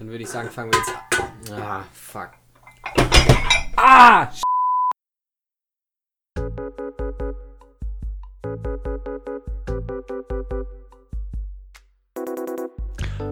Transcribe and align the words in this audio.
Dann 0.00 0.08
würde 0.08 0.22
ich 0.22 0.30
sagen, 0.30 0.48
fangen 0.48 0.72
wir 0.72 0.78
jetzt 0.78 1.52
an. 1.52 1.60
Ah, 1.62 1.84
fuck. 1.92 2.30
Ah! 3.76 4.28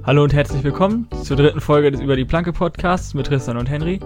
Hallo 0.04 0.25
und 0.25 0.35
herzlich 0.35 0.62
willkommen 0.62 1.09
zur 1.23 1.39
dritten 1.39 1.62
Folge 1.62 1.91
des 1.91 2.03
Über 2.03 2.17
die 2.17 2.27
Planke 2.27 2.53
Podcasts 2.53 3.14
mit 3.14 3.29
Tristan 3.29 3.57
und 3.57 3.71
Henry. 3.71 4.00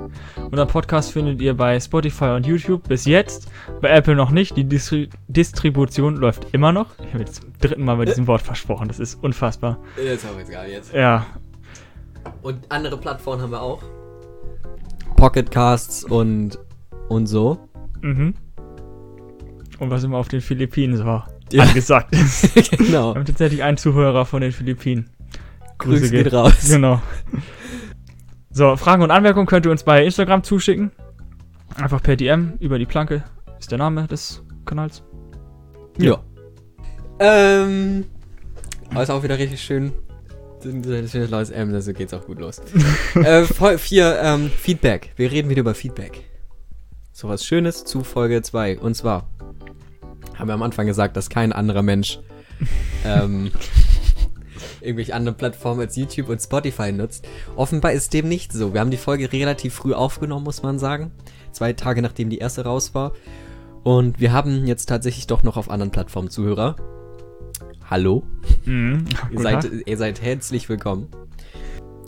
Unser 0.49 0.67
Podcast 0.67 1.11
findet 1.11 1.43
ihr 1.43 1.55
bei 1.55 1.81
Spotify 1.81 2.27
und 2.27 2.47
YouTube 2.47 2.87
bis 2.87 3.07
jetzt, 3.07 3.51
bei 3.81 3.89
Apple 3.89 4.15
noch 4.15 4.31
nicht. 4.31 4.57
Die 4.57 4.63
Distri 4.63 5.09
Distribution 5.27 6.15
läuft 6.15 6.55
immer 6.55 6.71
noch. 6.71 6.97
Ich 7.01 7.13
habe 7.13 7.25
jetzt 7.25 7.43
zum 7.43 7.53
dritten 7.59 7.85
Mal 7.85 7.97
bei 7.97 8.05
diesem 8.05 8.29
Wort 8.29 8.43
versprochen, 8.43 8.87
das 8.87 9.01
ist 9.01 9.21
unfassbar. 9.21 9.79
Jetzt 9.97 10.25
wir 10.25 10.45
es 10.45 10.49
gar 10.49 10.65
jetzt. 10.65 10.93
Ja, 10.93 11.27
Und 12.43 12.65
andere 12.71 12.97
Plattformen 12.99 13.41
haben 13.43 13.53
wir 13.53 13.63
auch. 13.63 13.83
Pocketcasts 15.17 16.05
und, 16.05 16.59
und 17.09 17.27
so. 17.27 17.59
mhm. 18.01 18.35
Und 19.79 19.91
was 19.91 20.05
immer 20.05 20.19
auf 20.19 20.29
den 20.29 20.41
Philippinen 20.41 20.97
so 20.97 21.05
Ja. 21.05 21.27
angesagt 21.59 22.13
ist. 22.15 22.55
Wir 22.55 22.63
genau. 22.79 23.15
haben 23.15 23.25
tatsächlich 23.25 23.63
einen 23.63 23.77
Zuhörer 23.77 24.25
von 24.27 24.41
den 24.41 24.53
Philippinen. 24.53 25.11
Grüße 25.79 26.11
geht- 26.11 26.25
geht 26.25 26.33
raus. 26.35 26.69
Genau. 26.69 27.01
So, 28.51 28.77
Fragen 28.77 29.03
und 29.03 29.11
Anmerkungen 29.11 29.47
könnt 29.47 29.67
ihr 29.67 29.73
uns 29.73 29.83
bei 29.83 30.05
Instagram 30.05 30.45
zuschicken. 30.45 30.93
Einfach 31.77 32.03
per 32.03 32.17
DM 32.17 32.55
über 32.61 32.79
die 32.79 32.87
Planke 32.87 33.25
ist 33.59 33.71
der 33.71 33.79
Name 33.79 34.07
des 34.07 34.43
Kanals. 34.67 35.03
Ja. 35.99 36.21
Ähm. 37.19 38.05
Aber 38.91 39.03
ist 39.03 39.11
auch 39.11 39.23
wieder 39.23 39.39
richtig 39.39 39.61
schön. 39.63 39.93
Das 40.63 40.73
ist 40.73 41.17
ein 41.17 41.31
neues 41.31 41.51
M, 41.51 41.75
also 41.75 41.93
geht's 41.93 42.15
auch 42.15 42.25
gut 42.25 42.39
los. 42.39 42.61
äh, 43.15 43.45
vier, 43.79 44.21
ähm, 44.23 44.49
Feedback. 44.49 45.13
Wir 45.17 45.33
reden 45.33 45.51
wieder 45.51 45.61
über 45.61 45.75
Feedback. 45.75 46.25
So 47.13 47.29
was 47.29 47.45
Schönes 47.45 47.85
zu 47.85 48.05
Folge 48.05 48.43
2. 48.43 48.79
Und 48.79 48.95
zwar 48.95 49.29
haben 50.35 50.49
wir 50.49 50.55
am 50.55 50.63
Anfang 50.63 50.87
gesagt, 50.87 51.17
dass 51.17 51.31
kein 51.31 51.53
anderer 51.53 51.83
Mensch 51.83 52.21
ähm, 53.05 53.51
irgendwelche 54.81 55.15
anderen 55.15 55.37
Plattformen 55.37 55.81
als 55.81 55.97
YouTube 55.97 56.29
und 56.29 56.41
Spotify 56.41 56.93
nutzt. 56.93 57.27
Offenbar 57.57 57.93
ist 57.93 58.13
dem 58.13 58.29
nicht 58.29 58.53
so. 58.53 58.73
Wir 58.73 58.81
haben 58.81 58.93
die 58.93 58.97
Folge 58.97 59.33
relativ 59.33 59.75
früh 59.75 59.95
aufgenommen, 59.95 60.45
muss 60.45 60.63
man 60.63 60.79
sagen. 60.79 61.11
Zwei 61.51 61.73
Tage 61.73 62.03
nachdem 62.03 62.31
die 62.31 62.39
erste 62.39 62.63
raus 62.63 62.95
war. 62.95 63.13
Und 63.83 64.21
wir 64.21 64.33
haben 64.33 64.67
jetzt 64.67 64.87
tatsächlich 64.87 65.27
doch 65.27 65.43
noch 65.43 65.57
auf 65.57 65.69
anderen 65.71 65.91
Plattformen 65.91 66.31
Zuhörer. 66.31 66.77
Hallo, 67.93 68.23
Mhm. 68.65 69.05
ihr 69.31 69.41
seid, 69.41 69.71
ihr 69.85 69.99
seid 69.99 70.23
herzlich 70.23 70.67
willkommen. 70.71 71.09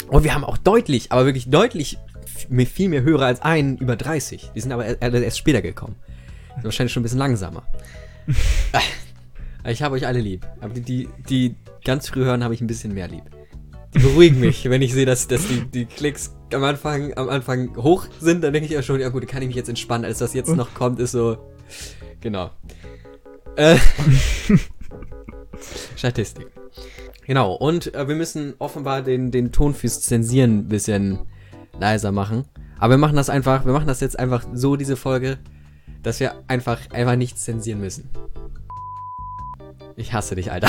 Und 0.08 0.24
wir 0.24 0.34
haben 0.34 0.42
auch 0.42 0.56
deutlich, 0.56 1.12
aber 1.12 1.26
wirklich 1.26 1.50
deutlich 1.50 1.98
viel 2.24 2.88
mehr 2.88 3.02
Hörer 3.02 3.26
als 3.26 3.42
einen 3.42 3.76
über 3.76 3.94
30. 3.94 4.52
Die 4.54 4.60
sind 4.62 4.72
aber 4.72 4.86
erst 5.02 5.36
später 5.36 5.60
gekommen. 5.60 5.96
Sind 6.54 6.64
wahrscheinlich 6.64 6.90
schon 6.94 7.02
ein 7.02 7.04
bisschen 7.04 7.18
langsamer. 7.18 7.64
ich 9.68 9.82
habe 9.82 9.96
euch 9.96 10.06
alle 10.06 10.20
lieb. 10.22 10.46
Aber 10.62 10.72
die, 10.72 10.80
die, 10.80 11.10
die 11.28 11.54
ganz 11.84 12.08
früh 12.08 12.24
hören, 12.24 12.42
habe 12.42 12.54
ich 12.54 12.62
ein 12.62 12.66
bisschen 12.66 12.94
mehr 12.94 13.08
lieb. 13.08 13.24
Die 13.94 13.98
beruhigen 13.98 14.40
mich, 14.40 14.64
wenn 14.70 14.80
ich 14.80 14.94
sehe, 14.94 15.04
dass, 15.04 15.28
dass 15.28 15.46
die, 15.48 15.66
die 15.66 15.84
Klicks 15.84 16.34
am 16.54 16.64
Anfang, 16.64 17.12
am 17.12 17.28
Anfang 17.28 17.76
hoch 17.76 18.06
sind, 18.20 18.42
dann 18.42 18.54
denke 18.54 18.64
ich 18.64 18.72
ja 18.72 18.80
schon, 18.82 19.00
ja 19.00 19.10
gut, 19.10 19.24
da 19.24 19.26
kann 19.26 19.42
ich 19.42 19.48
mich 19.48 19.56
jetzt 19.56 19.68
entspannen. 19.68 20.06
Alles, 20.06 20.22
was 20.22 20.32
jetzt 20.32 20.48
noch 20.56 20.72
kommt, 20.72 20.98
ist 20.98 21.12
so. 21.12 21.36
Genau. 22.22 22.52
Äh, 23.56 23.76
Statistik. 26.04 26.48
Genau, 27.26 27.54
und 27.54 27.94
äh, 27.94 28.06
wir 28.06 28.14
müssen 28.14 28.52
offenbar 28.58 29.00
den, 29.00 29.30
den 29.30 29.52
Ton 29.52 29.72
fürs 29.72 30.02
Zensieren 30.02 30.58
ein 30.58 30.68
bisschen 30.68 31.20
leiser 31.80 32.12
machen. 32.12 32.44
Aber 32.78 32.94
wir 32.94 32.98
machen 32.98 33.16
das 33.16 33.30
einfach, 33.30 33.64
wir 33.64 33.72
machen 33.72 33.86
das 33.86 34.00
jetzt 34.00 34.18
einfach 34.18 34.46
so, 34.52 34.76
diese 34.76 34.96
Folge, 34.96 35.38
dass 36.02 36.20
wir 36.20 36.34
einfach, 36.46 36.90
einfach 36.90 37.16
nichts 37.16 37.44
zensieren 37.44 37.80
müssen. 37.80 38.10
Ich 39.96 40.12
hasse 40.12 40.34
dich, 40.34 40.52
Alter. 40.52 40.68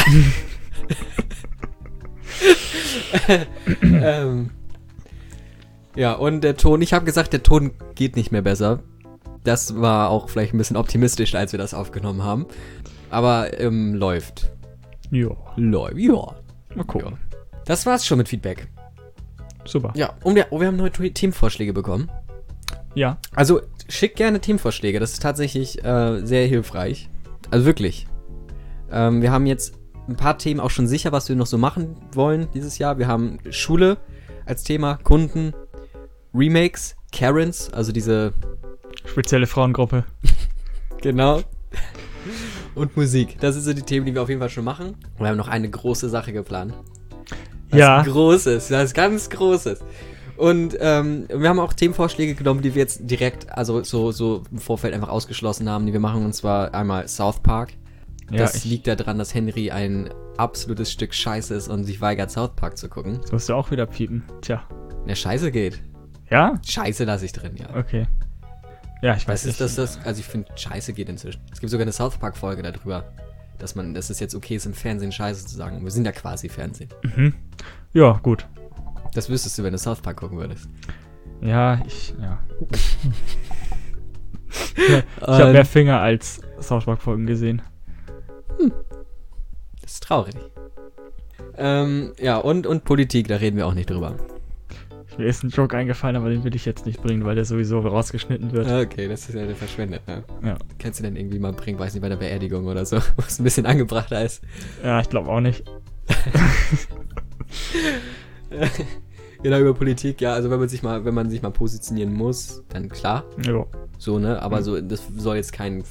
ähm, 3.81 4.51
ja, 5.97 6.13
und 6.13 6.41
der 6.45 6.55
Ton, 6.55 6.81
ich 6.81 6.93
habe 6.93 7.03
gesagt, 7.03 7.33
der 7.33 7.43
Ton 7.43 7.71
geht 7.95 8.15
nicht 8.15 8.31
mehr 8.31 8.41
besser. 8.41 8.83
Das 9.43 9.81
war 9.81 10.11
auch 10.11 10.29
vielleicht 10.29 10.53
ein 10.53 10.57
bisschen 10.59 10.77
optimistischer, 10.77 11.39
als 11.39 11.51
wir 11.51 11.59
das 11.59 11.73
aufgenommen 11.73 12.23
haben. 12.23 12.45
Aber 13.09 13.59
ähm, 13.59 13.95
läuft. 13.95 14.54
Ja, 15.11 15.29
Läuft, 15.55 15.97
ja. 15.97 16.35
mal 16.75 16.83
gucken. 16.85 17.11
Ja. 17.11 17.37
Das 17.65 17.85
war's 17.85 18.05
schon 18.05 18.17
mit 18.17 18.29
Feedback. 18.29 18.67
Super. 19.65 19.93
Ja, 19.95 20.13
und 20.23 20.35
wir, 20.35 20.47
oh, 20.51 20.59
wir 20.59 20.67
haben 20.67 20.75
neue 20.75 20.91
Themenvorschläge 20.91 21.73
bekommen. 21.73 22.09
Ja. 22.93 23.17
Also 23.33 23.61
schickt 23.89 24.17
gerne 24.17 24.39
Themenvorschläge, 24.39 24.99
das 24.99 25.13
ist 25.13 25.21
tatsächlich 25.21 25.83
äh, 25.83 26.25
sehr 26.25 26.47
hilfreich. 26.47 27.09
Also 27.51 27.65
wirklich. 27.65 28.07
Ähm, 28.91 29.21
wir 29.21 29.31
haben 29.31 29.45
jetzt 29.45 29.75
ein 30.07 30.15
paar 30.15 30.37
Themen 30.37 30.59
auch 30.59 30.69
schon 30.69 30.87
sicher, 30.87 31.11
was 31.11 31.29
wir 31.29 31.35
noch 31.35 31.47
so 31.47 31.57
machen 31.57 31.95
wollen 32.13 32.47
dieses 32.53 32.77
Jahr. 32.77 32.97
Wir 32.99 33.07
haben 33.07 33.39
Schule 33.49 33.97
als 34.45 34.63
Thema, 34.63 34.97
Kunden, 35.03 35.53
Remakes, 36.33 36.95
Karens, 37.11 37.71
also 37.73 37.91
diese 37.91 38.33
Spezielle 39.05 39.47
Frauengruppe. 39.47 40.03
Genau. 41.01 41.43
Und 42.75 42.95
Musik. 42.97 43.37
Das 43.39 43.55
sind 43.55 43.63
so 43.63 43.73
die 43.73 43.81
Themen, 43.81 44.05
die 44.05 44.13
wir 44.13 44.21
auf 44.21 44.29
jeden 44.29 44.41
Fall 44.41 44.49
schon 44.49 44.65
machen. 44.65 44.87
Und 44.87 45.19
wir 45.19 45.27
haben 45.27 45.37
noch 45.37 45.47
eine 45.47 45.69
große 45.69 46.09
Sache 46.09 46.33
geplant. 46.33 46.73
Was 47.69 47.79
Ja. 47.79 48.01
Großes, 48.03 48.71
was 48.71 48.93
ganz 48.93 49.29
Großes. 49.29 49.79
Und 50.37 50.75
ähm, 50.81 51.25
wir 51.33 51.47
haben 51.47 51.59
auch 51.59 51.73
Themenvorschläge 51.73 52.35
genommen, 52.35 52.61
die 52.61 52.75
wir 52.75 52.81
jetzt 52.81 53.09
direkt, 53.09 53.49
also 53.57 53.83
so, 53.83 54.11
so 54.11 54.43
im 54.51 54.57
Vorfeld 54.57 54.93
einfach 54.93 55.07
ausgeschlossen 55.07 55.69
haben, 55.69 55.85
die 55.85 55.93
wir 55.93 56.01
machen. 56.01 56.25
Und 56.25 56.33
zwar 56.33 56.73
einmal 56.73 57.07
South 57.07 57.39
Park. 57.39 57.71
Ja, 58.29 58.39
das 58.39 58.55
ich, 58.55 58.65
liegt 58.65 58.87
daran, 58.87 59.17
dass 59.17 59.33
Henry 59.33 59.71
ein 59.71 60.09
absolutes 60.37 60.91
Stück 60.91 61.13
Scheiße 61.13 61.53
ist 61.53 61.69
und 61.69 61.85
sich 61.85 62.01
weigert, 62.01 62.31
South 62.31 62.55
Park 62.55 62.77
zu 62.77 62.89
gucken. 62.89 63.19
das 63.21 63.31
musst 63.31 63.49
du 63.49 63.53
auch 63.53 63.71
wieder 63.71 63.85
piepen. 63.85 64.23
Tja. 64.41 64.63
Der 65.07 65.15
Scheiße 65.15 65.51
geht. 65.51 65.81
Ja? 66.29 66.59
Scheiße 66.65 67.05
lasse 67.05 67.25
ich 67.25 67.31
drin, 67.33 67.55
ja. 67.55 67.67
Okay. 67.77 68.07
Ja, 69.05 69.15
ich 69.15 69.27
weiß 69.27 69.41
ist 69.41 69.59
nicht. 69.59 69.61
das, 69.61 69.75
das? 69.75 69.99
Also 70.03 70.19
ich 70.19 70.25
finde, 70.25 70.51
Scheiße 70.55 70.91
geht 70.93 71.09
inzwischen. 71.09 71.39
Es 71.51 71.59
gibt 71.59 71.69
sogar 71.69 71.83
eine 71.83 71.91
South 71.91 72.17
Park-Folge 72.17 72.63
darüber, 72.63 73.03
dass 73.59 73.75
man, 73.75 73.93
dass 73.93 74.09
es 74.09 74.19
jetzt 74.19 74.33
okay 74.33 74.55
ist, 74.55 74.65
im 74.65 74.73
Fernsehen 74.73 75.11
Scheiße 75.11 75.45
zu 75.45 75.55
sagen. 75.55 75.83
Wir 75.83 75.91
sind 75.91 76.05
ja 76.05 76.11
quasi 76.11 76.49
Fernsehen. 76.49 76.89
Mhm. 77.03 77.35
Ja, 77.93 78.13
gut. 78.23 78.47
Das 79.13 79.29
wüsstest 79.29 79.59
du, 79.59 79.63
wenn 79.63 79.73
du 79.73 79.77
South 79.77 80.01
Park 80.01 80.17
gucken 80.17 80.39
würdest. 80.39 80.67
Ja, 81.39 81.83
ich, 81.85 82.15
ja. 82.19 82.39
ich 84.73 85.03
habe 85.21 85.51
mehr 85.51 85.65
Finger 85.65 86.01
als 86.01 86.41
South 86.59 86.85
Park 86.85 86.99
Folgen 86.99 87.27
gesehen. 87.27 87.61
Das 89.83 89.93
ist 89.93 90.03
traurig. 90.03 90.33
Ähm, 91.57 92.13
ja, 92.19 92.37
und, 92.37 92.65
und 92.65 92.85
Politik, 92.85 93.27
da 93.27 93.35
reden 93.35 93.57
wir 93.57 93.67
auch 93.67 93.75
nicht 93.75 93.91
drüber. 93.91 94.17
Mir 95.17 95.25
ist 95.27 95.43
ein 95.43 95.49
Joke 95.49 95.75
eingefallen, 95.77 96.15
aber 96.17 96.29
den 96.29 96.43
will 96.43 96.55
ich 96.55 96.65
jetzt 96.65 96.85
nicht 96.85 97.01
bringen, 97.01 97.23
weil 97.25 97.35
der 97.35 97.45
sowieso 97.45 97.79
rausgeschnitten 97.79 98.51
wird. 98.51 98.69
Okay, 98.69 99.07
das 99.07 99.29
ist 99.29 99.35
ja 99.35 99.47
verschwendet, 99.55 100.05
ne? 100.07 100.23
Ja. 100.43 100.57
Kannst 100.77 100.99
du 100.99 101.03
denn 101.03 101.15
irgendwie 101.15 101.39
mal 101.39 101.53
bringen, 101.53 101.79
weiß 101.79 101.93
nicht, 101.93 102.01
bei 102.01 102.09
der 102.09 102.17
Beerdigung 102.17 102.65
oder 102.67 102.85
so, 102.85 102.97
wo 103.15 103.23
es 103.25 103.39
ein 103.39 103.43
bisschen 103.43 103.65
angebrachter 103.65 104.23
ist. 104.23 104.43
Ja, 104.83 104.99
ich 104.99 105.09
glaube 105.09 105.29
auch 105.29 105.41
nicht. 105.41 105.63
Genau, 109.43 109.59
über 109.59 109.73
Politik, 109.75 110.21
ja, 110.21 110.33
also 110.33 110.49
wenn 110.49 110.59
man 110.59 110.69
sich 110.69 110.81
mal, 110.81 111.05
wenn 111.05 111.13
man 111.13 111.29
sich 111.29 111.41
mal 111.43 111.51
positionieren 111.51 112.11
muss, 112.13 112.63
dann 112.69 112.89
klar. 112.89 113.25
Jo. 113.45 113.67
So, 113.99 114.17
ne? 114.17 114.41
Aber 114.41 114.57
Mhm. 114.59 114.63
so, 114.63 114.81
das 114.81 115.03
soll 115.17 115.35
jetzt 115.35 115.53
kein 115.53 115.83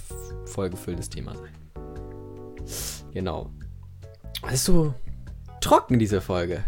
vollgefülltes 0.46 1.08
Thema 1.08 1.34
sein. 1.36 1.50
Genau. 3.12 3.50
Es 4.48 4.54
ist 4.54 4.64
so 4.64 4.92
trocken, 5.60 5.98
diese 6.00 6.20
Folge. 6.20 6.64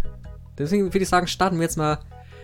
Deswegen 0.59 0.85
würde 0.85 0.99
ich 1.01 1.09
sagen, 1.09 1.27
starten 1.27 1.57
wir 1.57 1.63
jetzt 1.65 1.77
mal 1.77 1.99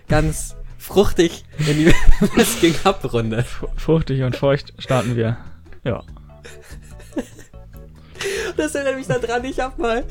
ganz 0.09 0.57
fruchtig 0.79 1.45
in 1.59 1.77
die 1.79 1.87
Was 2.37 2.61
ging 2.61 2.75
ab 2.85 3.13
Runde. 3.13 3.43
Fu- 3.45 3.69
Fruchtig 3.77 4.23
und 4.23 4.37
feucht 4.37 4.73
starten 4.79 5.17
wir. 5.17 5.37
Ja. 5.85 6.03
Das 8.57 8.75
erinnert 8.75 8.97
mich 8.99 9.07
da 9.09 9.19
dran, 9.19 9.45
ich 9.45 9.59
hab 9.59 9.79
mal. 9.79 10.05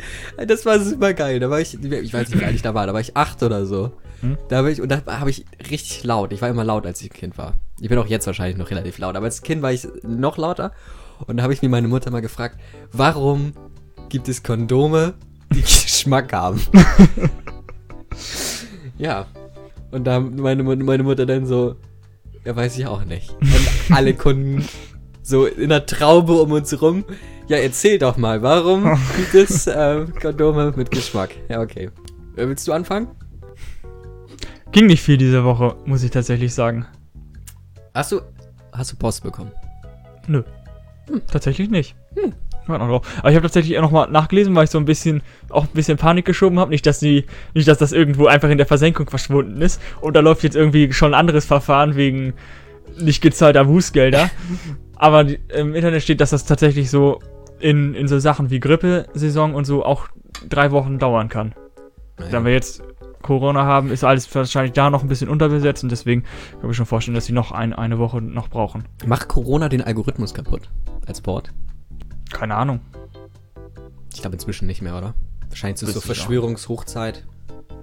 Das 0.45 0.65
war 0.65 0.79
super 0.79 1.13
geil. 1.13 1.39
Da 1.39 1.49
war 1.49 1.61
ich, 1.61 1.75
ich 1.81 2.13
weiß 2.13 2.29
nicht, 2.29 2.41
wie 2.41 2.45
alt 2.45 2.55
ich 2.55 2.61
da 2.61 2.73
war, 2.73 2.85
da 2.85 2.93
war 2.93 2.99
ich 2.99 3.15
acht 3.15 3.41
oder 3.43 3.65
so. 3.65 3.93
Hm? 4.19 4.37
Da 4.49 4.63
war 4.63 4.69
ich, 4.69 4.81
und 4.81 4.89
da 4.89 5.01
habe 5.07 5.29
ich 5.29 5.45
richtig 5.69 6.03
laut. 6.03 6.33
Ich 6.33 6.41
war 6.41 6.49
immer 6.49 6.63
laut, 6.65 6.85
als 6.85 7.01
ich 7.01 7.09
ein 7.11 7.13
Kind 7.13 7.37
war. 7.37 7.53
Ich 7.79 7.87
bin 7.87 7.97
auch 7.97 8.07
jetzt 8.07 8.27
wahrscheinlich 8.27 8.57
noch 8.57 8.69
relativ 8.69 8.97
laut, 8.97 9.15
aber 9.15 9.25
als 9.27 9.41
Kind 9.43 9.61
war 9.61 9.71
ich 9.71 9.87
noch 10.03 10.37
lauter. 10.37 10.73
Und 11.25 11.37
da 11.37 11.43
habe 11.43 11.53
ich 11.53 11.61
mir 11.61 11.69
meine 11.69 11.87
Mutter 11.87 12.11
mal 12.11 12.21
gefragt, 12.21 12.59
warum 12.91 13.53
gibt 14.09 14.27
es 14.27 14.43
Kondome, 14.43 15.13
die 15.53 15.61
Geschmack 15.61 16.33
haben? 16.33 16.59
ja. 18.97 19.25
Und 19.91 20.05
da 20.05 20.19
meine, 20.19 20.63
meine 20.63 21.03
Mutter 21.03 21.25
dann 21.25 21.45
so, 21.45 21.75
ja, 22.45 22.55
weiß 22.55 22.77
ich 22.77 22.87
auch 22.87 23.03
nicht. 23.03 23.31
Und 23.39 23.95
alle 23.95 24.13
Kunden 24.13 24.65
so 25.21 25.45
in 25.45 25.69
der 25.69 25.85
Traube 25.85 26.33
um 26.33 26.51
uns 26.51 26.81
rum. 26.81 27.03
Ja, 27.47 27.57
erzähl 27.57 27.99
doch 27.99 28.17
mal, 28.17 28.41
warum 28.41 28.97
gibt 29.17 29.33
es 29.33 29.67
ähm, 29.67 30.13
Kondome 30.21 30.73
mit 30.75 30.91
Geschmack? 30.91 31.31
Ja, 31.49 31.61
okay. 31.61 31.89
Äh, 32.35 32.47
willst 32.47 32.67
du 32.67 32.71
anfangen? 32.71 33.07
ging 34.71 34.85
nicht 34.85 35.01
viel 35.01 35.17
diese 35.17 35.43
Woche, 35.43 35.75
muss 35.85 36.03
ich 36.03 36.11
tatsächlich 36.11 36.53
sagen. 36.53 36.85
Hast 37.93 38.13
du, 38.13 38.21
hast 38.71 38.93
du 38.93 38.95
Post 38.95 39.23
bekommen? 39.23 39.51
Nö. 40.27 40.43
Tatsächlich 41.27 41.69
nicht. 41.69 41.95
Hm. 42.15 42.33
Aber 42.67 43.01
ich 43.25 43.35
habe 43.35 43.41
tatsächlich 43.41 43.77
auch 43.77 43.81
nochmal 43.81 44.09
nachgelesen, 44.09 44.55
weil 44.55 44.65
ich 44.65 44.69
so 44.69 44.77
ein 44.77 44.85
bisschen 44.85 45.21
auch 45.49 45.63
ein 45.63 45.73
bisschen 45.73 45.97
Panik 45.97 46.25
geschoben 46.25 46.59
habe. 46.59 46.71
Nicht, 46.71 46.85
dass 46.85 46.99
die, 46.99 47.25
nicht, 47.53 47.67
dass 47.67 47.77
das 47.77 47.91
irgendwo 47.91 48.27
einfach 48.27 48.49
in 48.49 48.57
der 48.57 48.67
Versenkung 48.67 49.09
verschwunden 49.09 49.61
ist. 49.61 49.81
Und 49.99 50.15
da 50.15 50.19
läuft 50.19 50.43
jetzt 50.43 50.55
irgendwie 50.55 50.93
schon 50.93 51.13
ein 51.13 51.19
anderes 51.19 51.45
Verfahren 51.45 51.95
wegen 51.95 52.33
nicht 52.99 53.21
gezahlter 53.21 53.65
Bußgelder. 53.65 54.29
Aber 54.95 55.23
die, 55.23 55.39
im 55.49 55.73
Internet 55.75 56.03
steht, 56.03 56.21
dass 56.21 56.29
das 56.29 56.45
tatsächlich 56.45 56.89
so 56.89 57.19
in, 57.59 57.95
in 57.95 58.07
so 58.07 58.19
Sachen 58.19 58.49
wie 58.49 58.59
Grippesaison 58.59 59.53
und 59.53 59.65
so 59.65 59.83
auch 59.83 60.07
drei 60.47 60.71
Wochen 60.71 60.99
dauern 60.99 61.29
kann. 61.29 61.53
Da 62.29 62.45
wir 62.45 62.51
jetzt 62.51 62.83
Corona 63.21 63.65
haben, 63.65 63.91
ist 63.91 64.03
alles 64.03 64.33
wahrscheinlich 64.33 64.73
da 64.73 64.89
noch 64.89 65.03
ein 65.03 65.07
bisschen 65.07 65.29
unterbesetzt 65.29 65.83
und 65.83 65.91
deswegen 65.91 66.23
kann 66.23 66.61
ich 66.61 66.67
mir 66.67 66.73
schon 66.73 66.85
vorstellen, 66.85 67.15
dass 67.15 67.25
sie 67.25 67.33
noch 67.33 67.51
ein, 67.51 67.73
eine 67.73 67.99
Woche 67.99 68.21
noch 68.21 68.49
brauchen. 68.49 68.83
Macht 69.05 69.27
Corona 69.27 69.69
den 69.69 69.81
Algorithmus 69.81 70.33
kaputt? 70.33 70.69
Als 71.05 71.25
Wort? 71.25 71.51
Keine 72.31 72.55
Ahnung. 72.55 72.81
Ich 74.13 74.21
glaube 74.21 74.35
inzwischen 74.35 74.67
nicht 74.67 74.81
mehr, 74.81 74.97
oder? 74.97 75.13
Wahrscheinlich 75.49 75.81
ist 75.81 75.89
es 75.89 75.93
so. 75.95 76.01
Verschwörungshochzeit. 76.01 77.25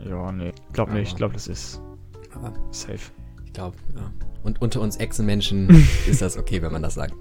Ja, 0.08 0.32
nee. 0.32 0.52
Ich 0.68 0.72
glaube 0.72 0.92
nicht. 0.92 1.08
Ich 1.08 1.16
glaube, 1.16 1.34
das 1.34 1.48
ist 1.48 1.80
Aber 2.34 2.52
safe. 2.70 3.12
ich 3.44 3.52
glaube, 3.52 3.76
ja. 3.94 4.10
Und 4.42 4.62
unter 4.62 4.80
uns 4.80 4.96
Echsenmenschen 4.96 5.68
ist 6.06 6.22
das 6.22 6.36
okay, 6.36 6.62
wenn 6.62 6.72
man 6.72 6.82
das 6.82 6.94
sagt. 6.94 7.14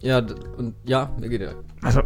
Ja, 0.00 0.18
und 0.56 0.74
ja, 0.84 1.10
mir 1.18 1.28
geht 1.28 1.40
ja. 1.40 1.52
Also. 1.82 2.02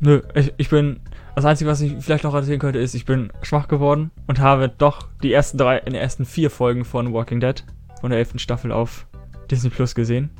Nö, 0.00 0.22
ich, 0.34 0.52
ich 0.56 0.68
bin. 0.68 1.00
Das 1.36 1.44
Einzige, 1.44 1.70
was 1.70 1.80
ich 1.80 1.94
vielleicht 2.00 2.24
noch 2.24 2.34
erzählen 2.34 2.58
könnte, 2.58 2.80
ist, 2.80 2.94
ich 2.94 3.04
bin 3.06 3.32
schwach 3.40 3.68
geworden 3.68 4.10
und 4.26 4.40
habe 4.40 4.68
doch 4.68 5.08
die 5.22 5.32
ersten 5.32 5.56
drei, 5.56 5.78
in 5.78 5.92
den 5.92 6.02
ersten 6.02 6.26
vier 6.26 6.50
Folgen 6.50 6.84
von 6.84 7.14
Walking 7.14 7.40
Dead, 7.40 7.64
von 8.00 8.10
der 8.10 8.18
elften 8.18 8.38
Staffel 8.38 8.72
auf 8.72 9.06
Disney 9.50 9.70
Plus 9.70 9.94
gesehen. 9.94 10.30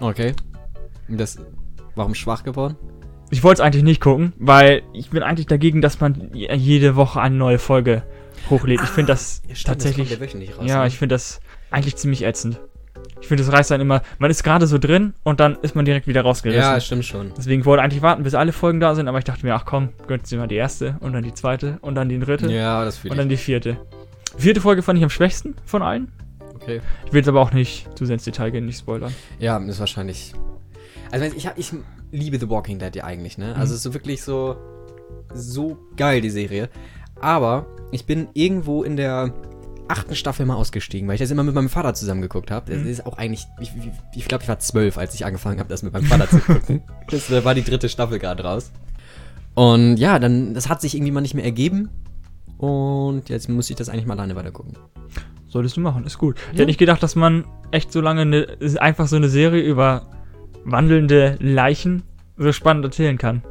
Okay. 0.00 0.34
Und 1.08 1.18
Das, 1.18 1.38
warum 1.94 2.14
schwach 2.14 2.42
geworden? 2.44 2.76
Ich 3.30 3.42
wollte 3.42 3.62
es 3.62 3.66
eigentlich 3.66 3.82
nicht 3.84 4.00
gucken, 4.00 4.32
weil 4.38 4.82
ich 4.92 5.10
bin 5.10 5.22
eigentlich 5.22 5.46
dagegen, 5.46 5.80
dass 5.80 6.00
man 6.00 6.30
jede 6.34 6.96
Woche 6.96 7.20
eine 7.20 7.34
neue 7.34 7.58
Folge 7.58 8.02
hochlädt. 8.50 8.80
ich 8.82 8.88
finde 8.90 9.12
das 9.12 9.42
Ja, 9.48 9.54
stimmt, 9.54 9.66
tatsächlich. 9.66 10.18
Das 10.18 10.58
raus, 10.58 10.64
ja, 10.66 10.82
ne? 10.82 10.86
ich 10.88 10.98
finde 10.98 11.14
das 11.14 11.40
eigentlich 11.70 11.96
ziemlich 11.96 12.24
ätzend. 12.24 12.60
Ich 13.20 13.28
finde, 13.28 13.42
das 13.44 13.52
reißt 13.52 13.70
dann 13.70 13.80
immer. 13.80 14.02
Man 14.18 14.30
ist 14.30 14.42
gerade 14.42 14.66
so 14.66 14.78
drin 14.78 15.14
und 15.22 15.40
dann 15.40 15.56
ist 15.62 15.74
man 15.74 15.84
direkt 15.84 16.06
wieder 16.06 16.22
rausgerissen. 16.22 16.60
ja, 16.62 16.78
stimmt 16.80 17.04
schon. 17.04 17.32
Deswegen 17.36 17.64
wollte 17.64 17.80
ich 17.80 17.84
eigentlich 17.84 18.02
warten, 18.02 18.22
bis 18.22 18.34
alle 18.34 18.52
Folgen 18.52 18.80
da 18.80 18.94
sind, 18.94 19.08
aber 19.08 19.18
ich 19.18 19.24
dachte 19.24 19.46
mir, 19.46 19.54
ach 19.54 19.64
komm, 19.64 19.90
gönnst 20.08 20.30
dir 20.30 20.38
mal 20.38 20.48
die 20.48 20.56
erste 20.56 20.96
und 21.00 21.12
dann 21.12 21.22
die 21.22 21.32
zweite 21.32 21.78
und 21.80 21.94
dann 21.94 22.08
die 22.08 22.18
dritte 22.18 22.50
Ja, 22.52 22.84
das 22.84 22.96
und 22.96 23.00
fühle 23.02 23.16
dann 23.16 23.30
ich. 23.30 23.38
die 23.38 23.44
vierte. 23.44 23.76
Vierte 24.36 24.60
Folge 24.60 24.82
fand 24.82 24.98
ich 24.98 25.04
am 25.04 25.10
schwächsten 25.10 25.54
von 25.64 25.82
allen. 25.82 26.10
Okay. 26.62 26.80
Ich 27.06 27.12
will 27.12 27.20
jetzt 27.20 27.28
aber 27.28 27.40
auch 27.40 27.52
nicht 27.52 27.86
zu 27.96 28.06
sehr 28.06 28.14
ins 28.14 28.24
Detail 28.24 28.50
gehen, 28.50 28.66
nicht 28.66 28.78
spoilern. 28.78 29.12
Ja, 29.38 29.58
ist 29.58 29.80
wahrscheinlich. 29.80 30.32
Also 31.10 31.26
ich, 31.36 31.46
hab, 31.46 31.58
ich 31.58 31.72
liebe 32.10 32.38
The 32.38 32.48
Walking 32.48 32.78
Dead 32.78 32.94
ja 32.94 33.04
eigentlich, 33.04 33.36
ne? 33.38 33.54
Also 33.56 33.72
es 33.72 33.78
ist 33.78 33.82
so 33.82 33.94
wirklich 33.94 34.22
so 34.22 34.56
so 35.34 35.78
geil 35.96 36.20
die 36.20 36.30
Serie. 36.30 36.68
Aber 37.20 37.66
ich 37.90 38.06
bin 38.06 38.28
irgendwo 38.34 38.82
in 38.82 38.96
der 38.96 39.32
achten 39.88 40.14
Staffel 40.14 40.46
mal 40.46 40.54
ausgestiegen, 40.56 41.06
weil 41.08 41.14
ich 41.14 41.20
das 41.20 41.30
immer 41.30 41.42
mit 41.42 41.54
meinem 41.54 41.68
Vater 41.68 41.92
zusammen 41.94 42.22
geguckt 42.22 42.50
habe. 42.50 42.72
Das 42.72 42.82
Mhm. 42.82 42.88
ist 42.88 43.06
auch 43.06 43.18
eigentlich, 43.18 43.46
ich, 43.60 43.72
ich, 43.76 43.90
ich 44.20 44.28
glaube, 44.28 44.42
ich 44.42 44.48
war 44.48 44.58
zwölf, 44.58 44.96
als 44.98 45.14
ich 45.14 45.24
angefangen 45.26 45.58
habe, 45.58 45.68
das 45.68 45.82
mit 45.82 45.92
meinem 45.92 46.04
Vater 46.06 46.28
zu 46.28 46.38
gucken. 46.38 46.82
Das 47.10 47.30
war 47.44 47.54
die 47.54 47.62
dritte 47.64 47.88
Staffel 47.88 48.18
gerade 48.18 48.42
raus. 48.42 48.70
Und 49.54 49.96
ja, 49.98 50.18
dann, 50.18 50.54
das 50.54 50.68
hat 50.70 50.80
sich 50.80 50.94
irgendwie 50.94 51.12
mal 51.12 51.20
nicht 51.20 51.34
mehr 51.34 51.44
ergeben. 51.44 51.90
Und 52.56 53.28
jetzt 53.28 53.48
muss 53.48 53.68
ich 53.68 53.76
das 53.76 53.88
eigentlich 53.88 54.06
mal 54.06 54.14
alleine 54.14 54.34
weiter 54.36 54.50
gucken. 54.52 54.74
Solltest 55.52 55.76
du 55.76 55.80
machen, 55.82 56.04
ist 56.06 56.16
gut. 56.16 56.36
Ich 56.38 56.42
Ja. 56.44 56.50
hätte 56.52 56.64
nicht 56.66 56.78
gedacht, 56.78 57.02
dass 57.02 57.14
man 57.14 57.44
echt 57.72 57.92
so 57.92 58.00
lange 58.00 58.22
eine, 58.22 58.38
ist 58.40 58.80
einfach 58.80 59.06
so 59.06 59.16
eine 59.16 59.28
Serie 59.28 59.62
über 59.62 60.06
wandelnde 60.64 61.36
Leichen 61.40 62.02
so 62.38 62.52
spannend 62.52 62.84
erzählen 62.86 63.18
kann. 63.18 63.42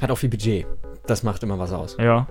Hat 0.00 0.10
auch 0.10 0.18
viel 0.18 0.28
Budget. 0.28 0.66
Das 1.06 1.22
macht 1.22 1.42
immer 1.42 1.58
was 1.58 1.72
aus. 1.72 1.96
Ja. 1.98 2.26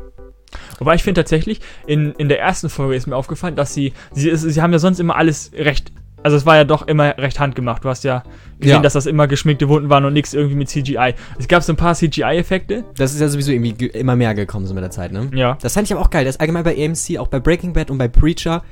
Wobei 0.80 0.96
ich 0.96 1.04
finde 1.04 1.20
tatsächlich, 1.22 1.60
in, 1.88 2.14
in 2.14 2.30
der 2.30 2.40
ersten 2.40 2.70
Folge 2.70 2.96
ist 2.96 3.08
mir 3.08 3.16
aufgefallen, 3.16 3.56
dass 3.56 3.74
sie, 3.74 3.94
sie, 4.14 4.34
sie 4.36 4.62
haben 4.62 4.72
ja 4.72 4.80
sonst 4.80 5.00
immer 5.00 5.16
alles 5.18 5.52
recht, 5.54 5.92
also 6.24 6.38
es 6.38 6.46
war 6.46 6.56
ja 6.56 6.64
doch 6.64 6.88
immer 6.88 7.18
recht 7.18 7.40
handgemacht. 7.40 7.84
Du 7.84 7.90
hast 7.90 8.04
ja 8.04 8.24
gesehen, 8.60 8.78
Ja. 8.78 8.82
dass 8.82 8.94
das 8.94 9.06
immer 9.06 9.28
geschminkte 9.28 9.68
Wunden 9.68 9.90
waren 9.90 10.06
und 10.06 10.14
nichts 10.14 10.34
irgendwie 10.34 10.56
mit 10.56 10.70
CGI. 10.70 11.14
Es 11.38 11.48
gab 11.48 11.62
so 11.64 11.74
ein 11.74 11.76
paar 11.76 11.94
CGI-Effekte. 11.96 12.86
Das 12.98 13.14
ist 13.14 13.20
ja 13.20 13.28
sowieso 13.28 13.52
irgendwie 13.52 13.74
ge- 13.74 13.90
immer 13.90 14.16
mehr 14.16 14.34
gekommen 14.34 14.66
so 14.66 14.74
mit 14.74 14.84
der 14.84 14.92
Zeit, 14.92 15.12
ne? 15.12 15.30
Ja. 15.34 15.58
Das 15.62 15.74
fand 15.74 15.88
ich 15.88 15.94
aber 15.94 16.02
auch 16.02 16.10
geil. 16.10 16.24
Das 16.26 16.36
ist 16.36 16.42
allgemein 16.42 16.64
bei 16.64 16.76
AMC, 16.78 17.18
auch 17.20 17.28
bei 17.28 17.40
Breaking 17.40 17.74
Bad 17.74 17.92
und 17.92 17.98
bei 17.98 18.08
Preacher 18.08 18.64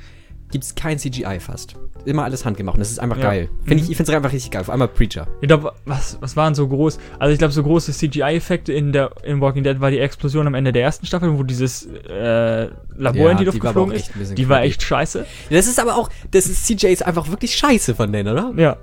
gibt 0.54 0.64
es 0.64 0.74
kein 0.76 0.98
CGI 0.98 1.40
fast. 1.40 1.74
Immer 2.04 2.22
alles 2.24 2.44
handgemacht. 2.44 2.76
und 2.76 2.80
Das 2.80 2.90
ist 2.90 2.98
einfach 3.00 3.16
Ja. 3.18 3.24
geil. 3.24 3.48
Find 3.64 3.80
Mhm. 3.80 3.84
ich 3.84 3.90
ich 3.90 3.96
finde 3.96 4.12
es 4.12 4.16
einfach 4.16 4.32
richtig 4.32 4.50
geil. 4.52 4.62
Vor 4.64 4.72
allem 4.72 4.80
bei 4.80 4.86
Preacher. 4.86 5.26
Ich 5.40 5.48
glaube, 5.48 5.72
was, 5.84 6.16
was 6.20 6.36
waren 6.36 6.54
so 6.54 6.68
groß? 6.68 6.98
Also 7.18 7.32
ich 7.32 7.38
glaube, 7.38 7.52
so 7.52 7.62
große 7.62 7.92
CGI-Effekte 7.92 8.72
in 8.72 8.92
der 8.92 9.10
in 9.24 9.40
Walking 9.40 9.64
Dead 9.64 9.80
war 9.80 9.90
die 9.90 9.98
Explosion 9.98 10.46
am 10.46 10.54
Ende 10.54 10.72
der 10.72 10.82
ersten 10.82 11.06
Staffel, 11.06 11.36
wo 11.36 11.42
dieses 11.42 11.86
äh, 12.08 12.68
Labor 12.96 13.30
in 13.32 13.38
die 13.38 13.44
Luft 13.44 13.62
war 13.62 13.72
geflogen 13.72 13.94
ist. 13.94 14.12
Die 14.38 14.48
war 14.48 14.58
creepy. 14.58 14.68
echt 14.70 14.82
scheiße. 14.82 15.26
Das 15.50 15.66
ist 15.66 15.80
aber 15.80 15.96
auch, 15.96 16.08
das 16.30 16.46
ist 16.46 16.66
CJ 16.66 16.86
ist 16.86 17.04
einfach 17.04 17.28
wirklich 17.30 17.54
scheiße 17.56 17.94
von 17.96 18.12
denen, 18.12 18.28
oder? 18.32 18.52
Ja. 18.56 18.76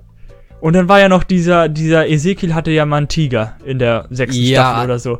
Und 0.60 0.74
dann 0.74 0.90
war 0.90 1.00
ja 1.00 1.08
noch 1.10 1.24
dieser, 1.24 1.70
dieser 1.70 2.08
Ezekiel 2.10 2.54
hatte 2.54 2.70
ja 2.72 2.86
mal 2.86 2.98
einen 2.98 3.08
Tiger 3.08 3.56
in 3.66 3.80
der 3.80 4.06
sechsten 4.12 4.44
Ja. 4.44 4.62
Staffel 4.72 4.86
oder 4.86 5.00
so. 5.00 5.20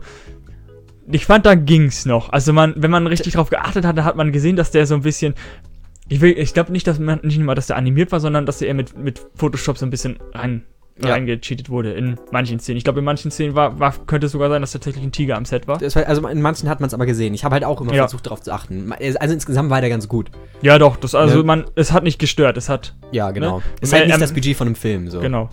Ich 1.14 1.26
fand, 1.26 1.46
da 1.46 1.56
ging's 1.56 2.06
noch. 2.06 2.30
Also 2.32 2.54
man, 2.54 2.74
wenn 2.78 2.92
man 2.92 3.06
richtig 3.08 3.34
drauf 3.34 3.50
geachtet 3.50 3.86
hatte, 3.86 4.06
hat 4.06 4.16
man 4.16 4.32
gesehen, 4.32 4.56
dass 4.56 4.72
der 4.72 4.86
so 4.86 4.94
ein 4.96 5.02
bisschen. 5.02 5.34
Ich 6.12 6.20
will, 6.20 6.38
ich 6.38 6.54
glaube 6.54 6.72
nicht, 6.74 6.86
dass 6.88 7.00
man 7.00 7.20
nicht 7.24 7.40
mal, 7.40 7.56
dass 7.56 7.68
der 7.68 7.78
animiert 7.78 8.12
war, 8.12 8.20
sondern 8.20 8.46
dass 8.46 8.62
eher 8.62 8.74
mit, 8.74 8.98
mit 8.98 9.22
Photoshop 9.36 9.78
so 9.78 9.86
ein 9.86 9.90
bisschen 9.90 10.20
rein, 10.34 10.64
Ja. 11.02 11.12
reingecheatet 11.12 11.70
wurde 11.70 11.94
in 11.94 12.18
manchen 12.32 12.60
Szenen. 12.60 12.78
Ich 12.78 12.84
glaube, 12.84 13.00
in 13.00 13.06
manchen 13.06 13.32
Szenen 13.32 13.56
war, 13.56 13.80
war, 13.80 13.94
könnte 14.08 14.26
es 14.26 14.34
sogar 14.34 14.50
sein, 14.50 14.62
dass 14.62 14.74
tatsächlich 14.74 15.04
ein 15.06 15.14
Tiger 15.14 15.38
am 15.38 15.46
Set 15.46 15.70
war. 15.70 15.78
Das 15.78 15.96
war, 15.96 16.06
also 16.06 16.28
in 16.28 16.42
manchen 16.42 16.68
hat 16.68 16.82
man 16.82 16.88
es 16.90 16.94
aber 16.94 17.06
gesehen. 17.06 17.34
Ich 17.34 17.46
habe 17.46 17.54
halt 17.54 17.64
auch 17.64 17.80
immer 17.80 17.94
Ja. 17.94 18.04
versucht 18.04 18.26
darauf 18.26 18.42
zu 18.42 18.52
achten. 18.52 18.92
Also 18.92 19.34
insgesamt 19.34 19.70
war 19.70 19.80
der 19.80 19.90
ganz 19.90 20.10
gut. 20.10 20.32
Ja, 20.62 20.78
doch, 20.78 20.98
das, 20.98 21.16
also 21.16 21.38
Ja. 21.40 21.44
man, 21.46 21.64
es 21.76 21.94
hat 21.94 22.04
nicht 22.04 22.20
gestört, 22.20 22.58
es 22.58 22.68
hat, 22.68 22.94
Ja, 23.14 23.32
genau. 23.32 23.60
Ne? 23.60 23.64
Ist 23.80 23.94
halt 23.94 24.04
Ähm, 24.04 24.10
nicht 24.10 24.22
das 24.22 24.34
Budget 24.34 24.58
von 24.58 24.68
einem 24.68 24.76
Film. 24.76 25.10
So. 25.10 25.22
genau. 25.22 25.50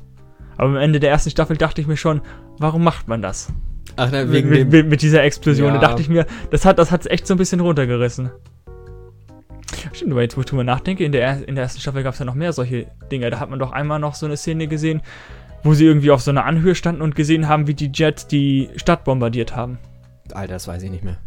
Aber 0.57 0.71
am 0.71 0.77
Ende 0.77 0.99
der 0.99 1.11
ersten 1.11 1.31
Staffel 1.31 1.57
dachte 1.57 1.81
ich 1.81 1.87
mir 1.87 1.97
schon, 1.97 2.21
warum 2.59 2.83
macht 2.83 3.07
man 3.07 3.23
das? 3.23 3.53
Ach, 3.95 4.09
na, 4.11 4.25
mit, 4.25 4.33
wegen 4.33 4.49
mit, 4.51 4.71
mit, 4.73 4.89
mit 4.89 5.03
dieser 5.03 5.23
Explosion. 5.23 5.69
Ja. 5.75 5.79
Da 5.81 5.87
dachte 5.89 6.03
ich 6.03 6.09
mir, 6.09 6.27
das 6.51 6.65
hat 6.65 6.79
das 6.81 6.91
hat's 6.91 7.07
echt 7.07 7.27
so 7.29 7.35
ein 7.35 7.39
bisschen 7.39 7.61
runtergerissen. 7.61 8.31
Stimmt, 9.93 10.13
aber 10.13 10.23
jetzt, 10.23 10.37
wo 10.37 10.41
ich 10.41 10.47
drüber 10.47 10.65
nachdenke, 10.65 11.05
in 11.05 11.13
der, 11.13 11.23
er- 11.23 11.47
in 11.49 11.55
der 11.55 11.65
ersten 11.65 11.81
Staffel 11.81 12.03
gab 12.03 12.15
es 12.15 12.19
ja 12.19 12.25
noch 12.25 12.35
mehr 12.35 12.53
solche 12.53 12.87
Dinge. 13.13 13.31
Da 13.31 13.39
hat 13.41 13.51
man 13.51 13.59
doch 13.59 13.73
einmal 13.73 13.99
noch 13.99 14.15
so 14.15 14.27
eine 14.27 14.37
Szene 14.37 14.67
gesehen, 14.67 15.03
wo 15.63 15.75
sie 15.75 15.85
irgendwie 15.85 16.11
auf 16.11 16.23
so 16.23 16.31
einer 16.31 16.45
Anhöhe 16.45 16.75
standen 16.75 17.03
und 17.03 17.15
gesehen 17.15 17.49
haben, 17.49 17.67
wie 17.67 17.75
die 17.75 17.91
Jets 17.93 18.27
die 18.27 18.71
Stadt 18.77 19.05
bombardiert 19.05 19.55
haben. 19.55 19.79
Alter, 20.33 20.55
das 20.55 20.69
weiß 20.69 20.83
ich 20.83 20.91
nicht 20.91 21.05
mehr. 21.05 21.19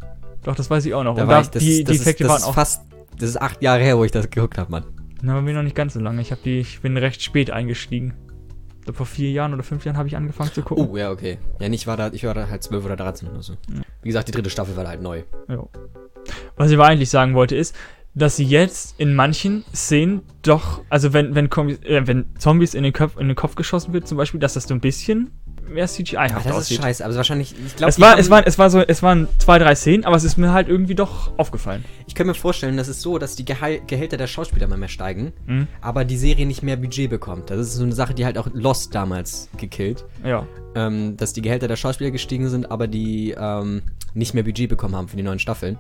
Doch, 0.44 0.56
das 0.56 0.70
weiß 0.70 0.86
ich 0.86 0.94
auch 0.94 1.04
noch. 1.04 1.16
Da 1.16 1.24
und 1.24 1.28
war 1.28 1.36
da, 1.36 1.42
ich, 1.42 1.50
das, 1.50 1.64
die, 1.64 1.84
das 1.84 1.96
die 1.98 2.02
Effekte 2.02 2.24
ist, 2.24 2.30
waren 2.30 2.44
auch. 2.44 2.54
fast. 2.54 2.84
Das 3.20 3.30
ist 3.30 3.40
acht 3.42 3.62
Jahre 3.62 3.82
her, 3.84 3.98
wo 3.98 4.04
ich 4.06 4.12
das 4.12 4.30
geguckt 4.30 4.58
habe, 4.58 4.72
Mann. 4.72 4.86
Na, 5.22 5.34
aber 5.34 5.42
mir 5.44 5.54
noch 5.54 5.62
nicht 5.64 5.76
ganz 5.76 5.94
so 5.94 6.00
lange. 6.00 6.22
Ich, 6.22 6.34
die, 6.44 6.60
ich 6.60 6.82
bin 6.82 6.98
recht 6.98 7.22
spät 7.22 7.52
eingestiegen. 7.52 8.14
Ich 8.80 8.86
glaub, 8.86 8.96
vor 8.96 9.06
vier 9.06 9.30
Jahren 9.30 9.54
oder 9.54 9.62
fünf 9.62 9.86
Jahren 9.86 9.98
habe 9.98 10.08
ich 10.08 10.16
angefangen 10.16 10.52
zu 10.52 10.64
gucken. 10.64 10.88
Oh, 10.90 10.98
ja, 10.98 11.12
okay. 11.12 11.38
Ja, 11.60 11.70
nicht 11.70 11.86
war 11.86 11.98
da, 11.98 12.10
ich 12.12 12.24
war 12.24 12.34
da 12.34 12.50
halt 12.50 12.64
12 12.64 12.84
oder 12.86 12.96
13 12.96 13.30
oder 13.30 13.44
so. 13.44 13.54
Wie 14.02 14.10
gesagt, 14.10 14.28
die 14.28 14.32
dritte 14.32 14.50
Staffel 14.50 14.76
war 14.76 14.84
da 14.86 14.90
halt 14.90 15.02
neu. 15.04 15.22
Ja. 15.48 15.64
Was 16.56 16.72
ich 16.72 16.78
aber 16.78 16.88
eigentlich 16.88 17.10
sagen 17.12 17.36
wollte, 17.36 17.56
ist, 17.56 17.76
dass 18.14 18.36
sie 18.36 18.44
jetzt 18.44 18.96
in 19.00 19.16
manchen 19.16 19.64
Szenen 19.74 20.22
doch, 20.42 20.82
also 20.90 21.14
wenn, 21.14 21.34
wenn, 21.36 21.46
äh, 21.46 22.06
wenn 22.08 22.26
Zombies 22.38 22.74
in 22.74 22.84
den, 22.84 22.94
Kopf, 22.94 23.18
in 23.18 23.28
den 23.28 23.36
Kopf 23.36 23.56
geschossen 23.56 23.94
wird 23.94 24.08
zum 24.08 24.18
Beispiel, 24.18 24.40
dass 24.40 24.54
das 24.56 24.66
so 24.66 24.74
ein 24.74 24.82
bisschen 24.82 25.32
mehr 25.70 25.88
CGI 25.88 26.18
Ach, 26.18 26.24
haft 26.34 26.46
das 26.46 26.46
ist 26.48 26.52
aussieht. 26.58 26.82
scheiße, 26.82 27.04
aber 27.06 27.12
es 27.12 27.18
wahrscheinlich, 27.18 27.56
ich 27.66 27.76
glaube, 27.78 27.90
Es 27.90 28.00
war, 28.02 28.18
es, 28.20 28.30
war, 28.30 28.46
es, 28.46 28.58
war 28.60 28.70
so, 28.70 28.80
es 28.82 29.02
waren 29.02 29.30
zwei, 29.38 29.58
drei 29.60 29.74
Szenen, 29.76 30.04
aber 30.04 30.18
es 30.18 30.26
ist 30.26 30.36
mir 30.36 30.52
halt 30.52 30.68
irgendwie 30.68 30.96
doch 30.96 31.32
aufgefallen. 31.38 31.86
ich 32.08 32.14
kann 32.16 32.28
mir 32.28 32.34
vorstellen, 32.34 32.76
das 32.76 32.90
ist 32.90 33.02
so, 33.02 33.18
dass 33.18 33.38
die 33.38 33.46
Gehal 33.46 33.80
Gehälter 33.88 34.18
der 34.18 34.28
Schauspieler 34.28 34.66
immer 34.66 34.76
mehr 34.76 34.90
steigen, 34.90 35.32
Mhm. 35.46 35.68
aber 35.80 36.04
die 36.04 36.18
Serie 36.18 36.46
nicht 36.46 36.64
mehr 36.64 36.76
Budget 36.76 37.10
bekommt. 37.10 37.50
Das 37.50 37.60
ist 37.60 37.76
so 37.76 37.84
eine 37.84 37.94
Sache, 37.94 38.14
die 38.14 38.26
halt 38.26 38.38
auch 38.38 38.50
Lost 38.52 38.94
damals 38.94 39.48
gekillt. 39.56 40.04
Ja. 40.26 40.46
Ähm, 40.76 41.16
dass 41.16 41.32
die 41.32 41.42
Gehälter 41.42 41.70
der 41.70 41.78
Schauspieler 41.78 42.12
gestiegen 42.12 42.50
sind, 42.50 42.70
aber 42.70 42.88
die 42.88 43.34
ähm, 43.38 43.84
nicht 44.14 44.34
mehr 44.34 44.44
Budget 44.44 44.68
bekommen 44.68 44.96
haben 44.98 45.08
für 45.08 45.16
die 45.16 45.24
neuen 45.24 45.40
Staffeln. 45.40 45.78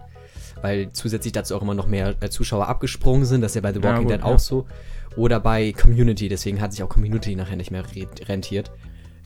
Weil 0.61 0.91
zusätzlich 0.93 1.33
dazu 1.33 1.55
auch 1.55 1.61
immer 1.61 1.73
noch 1.73 1.87
mehr 1.87 2.15
äh, 2.21 2.29
Zuschauer 2.29 2.67
abgesprungen 2.67 3.25
sind. 3.25 3.41
Das 3.41 3.51
ist 3.51 3.55
ja 3.55 3.61
bei 3.61 3.73
The 3.73 3.79
Ja, 3.79 3.89
Walking 3.89 4.03
gut, 4.03 4.11
Dead 4.11 4.19
ja. 4.21 4.25
auch 4.25 4.39
so. 4.39 4.67
Oder 5.15 5.39
bei 5.39 5.73
Community, 5.73 6.29
deswegen 6.29 6.61
hat 6.61 6.71
sich 6.71 6.83
auch 6.83 6.89
Community 6.89 7.35
nachher 7.35 7.57
nicht 7.57 7.71
mehr 7.71 7.83
re 7.95 8.07
rentiert. 8.27 8.71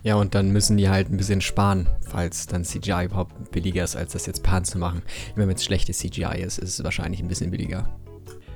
Ja, 0.03 0.15
und 0.15 0.35
dann 0.35 0.51
müssen 0.51 0.77
die 0.77 0.87
halt 0.87 1.09
ein 1.09 1.17
bisschen 1.17 1.41
sparen, 1.41 1.87
falls 2.07 2.45
dann 2.45 2.63
CGI 2.63 3.05
überhaupt 3.05 3.51
billiger 3.51 3.83
ist, 3.83 3.95
als 3.95 4.13
das 4.13 4.27
jetzt 4.27 4.43
Pan 4.43 4.63
zu 4.63 4.77
machen. 4.77 5.01
Wenn 5.35 5.49
es 5.49 5.63
schlechtes 5.63 5.97
CGI 5.97 6.41
ist, 6.45 6.59
ist 6.59 6.77
es 6.77 6.83
wahrscheinlich 6.83 7.21
ein 7.21 7.27
bisschen 7.27 7.49
billiger. 7.49 7.89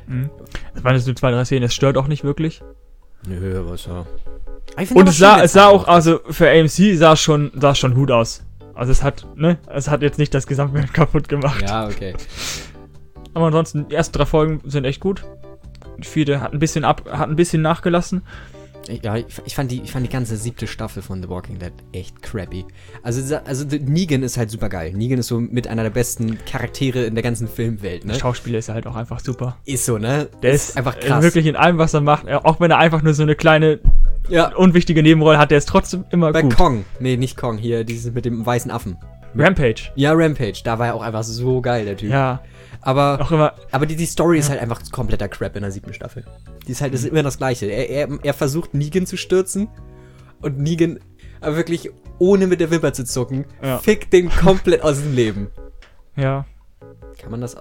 Mhm. 0.05 0.29
Es 0.75 0.83
waren 0.83 0.95
jetzt 0.95 1.07
nur 1.07 1.15
zwei, 1.15 1.31
drei 1.31 1.43
Szenen, 1.45 1.63
es 1.63 1.73
stört 1.73 1.97
auch 1.97 2.07
nicht 2.07 2.23
wirklich. 2.23 2.61
Nö, 3.27 3.59
aber 3.59 3.77
so. 3.77 4.05
Und 4.93 5.09
es 5.09 5.17
sah, 5.17 5.41
es 5.41 5.53
sah 5.53 5.67
auch, 5.67 5.87
also 5.87 6.19
für 6.29 6.49
AMC 6.49 6.95
sah 6.95 7.13
es 7.13 7.19
schon, 7.19 7.51
sah 7.55 7.71
es 7.71 7.79
schon 7.79 7.95
gut 7.95 8.11
aus. 8.11 8.43
Also 8.75 8.91
es 8.91 9.03
hat, 9.03 9.25
ne, 9.35 9.57
es 9.67 9.89
hat 9.89 10.01
jetzt 10.01 10.19
nicht 10.19 10.33
das 10.33 10.47
Gesamtbild 10.47 10.93
kaputt 10.93 11.27
gemacht. 11.27 11.61
Ja, 11.63 11.87
okay. 11.87 12.13
Aber 13.39 13.47
ansonsten, 13.47 13.87
die 13.87 13.95
ersten 13.95 14.17
drei 14.17 14.25
Folgen 14.25 14.59
sind 14.65 14.83
echt 14.85 14.99
gut. 14.99 15.23
Die 15.97 16.07
vierte 16.07 16.41
hat 16.41 16.51
ein 16.53 16.59
bisschen 16.59 16.83
ab, 16.83 17.03
hat 17.09 17.29
ein 17.29 17.35
bisschen 17.37 17.61
nachgelassen. 17.61 18.21
Ja, 19.03 19.15
ich, 19.17 19.55
fand 19.55 19.71
die, 19.71 19.81
ich 19.81 19.91
fand 19.91 20.05
die 20.05 20.09
ganze 20.11 20.35
siebte 20.35 20.65
Staffel 20.67 21.01
von 21.03 21.21
The 21.21 21.29
Walking 21.29 21.59
Dead 21.59 21.71
echt 21.93 22.21
crappy. 22.21 22.65
Also, 23.03 23.35
also 23.45 23.65
Negan 23.65 24.23
ist 24.23 24.35
halt 24.37 24.49
super 24.49 24.67
geil. 24.67 24.93
Negan 24.93 25.19
ist 25.19 25.27
so 25.27 25.39
mit 25.39 25.67
einer 25.67 25.83
der 25.83 25.89
besten 25.91 26.37
Charaktere 26.45 27.03
in 27.05 27.13
der 27.13 27.23
ganzen 27.23 27.47
Filmwelt, 27.47 28.03
Der 28.03 28.13
ne? 28.13 28.19
Schauspieler 28.19 28.57
ist 28.59 28.67
halt 28.69 28.87
auch 28.87 28.95
einfach 28.95 29.19
super. 29.19 29.57
Ist 29.65 29.85
so, 29.85 29.97
ne? 29.99 30.27
Der 30.41 30.51
ist, 30.51 30.75
einfach 30.75 30.97
äh, 30.97 31.01
krass. 31.01 31.23
wirklich 31.23 31.45
in 31.45 31.55
allem, 31.55 31.77
was 31.77 31.93
er 31.93 32.01
macht. 32.01 32.27
äh, 32.27 32.33
Auch 32.33 32.59
wenn 32.59 32.71
er 32.71 32.77
einfach 32.79 33.01
nur 33.03 33.13
so 33.13 33.23
eine 33.23 33.35
kleine, 33.35 33.79
Ja. 34.27 34.55
unwichtige 34.55 35.03
Nebenrolle 35.03 35.37
hat, 35.37 35.51
der 35.51 35.59
ist 35.59 35.69
trotzdem 35.69 36.03
immer 36.09 36.31
Bei 36.33 36.41
gut. 36.41 36.55
Kong. 36.57 36.83
Nee, 36.99 37.15
nicht 37.15 37.37
Kong, 37.37 37.57
hier, 37.57 37.83
dieses 37.85 38.11
mit 38.13 38.25
dem 38.25 38.43
weißen 38.45 38.71
Affen. 38.71 38.97
Rampage. 39.35 39.91
Ja, 39.95 40.13
Rampage, 40.13 40.61
da 40.63 40.79
war 40.79 40.87
er 40.87 40.95
auch 40.95 41.03
einfach 41.03 41.23
so 41.23 41.61
geil, 41.61 41.85
der 41.85 41.95
Typ. 41.95 42.09
Ja, 42.09 42.41
Aber, 42.81 43.19
auch 43.21 43.31
immer. 43.31 43.53
aber 43.71 43.85
die, 43.85 43.95
die 43.95 44.05
Story 44.05 44.39
ist 44.39 44.49
halt 44.49 44.61
einfach 44.61 44.81
kompletter 44.91 45.27
Crap 45.27 45.55
in 45.55 45.63
der 45.63 45.71
siebten 45.71 45.93
Staffel. 45.93 46.25
Die 46.67 46.71
ist 46.71 46.81
halt 46.81 46.93
das 46.93 47.01
ist 47.01 47.07
immer 47.09 47.23
das 47.23 47.37
Gleiche. 47.37 47.65
Er, 47.65 47.89
er, 47.89 48.19
er 48.23 48.33
versucht 48.33 48.73
Negan 48.73 49.05
zu 49.05 49.17
stürzen 49.17 49.67
und 50.41 50.57
Negan 50.59 50.99
aber 51.41 51.55
wirklich 51.57 51.89
ohne 52.19 52.47
mit 52.47 52.59
der 52.59 52.69
Wimper 52.71 52.91
zu 52.93 53.05
zucken, 53.05 53.45
Ja. 53.61 53.77
fickt 53.79 54.11
den 54.13 54.29
komplett 54.29 54.81
aus 54.83 54.99
dem 54.99 55.13
Leben. 55.15 55.47
Ja. 56.15 56.45
Kann 57.21 57.31
man 57.31 57.41
das? 57.41 57.55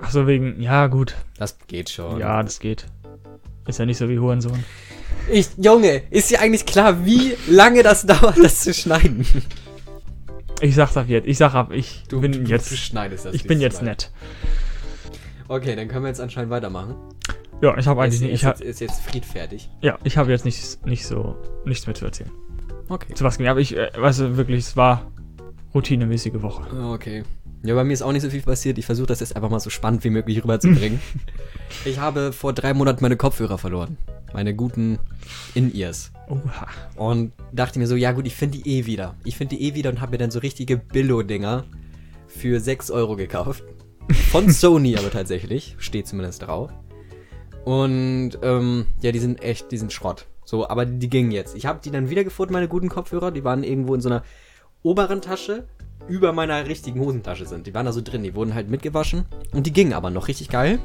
Ach 0.00 0.10
so, 0.10 0.26
wegen. 0.26 0.60
Ja, 0.60 0.86
gut. 0.88 1.14
Das 1.38 1.56
geht 1.66 1.90
schon. 1.90 2.20
Ja, 2.20 2.42
das 2.42 2.60
geht. 2.60 2.86
Ist 3.66 3.78
ja 3.80 3.86
nicht 3.86 3.98
so 3.98 4.08
wie 4.08 4.18
Hurensohn. 4.18 4.62
Ich, 5.32 5.48
Junge, 5.56 6.02
ist 6.10 6.30
dir 6.30 6.40
eigentlich 6.40 6.66
klar, 6.66 7.04
wie 7.04 7.36
lange 7.48 7.82
das 7.82 8.06
dauert, 8.06 8.38
das 8.40 8.60
zu 8.60 8.72
schneiden? 8.72 9.26
Ich 10.60 10.74
sag's 10.74 10.96
ab 10.96 11.06
jetzt. 11.08 11.26
Ich 11.26 11.38
sag 11.38 11.54
ab, 11.54 11.70
ich 11.72 12.04
bin 12.08 12.32
du, 12.32 12.38
jetzt. 12.50 12.70
Du 12.70 12.76
schneidest 12.76 13.26
das. 13.26 13.34
Ich 13.34 13.44
bin 13.44 13.60
jetzt 13.60 13.82
Mal. 13.82 13.90
nett. 13.90 14.10
Okay, 15.48 15.76
dann 15.76 15.88
können 15.88 16.04
wir 16.04 16.08
jetzt 16.08 16.20
anscheinend 16.20 16.50
weitermachen. 16.50 16.94
Ja, 17.62 17.76
ich 17.78 17.86
habe 17.86 18.02
eigentlich 18.02 18.20
nicht. 18.20 18.32
ist, 18.32 18.40
Ich 18.40 18.44
hab, 18.44 18.58
jetzt, 18.58 18.68
ist 18.68 18.80
jetzt 18.80 19.00
friedfertig. 19.02 19.70
ja, 19.80 19.98
ich 20.04 20.16
habe 20.16 20.30
jetzt 20.30 20.44
nicht, 20.44 20.84
nicht 20.86 21.06
so 21.06 21.36
nichts 21.64 21.86
mehr 21.86 21.94
zu 21.94 22.04
erzählen. 22.04 22.30
Okay. 22.88 23.14
Zu 23.14 23.24
was 23.24 23.38
ging. 23.38 23.48
Aber 23.48 23.60
ich, 23.60 23.76
äh, 23.76 23.90
weißt 23.96 24.20
du, 24.20 24.36
wirklich, 24.36 24.60
es 24.60 24.76
war 24.76 25.10
routinemäßige 25.74 26.40
Woche. 26.42 26.64
Okay. 26.92 27.24
Ja, 27.66 27.74
bei 27.74 27.82
mir 27.82 27.94
ist 27.94 28.02
auch 28.02 28.12
nicht 28.12 28.22
so 28.22 28.30
viel 28.30 28.42
passiert. 28.42 28.78
Ich 28.78 28.86
versuche 28.86 29.08
das 29.08 29.18
jetzt 29.18 29.34
einfach 29.34 29.50
mal 29.50 29.58
so 29.58 29.70
spannend 29.70 30.04
wie 30.04 30.10
möglich 30.10 30.42
rüberzubringen. 30.44 31.00
ich 31.84 31.98
habe 31.98 32.32
vor 32.32 32.52
drei 32.52 32.72
Monaten 32.74 33.02
meine 33.02 33.16
Kopfhörer 33.16 33.58
verloren. 33.58 33.96
Meine 34.32 34.54
guten 34.54 35.00
In-Ears. 35.54 36.12
Oha. 36.28 36.68
Und 36.94 37.32
dachte 37.52 37.80
mir 37.80 37.88
so, 37.88 37.96
ja 37.96 38.12
gut, 38.12 38.24
ich 38.24 38.36
finde 38.36 38.58
die 38.58 38.70
eh 38.70 38.86
wieder. 38.86 39.16
Ich 39.24 39.36
finde 39.36 39.56
die 39.56 39.62
eh 39.64 39.74
wieder 39.74 39.90
und 39.90 40.00
habe 40.00 40.12
mir 40.12 40.18
dann 40.18 40.30
so 40.30 40.38
richtige 40.38 40.76
Billo-Dinger 40.76 41.64
für 42.28 42.60
6 42.60 42.92
Euro 42.92 43.16
gekauft. 43.16 43.64
Von 44.30 44.48
Sony 44.52 44.96
aber 44.96 45.10
tatsächlich. 45.10 45.74
Steht 45.78 46.06
zumindest 46.06 46.42
drauf. 46.42 46.70
Und 47.64 48.38
ähm, 48.42 48.86
ja, 49.00 49.10
die 49.10 49.18
sind 49.18 49.42
echt, 49.42 49.72
die 49.72 49.78
sind 49.78 49.92
Schrott. 49.92 50.26
So, 50.44 50.68
aber 50.68 50.86
die 50.86 51.10
gingen 51.10 51.32
jetzt. 51.32 51.56
Ich 51.56 51.66
habe 51.66 51.80
die 51.82 51.90
dann 51.90 52.10
wiedergefunden, 52.10 52.52
meine 52.52 52.68
guten 52.68 52.88
Kopfhörer. 52.88 53.32
Die 53.32 53.42
waren 53.42 53.64
irgendwo 53.64 53.96
in 53.96 54.00
so 54.00 54.08
einer 54.08 54.22
oberen 54.84 55.20
Tasche 55.20 55.66
über 56.08 56.32
meiner 56.32 56.66
richtigen 56.66 57.00
Hosentasche 57.00 57.46
sind. 57.46 57.66
Die 57.66 57.74
waren 57.74 57.86
da 57.86 57.92
so 57.92 58.00
drin, 58.00 58.22
die 58.22 58.34
wurden 58.34 58.54
halt 58.54 58.68
mitgewaschen. 58.70 59.24
Und 59.52 59.66
die 59.66 59.72
gingen 59.72 59.92
aber 59.92 60.10
noch 60.10 60.28
richtig 60.28 60.48
geil. 60.48 60.78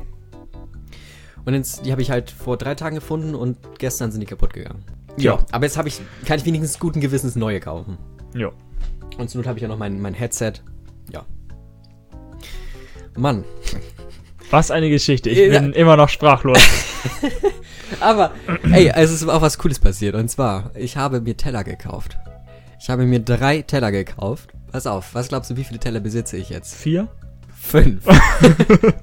Und 1.45 1.53
jetzt, 1.53 1.85
die 1.85 1.91
habe 1.91 2.01
ich 2.01 2.11
halt 2.11 2.29
vor 2.31 2.57
drei 2.57 2.75
Tagen 2.75 2.95
gefunden 2.95 3.33
und 3.35 3.57
gestern 3.79 4.11
sind 4.11 4.21
die 4.21 4.27
kaputt 4.27 4.53
gegangen. 4.53 4.83
Ja, 5.17 5.33
Ja. 5.35 5.39
aber 5.51 5.65
jetzt 5.65 5.77
habe 5.77 5.87
ich, 5.87 5.99
kann 6.25 6.37
ich 6.37 6.45
wenigstens 6.45 6.79
guten 6.79 7.01
Gewissens 7.01 7.35
neue 7.35 7.59
kaufen. 7.59 7.97
Ja. 8.35 8.51
Und 9.17 9.29
zur 9.29 9.39
Not 9.39 9.47
habe 9.47 9.57
ich 9.57 9.63
ja 9.63 9.67
noch 9.67 9.77
mein, 9.77 9.99
mein 10.01 10.13
Headset. 10.13 10.53
Ja. 11.11 11.25
Mann. 13.17 13.43
Was 14.51 14.71
eine 14.71 14.89
Geschichte. 14.89 15.29
Ich 15.29 15.37
Ja. 15.51 15.59
bin 15.59 15.73
immer 15.73 15.97
noch 15.97 16.09
sprachlos. 16.09 16.59
Aber, 17.99 18.31
ey, 18.71 18.91
es 18.95 19.11
ist 19.11 19.27
auch 19.27 19.41
was 19.41 19.57
Cooles 19.57 19.79
passiert. 19.79 20.15
Und 20.15 20.29
zwar, 20.29 20.71
ich 20.75 20.97
habe 20.97 21.21
mir 21.21 21.35
Teller 21.35 21.63
gekauft. 21.63 22.17
Ich 22.79 22.89
habe 22.89 23.05
mir 23.05 23.19
drei 23.19 23.61
Teller 23.63 23.91
gekauft. 23.91 24.49
Pass 24.71 24.87
auf, 24.87 25.13
was 25.13 25.27
glaubst 25.27 25.51
du, 25.51 25.57
wie 25.57 25.63
viele 25.63 25.79
Teller 25.79 25.99
besitze 25.99 26.37
ich 26.37 26.49
jetzt? 26.49 26.75
Vier? 26.75 27.09
Fünf. 27.53 28.05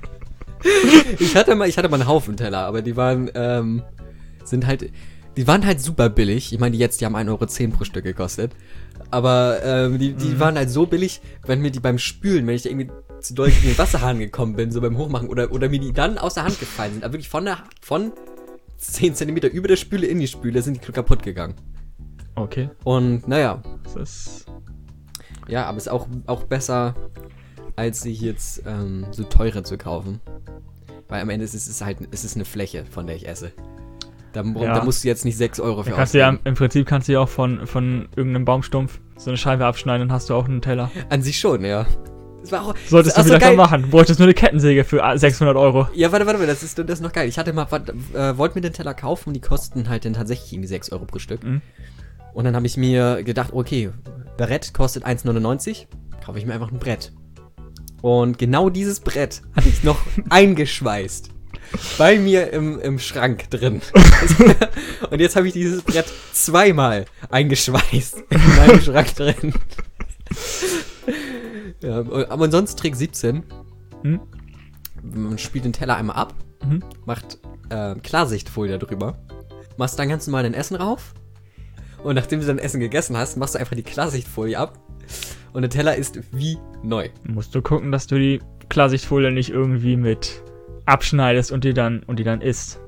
ich 1.18 1.36
hatte 1.36 1.54
mal, 1.54 1.68
ich 1.68 1.76
hatte 1.76 1.88
mal 1.88 2.00
einen 2.00 2.08
Haufen 2.08 2.36
Teller, 2.36 2.60
aber 2.60 2.82
die 2.82 2.96
waren, 2.96 3.30
ähm, 3.34 3.82
sind 4.44 4.66
halt, 4.66 4.90
die 5.36 5.46
waren 5.46 5.66
halt 5.66 5.80
super 5.80 6.08
billig. 6.08 6.52
Ich 6.52 6.58
meine, 6.58 6.72
die 6.72 6.78
jetzt, 6.78 7.00
die 7.00 7.06
haben 7.06 7.16
1,10 7.16 7.28
Euro 7.28 7.76
pro 7.76 7.84
Stück 7.84 8.04
gekostet. 8.04 8.52
Aber 9.10 9.60
ähm, 9.62 9.98
die, 9.98 10.14
die 10.14 10.40
waren 10.40 10.56
halt 10.56 10.70
so 10.70 10.86
billig, 10.86 11.20
wenn 11.46 11.60
mir 11.60 11.70
die 11.70 11.80
beim 11.80 11.98
Spülen, 11.98 12.46
wenn 12.46 12.54
ich 12.54 12.62
da 12.62 12.70
irgendwie 12.70 12.90
zu 13.20 13.34
doll 13.34 13.48
in 13.48 13.68
den 13.68 13.78
Wasserhahn 13.78 14.18
gekommen 14.18 14.56
bin, 14.56 14.70
so 14.70 14.80
beim 14.80 14.96
Hochmachen, 14.96 15.28
oder, 15.28 15.52
oder 15.52 15.68
mir 15.68 15.80
die 15.80 15.92
dann 15.92 16.18
aus 16.18 16.34
der 16.34 16.44
Hand 16.44 16.58
gefallen 16.60 16.94
sind, 16.94 17.04
aber 17.04 17.14
wirklich 17.14 17.28
von 17.28 17.44
der, 17.44 17.58
von 17.80 18.12
10 18.78 19.14
Zentimeter 19.14 19.50
über 19.50 19.68
der 19.68 19.76
Spüle 19.76 20.06
in 20.06 20.18
die 20.18 20.28
Spüle 20.28 20.62
sind 20.62 20.86
die 20.86 20.92
kaputt 20.92 21.22
gegangen. 21.22 21.54
Okay. 22.36 22.70
Und 22.84 23.26
naja, 23.26 23.62
Das 23.84 23.96
ist. 23.96 24.46
Ja, 25.48 25.66
aber 25.66 25.78
ist 25.78 25.90
auch, 25.90 26.06
auch 26.26 26.44
besser, 26.44 26.94
als 27.76 28.02
sich 28.02 28.20
jetzt 28.20 28.62
ähm, 28.66 29.06
so 29.10 29.24
teure 29.24 29.62
zu 29.62 29.76
kaufen. 29.78 30.20
Weil 31.08 31.22
am 31.22 31.30
Ende 31.30 31.44
ist 31.44 31.54
es 31.54 31.80
halt 31.82 31.98
es 32.10 32.24
ist 32.24 32.36
eine 32.36 32.44
Fläche, 32.44 32.84
von 32.84 33.06
der 33.06 33.16
ich 33.16 33.26
esse. 33.26 33.52
Da, 34.32 34.42
Ja. 34.42 34.74
da 34.74 34.84
musst 34.84 35.04
du 35.04 35.08
jetzt 35.08 35.24
nicht 35.24 35.38
6 35.38 35.58
Euro 35.60 35.82
für 35.82 35.92
kannst 35.92 36.12
du 36.12 36.18
ja, 36.18 36.36
im 36.44 36.54
Prinzip 36.54 36.86
kannst 36.86 37.08
du 37.08 37.12
ja 37.12 37.20
auch 37.20 37.28
von, 37.30 37.66
von 37.66 38.08
irgendeinem 38.14 38.44
Baumstumpf 38.44 39.00
so 39.16 39.30
eine 39.30 39.38
Scheibe 39.38 39.64
abschneiden, 39.64 40.08
dann 40.08 40.14
hast 40.14 40.28
du 40.28 40.34
auch 40.34 40.44
einen 40.46 40.60
Teller. 40.60 40.90
An 41.08 41.22
sich 41.22 41.38
schon, 41.38 41.64
ja. 41.64 41.86
Auch, 42.52 42.74
Solltest 42.86 43.16
das 43.18 43.24
du 43.26 43.30
vielleicht 43.32 43.50
so 43.50 43.56
machen. 43.56 43.90
Bräuchtest 43.90 44.20
nur 44.20 44.26
eine 44.26 44.34
Kettensäge 44.34 44.84
für 44.84 45.02
ah, 45.04 45.18
600 45.18 45.56
Euro. 45.56 45.88
Ja, 45.94 46.12
warte, 46.12 46.24
warte, 46.26 46.38
warte, 46.38 46.50
das 46.52 46.62
ist, 46.62 46.78
das 46.78 46.86
ist 46.88 47.00
noch 47.02 47.12
geil. 47.12 47.28
Ich 47.28 47.38
hatte 47.38 47.52
mal, 47.52 47.66
äh, 48.14 48.38
wollte 48.38 48.54
mir 48.54 48.60
den 48.62 48.72
Teller 48.72 48.94
kaufen 48.94 49.30
und 49.30 49.34
die 49.34 49.40
kosten 49.40 49.88
halt 49.88 50.04
dann 50.04 50.12
tatsächlich 50.14 50.52
irgendwie 50.52 50.68
6 50.68 50.92
Euro 50.92 51.04
pro 51.04 51.18
Stück. 51.18 51.42
Mhm. 51.42 51.60
Und 52.38 52.44
dann 52.44 52.54
habe 52.54 52.68
ich 52.68 52.76
mir 52.76 53.24
gedacht, 53.24 53.52
okay, 53.52 53.90
Brett 54.36 54.72
kostet 54.72 55.04
1,99, 55.04 55.86
kaufe 56.24 56.38
ich 56.38 56.46
mir 56.46 56.54
einfach 56.54 56.70
ein 56.70 56.78
Brett. 56.78 57.10
Und 58.00 58.38
genau 58.38 58.70
dieses 58.70 59.00
Brett 59.00 59.42
hatte 59.56 59.68
ich 59.68 59.82
noch 59.82 59.98
eingeschweißt. 60.30 61.30
Bei 61.98 62.16
mir 62.16 62.52
im, 62.52 62.78
im 62.78 63.00
Schrank 63.00 63.50
drin. 63.50 63.82
und 65.10 65.18
jetzt 65.18 65.34
habe 65.34 65.48
ich 65.48 65.52
dieses 65.52 65.82
Brett 65.82 66.06
zweimal 66.32 67.06
eingeschweißt 67.28 68.22
in 68.30 68.56
meinem 68.56 68.82
Schrank 68.82 69.16
drin. 69.16 69.52
ja, 71.82 71.98
aber 72.28 72.50
sonst 72.52 72.78
Trick 72.78 72.94
17. 72.94 73.42
Hm? 74.02 74.20
Man 75.02 75.38
spielt 75.38 75.64
den 75.64 75.72
Teller 75.72 75.96
einmal 75.96 76.14
ab, 76.14 76.34
Mhm. 76.64 76.84
macht 77.04 77.38
äh, 77.70 77.96
Klarsichtfolie 77.96 78.78
drüber, 78.78 79.18
machst 79.76 79.98
dann 79.98 80.08
ganz 80.08 80.28
normal 80.28 80.44
dein 80.44 80.54
Essen 80.54 80.76
rauf 80.76 81.14
und 82.02 82.14
nachdem 82.14 82.40
du 82.40 82.46
dein 82.46 82.58
Essen 82.58 82.80
gegessen 82.80 83.16
hast, 83.16 83.36
machst 83.36 83.54
du 83.54 83.58
einfach 83.58 83.76
die 83.76 83.82
Klarsichtfolie 83.82 84.58
ab 84.58 84.78
und 85.52 85.62
der 85.62 85.70
Teller 85.70 85.96
ist 85.96 86.20
wie 86.32 86.58
neu. 86.82 87.08
Musst 87.24 87.54
du 87.54 87.62
gucken, 87.62 87.92
dass 87.92 88.06
du 88.06 88.16
die 88.18 88.40
Klarsichtfolie 88.68 89.30
nicht 89.30 89.50
irgendwie 89.50 89.96
mit 89.96 90.42
abschneidest 90.86 91.52
und 91.52 91.64
die 91.64 91.74
dann 91.74 92.02
und 92.04 92.18
die 92.18 92.24
dann 92.24 92.40
isst. 92.40 92.80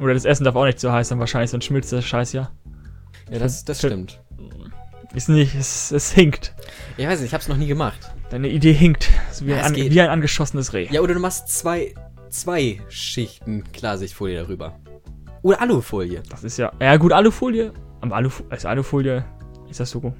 Oder 0.00 0.14
das 0.14 0.24
Essen 0.24 0.44
darf 0.44 0.56
auch 0.56 0.64
nicht 0.64 0.78
zu 0.78 0.92
heiß 0.92 1.08
sein, 1.08 1.18
wahrscheinlich, 1.18 1.50
sonst 1.50 1.64
schmilzt 1.64 1.92
der 1.92 2.02
Scheiß 2.02 2.32
ja. 2.32 2.50
Ja, 3.30 3.38
das, 3.38 3.64
das 3.64 3.78
stimmt. 3.78 4.20
Ist 5.14 5.28
nicht, 5.28 5.54
es, 5.54 5.92
es 5.92 6.12
hinkt. 6.12 6.54
Ich 6.96 7.06
weiß 7.06 7.20
nicht, 7.20 7.28
ich 7.28 7.34
hab's 7.34 7.48
noch 7.48 7.56
nie 7.56 7.66
gemacht. 7.66 8.12
Deine 8.30 8.48
Idee 8.48 8.72
hinkt. 8.72 9.08
So 9.32 9.46
wie, 9.46 9.50
Ja, 9.50 9.62
ein, 9.62 9.74
wie 9.74 10.00
ein 10.00 10.10
angeschossenes 10.10 10.72
Reh. 10.74 10.88
Ja, 10.90 11.00
oder 11.00 11.14
du 11.14 11.20
machst 11.20 11.48
zwei, 11.48 11.94
zwei 12.28 12.80
Schichten 12.88 13.64
Klarsichtfolie 13.72 14.42
darüber. 14.42 14.78
Oder 15.42 15.60
Alufolie. 15.62 16.22
Das 16.28 16.44
ist 16.44 16.58
ja. 16.58 16.72
Ja, 16.80 16.96
gut, 16.96 17.12
Alufolie. 17.12 17.72
Aber 18.00 18.16
Alu, 18.16 18.30
als 18.50 18.64
Alufolie 18.66 19.24
ist 19.70 19.80
das 19.80 19.90
so. 19.90 20.12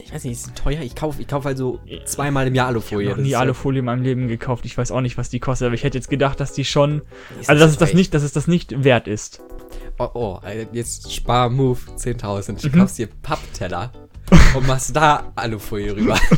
Ich 0.00 0.14
weiß 0.14 0.22
nicht, 0.24 0.34
ist 0.34 0.54
teuer? 0.54 0.80
Ich 0.82 0.94
kaufe 0.94 1.20
ich 1.20 1.26
kauf 1.26 1.44
halt 1.44 1.58
so 1.58 1.80
zweimal 2.04 2.46
im 2.46 2.54
Jahr 2.54 2.66
Ich 2.66 2.70
Alufolie. 2.70 3.08
habe 3.08 3.16
noch 3.20 3.24
Das 3.24 3.26
nie 3.26 3.34
Alufolie 3.36 3.80
in 3.80 3.84
meinem 3.84 4.02
Leben 4.02 4.28
gekauft. 4.28 4.64
Ich 4.64 4.78
weiß 4.78 4.92
auch 4.92 5.00
nicht, 5.00 5.18
was 5.18 5.28
die 5.28 5.40
kostet, 5.40 5.66
aber 5.66 5.74
ich 5.74 5.82
hätte 5.82 5.98
jetzt 5.98 6.08
gedacht, 6.08 6.38
dass 6.38 6.52
die 6.52 6.64
schon. 6.64 7.02
Ist 7.40 7.50
Also, 7.50 7.60
dass 7.64 7.72
es 7.72 7.78
das 7.78 7.94
nicht, 7.94 8.14
dass 8.14 8.22
es 8.22 8.32
das 8.32 8.46
nicht 8.46 8.84
wert 8.84 9.08
ist. 9.08 9.40
Oh, 9.98 10.08
oh, 10.14 10.38
äh, 10.46 10.66
jetzt 10.72 11.12
Spar-Move 11.12 11.78
10.000. 11.96 12.62
Du 12.62 12.68
Mhm. 12.68 12.80
kaufst 12.80 12.98
dir 12.98 13.08
Pappteller 13.22 13.90
und 14.54 14.66
machst 14.68 14.94
da 14.94 15.32
Alufolie 15.34 15.96
rüber. 15.96 16.16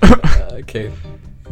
Okay. 0.58 0.90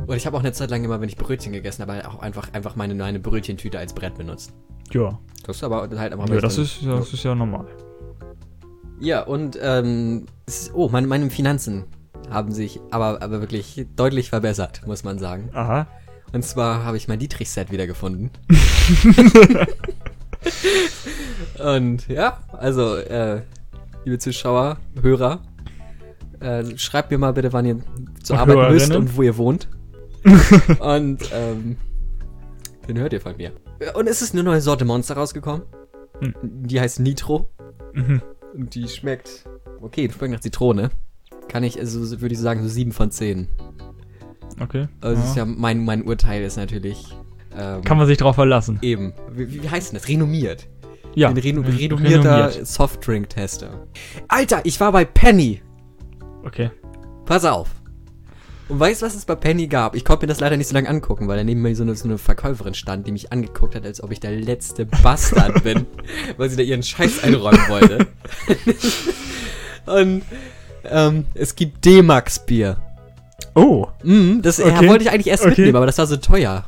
Und 0.07 0.17
ich 0.17 0.27
habe 0.27 0.37
auch 0.37 0.41
eine 0.41 0.53
Zeit 0.53 0.71
lang 0.71 0.85
immer, 0.85 1.01
wenn 1.01 1.09
ich 1.09 1.17
Brötchen 1.17 1.53
gegessen 1.53 1.83
habe, 1.83 2.07
auch 2.09 2.21
einfach, 2.21 2.53
einfach 2.53 2.77
meine, 2.77 2.95
meine 2.95 3.21
Brötchentüte 3.21 3.79
als 3.79 3.93
Brett 3.95 4.17
benutzt. 4.17 4.53
Ja. 4.93 5.19
Das 5.45 5.57
ist 5.57 5.65
aber 5.65 5.89
halt 5.97 6.13
einfach... 6.13 6.29
ja 6.29 6.41
das, 6.41 6.59
ist, 6.59 6.83
ja, 6.83 6.97
das 6.97 7.13
ist 7.13 7.25
ja 7.25 7.35
normal. 7.35 7.67
Ja, 9.01 9.23
und, 9.23 9.59
ähm, 9.61 10.27
ist, 10.47 10.73
oh, 10.75 10.89
meine, 10.89 11.07
meine 11.07 11.31
Finanzen 11.31 11.85
haben 12.31 12.53
sich 12.53 12.81
aber, 12.91 13.23
aber 13.23 13.41
wirklich 13.41 13.87
deutlich 13.97 14.31
verbessert, 14.31 14.83
muss 14.87 15.05
man 15.05 15.19
sagen. 15.19 15.51
Aha. 15.53 15.87
Und 16.33 16.45
zwar 16.45 16.85
habe 16.85 16.97
ich 16.97 17.07
mein 17.09 17.19
Dietrich-Set 17.19 17.71
wiedergefunden. 17.71 18.31
Und 21.63 22.09
ja, 22.09 22.39
also, 22.53 22.97
äh, 22.97 23.43
liebe 24.05 24.19
Zuschauer, 24.19 24.79
Hörer, 25.01 25.41
äh, 26.41 26.65
schreibt 26.77 27.11
mir 27.11 27.19
mal 27.19 27.33
bitte, 27.33 27.53
wann 27.53 27.65
ihr 27.65 27.79
zur 28.23 28.37
Und 28.37 28.43
Arbeit 28.43 28.73
müsst 28.73 28.95
und 28.95 29.17
wo 29.17 29.23
ihr 29.23 29.37
wohnt. 29.37 29.69
und 30.81 31.19
ähm, 31.33 31.77
den 32.89 32.99
hört 32.99 33.13
ihr 33.13 33.21
von 33.21 33.37
mir. 33.37 33.53
Und 33.95 34.09
es 34.09 34.23
ist 34.23 34.33
eine 34.35 34.43
neue 34.43 34.61
Sorte 34.61 34.85
Monster 34.85 35.15
rausgekommen. 35.15 35.63
Hm. 36.21 36.35
Die 36.43 36.81
heißt 36.81 37.01
Nitro. 37.01 37.49
Mhm. 37.93 38.23
Und 38.55 38.75
die 38.75 38.89
schmeckt. 38.89 39.45
Okay, 39.81 40.09
die 40.09 40.15
schmeckt 40.15 40.33
nach 40.33 40.41
Zitrone. 40.41 40.91
Kann 41.49 41.63
ich, 41.65 41.79
also 41.79 42.21
würde 42.21 42.35
ich 42.35 42.41
sagen, 42.41 42.63
so 42.63 42.69
7 42.69 42.93
von 42.93 43.11
10. 43.11 43.49
Okay. 44.61 44.89
Also 45.01 45.21
das 45.21 45.31
ist 45.31 45.37
Ja. 45.37 45.45
ja 45.45 45.53
mein, 45.55 45.85
mein 45.85 46.03
Urteil 46.05 46.43
ist 46.45 46.57
natürlich. 46.57 47.15
Ähm, 47.57 47.83
Kann 47.83 47.99
man 47.99 48.07
sich 48.07 48.19
drauf 48.19 48.35
verlassen. 48.37 48.79
eben. 48.83 49.13
Wie, 49.33 49.63
wie 49.63 49.69
heißt 49.69 49.93
denn 49.93 49.99
das? 49.99 50.09
Renommiert. 50.09 50.69
Ja. 51.15 51.29
Ein 51.29 51.37
reno 51.37 51.61
re- 51.61 51.69
renommierter 51.79 52.37
renommiert. 52.49 52.67
Softdrink-Tester. 52.67 53.87
Alter, 54.29 54.61
ich 54.65 54.81
war 54.81 54.91
bei 54.93 55.05
Penny. 55.05 55.63
Okay. 56.45 56.71
Pass 57.27 57.45
auf. 57.45 57.71
Und 58.69 58.81
weißt 58.81 59.03
du, 59.03 59.07
was 59.07 59.15
es 59.15 59.27
bei 59.27 59.35
Penny 59.35 59.67
gab? 59.67 59.95
Ich 59.95 60.05
konnte 60.05 60.25
mir 60.25 60.29
das 60.29 60.41
leider 60.41 60.57
nicht 60.57 60.69
so 60.69 60.75
lange 60.75 60.89
angucken, 60.89 61.29
weil 61.29 61.37
da 61.37 61.45
neben 61.45 61.61
mir 61.61 61.75
so 61.77 61.83
eine, 61.83 61.95
so 61.97 62.05
eine 62.05 62.17
Verkäuferin 62.17 62.73
stand, 62.75 63.07
die 63.07 63.13
mich 63.13 63.31
angeguckt 63.31 63.75
hat, 63.75 63.85
als 63.85 64.03
ob 64.03 64.11
ich 64.11 64.21
der 64.21 64.33
letzte 64.33 64.87
Bastard 64.87 65.63
bin, 65.63 65.87
weil 66.39 66.49
sie 66.49 66.57
da 66.57 66.63
ihren 66.63 66.83
Scheiß 66.83 67.23
einräumen 67.25 67.61
wollte. 67.69 68.07
Und 69.87 70.23
ähm, 70.85 71.27
es 71.35 71.55
gibt 71.55 71.85
D-Max-Bier. 71.85 72.79
Oh. 73.55 73.87
Mm, 74.03 74.41
das 74.41 74.59
äh, 74.59 74.65
Okay. 74.65 74.89
wollte 74.89 75.05
ich 75.05 75.11
eigentlich 75.11 75.27
erst 75.29 75.43
Okay. 75.45 75.51
mitnehmen, 75.51 75.77
aber 75.77 75.87
das 75.87 75.99
war 75.99 76.07
so 76.07 76.17
teuer. 76.17 76.65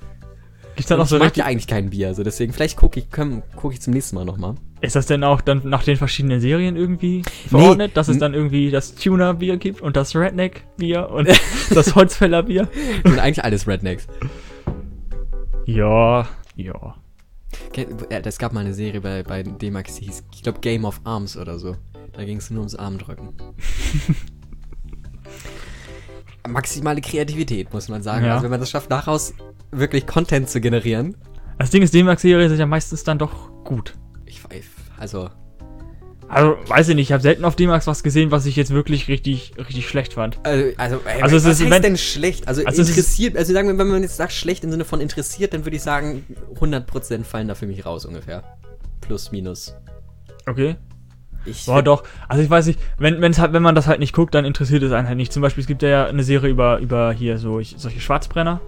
Gibt's 0.76 0.90
Und 0.92 1.00
auch 1.00 1.06
so 1.06 1.16
ich 1.16 1.22
mag 1.22 1.36
ja 1.36 1.46
eigentlich 1.46 1.66
kein 1.66 1.88
Bier, 1.90 2.08
also 2.08 2.22
deswegen, 2.22 2.52
vielleicht 2.52 2.76
gucke 2.76 3.00
ich, 3.00 3.10
komm, 3.10 3.42
guck 3.56 3.72
ich 3.72 3.80
zum 3.80 3.94
nächsten 3.94 4.16
Mal 4.16 4.26
nochmal. 4.26 4.56
Ist 4.82 4.94
das 4.94 5.06
denn 5.06 5.24
auch 5.24 5.40
dann 5.40 5.62
nach 5.64 5.84
den 5.84 5.96
verschiedenen 5.96 6.40
Serien 6.40 6.76
irgendwie 6.76 7.22
verordnet, 7.48 7.96
dass 7.96 8.08
es 8.08 8.18
dann 8.18 8.34
irgendwie 8.34 8.70
das 8.70 8.94
Tuner-Bier 8.94 9.56
gibt 9.56 9.80
und 9.80 9.96
das 9.96 10.14
Redneck-Bier 10.14 11.08
und 11.10 11.28
das 11.70 11.94
Holzfäller-Bier? 11.94 12.68
Das 13.02 13.12
sind 13.12 13.18
eigentlich 13.20 13.42
alles 13.42 13.66
Rednecks. 13.66 14.06
Ja, 15.64 16.28
ja. 16.56 16.94
Ke- 17.72 17.86
äh, 18.10 18.20
Es 18.24 18.38
gab 18.38 18.52
mal 18.52 18.60
eine 18.60 18.74
Serie 18.74 19.00
bei, 19.00 19.22
bei 19.22 19.42
D-Max, 19.42 19.96
die 19.96 20.04
hieß, 20.06 20.24
ich 20.34 20.42
glaube, 20.42 20.60
Game 20.60 20.84
of 20.84 21.00
Arms 21.04 21.36
oder 21.38 21.58
so. 21.58 21.74
Da 22.12 22.24
ging 22.24 22.36
es 22.36 22.50
nur 22.50 22.60
ums 22.60 22.74
Armdrücken. 22.74 23.30
Maximale 26.48 27.00
Kreativität, 27.00 27.72
muss 27.72 27.88
man 27.88 28.02
sagen. 28.02 28.24
Ja. 28.26 28.32
Also 28.34 28.44
wenn 28.44 28.50
man 28.50 28.60
das 28.60 28.70
schafft, 28.70 28.90
daraus 28.90 29.34
wirklich 29.72 30.06
Content 30.06 30.48
zu 30.48 30.60
generieren. 30.60 31.16
Das 31.58 31.70
Ding 31.70 31.82
ist, 31.82 31.94
D-Max-Serien 31.94 32.48
sind 32.50 32.58
ja 32.58 32.66
meistens 32.66 33.02
dann 33.04 33.18
doch 33.18 33.50
gut. 33.64 33.94
Also, 34.98 35.30
Also, 36.28 36.56
weiß 36.66 36.88
ich 36.88 36.94
nicht, 36.96 37.08
ich 37.08 37.12
habe 37.12 37.22
selten 37.22 37.44
auf 37.44 37.54
D-Max 37.54 37.86
was 37.86 38.02
gesehen, 38.02 38.30
was 38.32 38.46
ich 38.46 38.56
jetzt 38.56 38.72
wirklich 38.72 39.06
richtig, 39.08 39.52
richtig 39.58 39.88
schlecht 39.88 40.14
fand. 40.14 40.38
also, 40.44 40.72
also, 40.76 41.00
ey, 41.04 41.22
Also 41.22 41.36
es 41.36 41.44
was 41.44 41.52
ist- 41.52 41.60
heißt 41.62 41.70
wenn- 41.70 41.82
denn 41.82 41.96
schlecht? 41.96 42.48
Also, 42.48 42.64
Also 42.64 42.82
es 42.82 42.88
ist- 42.88 42.96
interessiert, 42.96 43.36
also 43.36 43.52
sagen 43.52 43.68
wir, 43.68 43.78
wenn 43.78 43.86
man 43.88 44.02
jetzt 44.02 44.16
sagt 44.16 44.32
schlecht 44.32 44.64
im 44.64 44.70
Sinne 44.72 44.84
von 44.84 45.00
interessiert, 45.00 45.54
dann 45.54 45.64
würde 45.64 45.76
ich 45.76 45.82
sagen, 45.82 46.24
100% 46.58 47.26
fallen 47.26 47.46
da 47.48 47.54
für 47.54 47.66
mich 47.66 47.86
raus 47.86 48.04
ungefähr. 48.06 48.42
Plus, 49.02 49.30
minus. 49.30 49.74
Okay. 50.48 50.76
Ich 51.44 51.64
Boah, 51.66 51.80
doch. 51.80 52.02
Also 52.28 52.42
ich 52.42 52.50
weiß 52.50 52.66
nicht, 52.66 52.80
wenn, 52.98 53.20
wenn's 53.20 53.38
halt, 53.38 53.52
wenn 53.52 53.62
man 53.62 53.76
das 53.76 53.86
halt 53.86 54.00
nicht 54.00 54.12
guckt, 54.12 54.34
dann 54.34 54.44
interessiert 54.44 54.82
es 54.82 54.90
einen 54.90 55.06
halt 55.06 55.16
nicht. 55.16 55.32
Zum 55.32 55.42
Beispiel, 55.42 55.60
es 55.60 55.68
gibt 55.68 55.82
ja 55.82 56.06
eine 56.06 56.24
Serie 56.24 56.50
über, 56.50 56.78
über 56.78 57.12
hier 57.12 57.38
so 57.38 57.60
ich, 57.60 57.76
solche 57.78 58.00
Schwarzbrenner. 58.00 58.60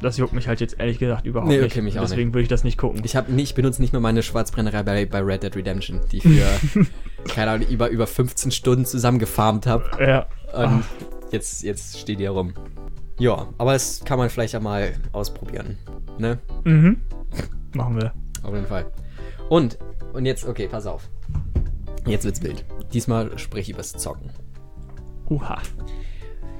Das 0.00 0.16
juckt 0.16 0.32
mich 0.32 0.48
halt 0.48 0.60
jetzt 0.60 0.78
ehrlich 0.80 0.98
gesagt 0.98 1.26
überhaupt 1.26 1.50
Nee, 1.50 1.58
nicht. 1.60 1.72
okay, 1.72 1.82
mich 1.82 1.98
auch 1.98 2.02
Deswegen 2.02 2.32
würde 2.32 2.42
ich 2.42 2.48
das 2.48 2.64
nicht 2.64 2.78
gucken. 2.78 3.02
Ich, 3.04 3.16
hab, 3.16 3.28
nee, 3.28 3.42
ich 3.42 3.54
benutze 3.54 3.82
nicht 3.82 3.92
mehr 3.92 4.00
meine 4.00 4.22
Schwarzbrennerei 4.22 4.82
bei, 4.82 5.04
bei 5.06 5.20
Red 5.20 5.42
Dead 5.42 5.54
Redemption, 5.54 6.00
die 6.10 6.18
ich 6.18 6.22
für, 6.22 6.86
keine 7.28 7.50
Ahnung, 7.50 7.68
über, 7.68 7.88
über 7.90 8.06
15 8.06 8.50
Stunden 8.50 8.84
zusammengefarmt 8.86 9.66
habe. 9.66 9.84
ja. 10.00 10.26
Und 10.52 10.84
jetzt, 11.30 11.62
jetzt 11.62 11.98
steht 11.98 12.18
die 12.18 12.24
herum. 12.24 12.54
Ja, 13.18 13.46
aber 13.58 13.74
das 13.74 14.02
kann 14.04 14.18
man 14.18 14.30
vielleicht 14.30 14.54
ja 14.54 14.60
mal 14.60 14.94
ausprobieren. 15.12 15.76
Ne? 16.18 16.38
Mhm. 16.64 17.02
Machen 17.74 17.96
wir. 18.00 18.12
Auf 18.42 18.54
jeden 18.54 18.66
Fall. 18.66 18.86
Und, 19.48 19.78
und 20.14 20.24
jetzt, 20.24 20.46
okay, 20.46 20.66
pass 20.66 20.86
auf. 20.86 21.08
Jetzt 22.06 22.24
wird's 22.24 22.42
wild. 22.42 22.64
Diesmal 22.94 23.38
spreche 23.38 23.70
ich 23.70 23.74
übers 23.76 23.92
Zocken. 23.92 24.30
Uha. 25.28 25.58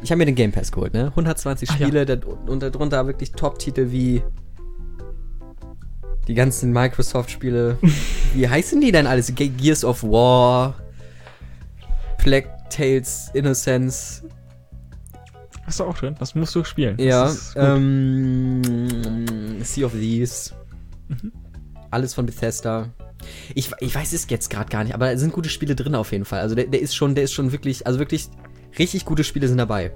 Ich 0.03 0.11
habe 0.11 0.19
mir 0.19 0.27
den 0.27 0.35
Game 0.35 0.53
Pass 0.53 0.73
geholt, 0.73 0.95
ne? 0.95 1.07
120 1.09 1.69
Ach 1.71 1.79
ja. 1.79 1.87
Spiele 1.87 2.07
da, 2.07 2.17
und 2.47 2.63
darunter 2.63 3.07
wirklich 3.07 3.33
Top-Titel 3.33 3.91
wie 3.91 4.23
die 6.27 6.35
ganzen 6.35 6.73
Microsoft-Spiele. 6.73 7.79
wie 8.35 8.49
heißen 8.49 8.81
die 8.81 8.93
denn 8.93 9.07
alles? 9.07 9.35
Ge 9.35 9.49
Gears 9.49 9.85
of 9.85 10.03
War, 10.03 10.75
Plague 12.19 12.49
Tales, 12.71 13.31
Innocence. 13.35 14.23
Hast 15.67 15.81
du 15.81 15.85
auch 15.85 15.97
drin? 15.97 16.17
Das 16.19 16.35
musst 16.35 16.55
du 16.55 16.65
spielen. 16.65 16.97
Ja, 16.99 17.33
ähm, 17.57 18.63
Sea 19.63 19.87
of 19.87 19.93
Thieves. 19.93 20.55
Mhm. 21.09 21.33
Alles 21.91 22.15
von 22.15 22.27
Bethesda. 22.27 22.89
Ich, 23.55 23.71
ich 23.81 23.95
weiß 23.95 24.13
es 24.13 24.29
jetzt 24.31 24.49
gerade 24.49 24.71
gar 24.71 24.85
nicht, 24.85 24.95
aber 24.95 25.13
es 25.13 25.21
sind 25.21 25.33
gute 25.33 25.51
Spiele 25.51 25.75
drin 25.75 25.95
auf 25.95 26.13
jeden 26.13 26.25
Fall. 26.25 26.41
Also 26.41 26.55
der, 26.55 26.67
der 26.67 26.81
ist 26.81 26.95
schon, 26.95 27.15
der 27.15 27.25
ist 27.25 27.33
schon 27.33 27.53
wirklich, 27.53 27.87
also 27.87 27.99
wirklich 27.99 28.31
richtig 28.79 29.05
gute 29.05 29.25
Spiele 29.25 29.49
sind 29.49 29.59
dabei. 29.59 29.93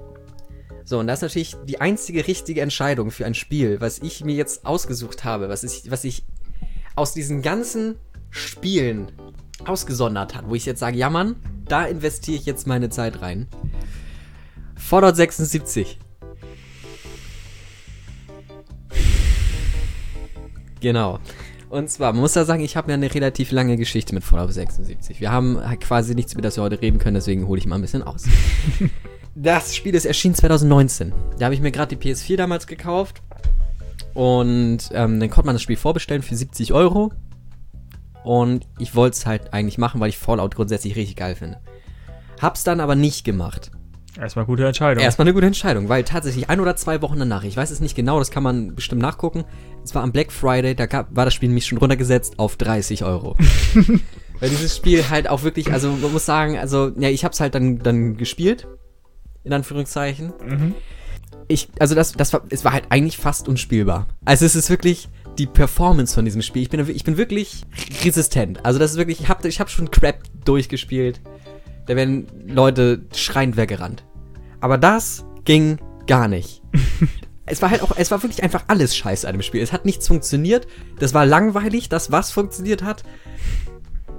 So, 0.83 0.99
und 0.99 1.07
das 1.07 1.19
ist 1.19 1.23
natürlich 1.23 1.55
die 1.65 1.81
einzige 1.81 2.27
richtige 2.27 2.61
Entscheidung 2.61 3.09
für 3.09 3.25
ein 3.25 3.33
Spiel, 3.33 3.81
was 3.81 3.99
ich 3.99 4.23
mir 4.23 4.35
jetzt 4.35 4.65
ausgesucht 4.65 5.23
habe, 5.23 5.49
was 5.49 5.63
ich, 5.63 5.89
was 5.89 6.03
ich 6.03 6.23
aus 6.95 7.13
diesen 7.13 7.41
ganzen 7.41 7.95
Spielen 8.29 9.11
ausgesondert 9.65 10.35
hat, 10.35 10.47
wo 10.47 10.55
ich 10.55 10.65
jetzt 10.65 10.79
sage, 10.79 10.97
ja 10.97 11.09
Mann, 11.09 11.37
da 11.67 11.85
investiere 11.85 12.37
ich 12.37 12.45
jetzt 12.45 12.67
meine 12.67 12.89
Zeit 12.89 13.21
rein. 13.21 13.47
Fallout 14.75 15.15
76. 15.15 15.97
Genau. 20.81 21.19
Und 21.75 21.89
zwar, 21.89 22.13
man 22.13 22.21
muss 22.21 22.35
ja 22.35 22.45
sagen, 22.45 22.63
ich 22.63 22.77
habe 22.77 22.89
ja 22.89 22.93
eine 22.93 23.13
relativ 23.13 23.51
lange 23.51 23.75
Geschichte 23.75 24.15
mit 24.15 24.23
Fallout 24.23 24.53
76. 24.53 25.19
Wir 25.19 25.29
haben 25.29 25.59
halt 25.59 25.81
quasi 25.81 26.15
nichts, 26.15 26.31
über 26.31 26.41
das 26.41 26.55
wir 26.55 26.63
heute 26.63 26.81
reden 26.81 26.99
können, 26.99 27.15
deswegen 27.15 27.49
hole 27.49 27.59
ich 27.59 27.65
mal 27.65 27.75
ein 27.75 27.81
bisschen 27.81 28.01
aus. 28.01 28.23
das 29.35 29.75
Spiel 29.75 29.93
ist 29.93 30.05
erschienen 30.05 30.35
2019. 30.35 31.11
Da 31.37 31.45
habe 31.45 31.53
ich 31.53 31.59
mir 31.59 31.73
gerade 31.73 31.93
die 31.93 32.01
PS4 32.01 32.37
damals 32.37 32.65
gekauft. 32.65 33.21
Und 34.13 34.89
ähm, 34.93 35.19
dann 35.19 35.29
konnte 35.29 35.47
man 35.47 35.55
das 35.55 35.63
Spiel 35.63 35.75
vorbestellen 35.75 36.21
für 36.21 36.37
70 36.37 36.71
Euro. 36.71 37.11
Und 38.23 38.65
ich 38.79 38.95
wollte 38.95 39.17
es 39.17 39.25
halt 39.25 39.53
eigentlich 39.53 39.77
machen, 39.77 39.99
weil 39.99 40.07
ich 40.07 40.17
Fallout 40.17 40.55
grundsätzlich 40.55 40.95
richtig 40.95 41.17
geil 41.17 41.35
finde. 41.35 41.59
Hab's 42.41 42.63
dann 42.63 42.79
aber 42.79 42.95
nicht 42.95 43.25
gemacht. 43.25 43.71
Erstmal 44.19 44.45
gute 44.45 44.65
Entscheidung. 44.65 45.03
Erstmal 45.03 45.27
eine 45.27 45.33
gute 45.33 45.45
Entscheidung, 45.45 45.89
weil 45.89 46.03
tatsächlich 46.03 46.49
ein 46.49 46.59
oder 46.59 46.75
zwei 46.75 47.01
Wochen 47.01 47.19
danach, 47.19 47.43
ich 47.43 47.57
weiß 47.57 47.71
es 47.71 47.81
nicht 47.81 47.95
genau, 47.95 48.19
das 48.19 48.31
kann 48.31 48.43
man 48.43 48.75
bestimmt 48.75 49.01
nachgucken. 49.01 49.43
Es 49.83 49.93
war 49.93 50.03
am 50.03 50.11
Black 50.11 50.31
Friday, 50.31 50.75
da 50.75 50.85
gab, 50.85 51.13
war 51.15 51.25
das 51.25 51.33
Spiel 51.33 51.49
nämlich 51.49 51.65
schon 51.65 51.77
runtergesetzt 51.77 52.39
auf 52.39 52.55
30 52.55 53.03
Euro. 53.03 53.35
weil 54.39 54.49
dieses 54.49 54.75
Spiel 54.75 55.09
halt 55.09 55.29
auch 55.29 55.43
wirklich, 55.43 55.71
also 55.71 55.91
man 55.91 56.11
muss 56.11 56.25
sagen, 56.25 56.57
also 56.57 56.91
ja, 56.97 57.09
ich 57.09 57.25
hab's 57.25 57.39
halt 57.39 57.55
dann, 57.55 57.79
dann 57.79 58.17
gespielt, 58.17 58.67
in 59.43 59.53
Anführungszeichen. 59.53 60.33
Mhm. 60.45 60.75
Ich, 61.47 61.69
also 61.79 61.93
das, 61.93 62.13
das 62.13 62.33
war, 62.33 62.41
es 62.49 62.65
war 62.65 62.73
halt 62.73 62.85
eigentlich 62.89 63.17
fast 63.17 63.47
unspielbar. 63.47 64.07
Also 64.23 64.45
es 64.45 64.55
ist 64.55 64.69
wirklich 64.69 65.09
die 65.37 65.45
Performance 65.45 66.15
von 66.15 66.25
diesem 66.25 66.41
Spiel. 66.41 66.63
Ich 66.63 66.69
bin, 66.69 66.87
ich 66.89 67.03
bin 67.03 67.17
wirklich 67.17 67.63
resistent. 68.03 68.65
Also 68.65 68.79
das 68.79 68.91
ist 68.91 68.97
wirklich, 68.97 69.19
ich 69.19 69.29
habe 69.29 69.47
ich 69.47 69.59
hab 69.59 69.69
schon 69.69 69.91
Crap 69.91 70.23
durchgespielt. 70.43 71.21
Da 71.85 71.95
werden 71.95 72.27
Leute 72.47 73.05
schreiend 73.13 73.57
weggerannt. 73.57 74.03
Aber 74.59 74.77
das 74.77 75.25
ging 75.43 75.77
gar 76.07 76.27
nicht. 76.27 76.61
es 77.45 77.61
war 77.61 77.69
halt 77.69 77.81
auch, 77.81 77.91
es 77.97 78.11
war 78.11 78.23
wirklich 78.23 78.43
einfach 78.43 78.63
alles 78.67 78.95
scheiße 78.95 79.27
an 79.27 79.35
dem 79.35 79.41
Spiel. 79.41 79.61
Es 79.61 79.71
hat 79.71 79.85
nichts 79.85 80.07
funktioniert. 80.07 80.67
Das 80.99 81.13
war 81.13 81.25
langweilig, 81.25 81.89
das 81.89 82.11
was 82.11 82.31
funktioniert 82.31 82.83
hat. 82.83 83.03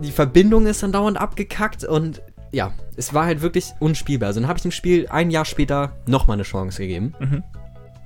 Die 0.03 0.13
Verbindung 0.13 0.67
ist 0.67 0.83
dann 0.83 0.93
dauernd 0.93 1.19
abgekackt 1.19 1.85
und 1.85 2.23
ja, 2.53 2.73
es 2.97 3.13
war 3.13 3.27
halt 3.27 3.43
wirklich 3.43 3.73
unspielbar. 3.81 4.29
Also 4.29 4.41
dann 4.41 4.49
habe 4.49 4.59
ich 4.59 4.63
dem 4.63 4.71
Spiel 4.71 5.09
ein 5.09 5.31
Jahr 5.31 5.45
später 5.45 5.97
nochmal 6.07 6.37
eine 6.37 6.45
Chance 6.45 6.83
gegeben. 6.83 7.15
Mhm. 7.19 7.43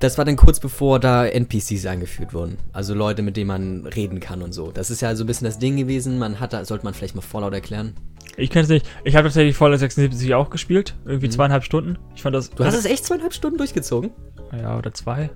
Das 0.01 0.17
war 0.19 0.25
dann 0.25 0.37
kurz 0.37 0.59
bevor 0.61 0.99
da 0.99 1.27
NPCs 1.27 1.85
eingeführt 1.87 2.33
wurden. 2.35 2.57
Also 2.73 2.95
Leute, 2.95 3.21
mit 3.23 3.37
denen 3.37 3.49
man 3.49 3.87
reden 3.87 4.19
kann 4.19 4.41
und 4.43 4.53
so. 4.53 4.73
Das 4.73 4.91
ist 4.91 5.03
ja 5.03 5.15
so 5.15 5.25
ein 5.25 5.27
bisschen 5.27 5.45
das 5.45 5.59
Ding 5.59 5.77
gewesen. 5.77 6.19
Man 6.19 6.41
hat 6.41 6.53
da, 6.55 6.65
sollte 6.65 6.85
man 6.85 6.95
vielleicht 6.95 7.15
mal 7.15 7.21
Fallout 7.21 7.53
erklären. 7.53 7.93
Ich 8.39 8.49
kenne 8.49 8.63
es 8.63 8.69
nicht. 8.71 8.87
Ich 9.05 9.15
habe 9.17 9.25
tatsächlich 9.29 9.57
Fallout 9.57 9.79
76 9.79 10.35
auch 10.35 10.49
gespielt. 10.49 10.95
Irgendwie 11.05 11.27
Mhm. 11.27 11.33
zweieinhalb 11.33 11.65
Stunden. 11.65 11.99
Ich 12.15 12.23
fand 12.23 12.35
das. 12.35 12.49
Du 12.51 12.65
hast 12.65 12.75
es 12.75 12.87
echt 12.87 13.05
zweieinhalb 13.05 13.35
Stunden 13.35 13.59
durchgezogen? 13.59 14.11
Ja, 14.59 14.79
oder 14.79 14.93
zwei. 14.95 15.31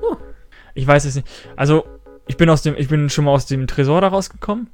Oh. 0.00 0.16
Ich 0.74 0.86
weiß 0.86 1.04
es 1.04 1.14
nicht. 1.16 1.28
Also, 1.54 1.84
ich 2.26 2.36
bin 2.38 2.48
aus 2.48 2.62
dem, 2.62 2.74
ich 2.76 2.88
bin 2.88 3.10
schon 3.10 3.26
mal 3.26 3.32
aus 3.32 3.44
dem 3.46 3.66
Tresor 3.66 4.00
da 4.00 4.08
rausgekommen. 4.08 4.68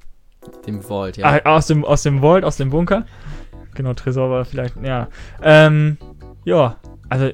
Dem 0.66 0.82
Vault, 0.82 1.16
ja. 1.16 1.40
Ah, 1.44 1.56
aus 1.56 1.66
dem, 1.66 1.84
aus 1.84 2.02
dem 2.04 2.20
Vault, 2.20 2.44
aus 2.44 2.56
dem 2.56 2.70
Bunker. 2.70 3.06
Genau, 3.74 3.92
Tresor 3.94 4.30
war 4.30 4.44
vielleicht, 4.44 4.76
ja. 4.84 5.08
Ähm, 5.42 5.98
ja, 6.44 6.76
also, 7.08 7.30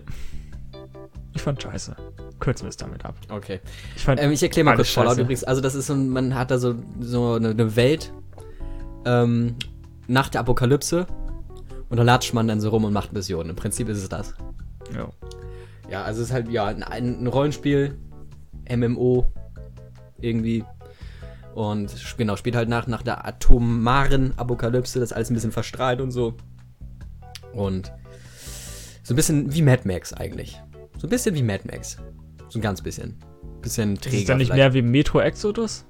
ich 1.34 1.42
fand 1.42 1.62
scheiße. 1.62 1.96
Kürzen 2.40 2.64
wir 2.64 2.70
es 2.70 2.76
damit 2.76 3.04
ab. 3.04 3.16
Okay. 3.30 3.60
Ich 3.96 4.06
Ähm, 4.06 4.32
ich 4.32 4.42
erkläre 4.42 4.64
mal 4.64 4.76
kurz 4.76 4.90
Fallout 4.90 5.12
scheiße. 5.12 5.20
übrigens. 5.22 5.44
Also 5.44 5.60
das 5.60 5.74
ist 5.74 5.86
so, 5.86 5.94
man 5.94 6.34
hat 6.34 6.50
da 6.50 6.58
so, 6.58 6.74
so 7.00 7.34
eine, 7.34 7.50
eine 7.50 7.76
Welt 7.76 8.12
ähm, 9.04 9.56
nach 10.06 10.28
der 10.28 10.40
Apokalypse 10.40 11.06
und 11.88 11.96
da 11.96 12.02
latscht 12.02 12.34
man 12.34 12.46
dann 12.48 12.60
so 12.60 12.70
rum 12.70 12.84
und 12.84 12.92
macht 12.92 13.12
Missionen. 13.12 13.50
Im 13.50 13.56
Prinzip 13.56 13.88
ist 13.88 13.98
es 13.98 14.08
das. 14.08 14.34
Ja. 14.94 15.08
Ja, 15.90 16.02
also 16.02 16.20
es 16.20 16.28
ist 16.28 16.34
halt, 16.34 16.50
ja, 16.50 16.66
ein, 16.66 16.82
ein 16.82 17.26
Rollenspiel, 17.26 17.96
MMO, 18.68 19.26
irgendwie. 20.20 20.64
Und 21.54 21.94
genau, 22.16 22.36
spielt 22.36 22.56
halt 22.56 22.68
nach, 22.68 22.86
nach 22.86 23.02
der 23.02 23.26
atomaren 23.26 24.38
Apokalypse, 24.38 25.00
das 25.00 25.10
ist 25.10 25.16
alles 25.16 25.30
ein 25.30 25.34
bisschen 25.34 25.52
verstrahlt 25.52 26.00
und 26.00 26.10
so. 26.10 26.34
Und 27.52 27.90
so 29.02 29.14
ein 29.14 29.16
bisschen 29.16 29.54
wie 29.54 29.62
Mad 29.62 29.82
Max 29.84 30.12
eigentlich. 30.12 30.60
So 30.98 31.06
ein 31.06 31.10
bisschen 31.10 31.34
wie 31.34 31.42
Mad 31.42 31.62
Max. 31.70 31.96
So 32.48 32.58
ein 32.58 32.62
ganz 32.62 32.82
bisschen. 32.82 33.16
Bisschen 33.62 33.94
Ist 33.94 34.02
träger. 34.02 34.18
es 34.18 34.24
dann 34.26 34.38
nicht 34.38 34.48
vielleicht. 34.48 34.58
mehr 34.58 34.74
wie 34.74 34.82
Metro 34.82 35.20
Exodus? 35.20 35.84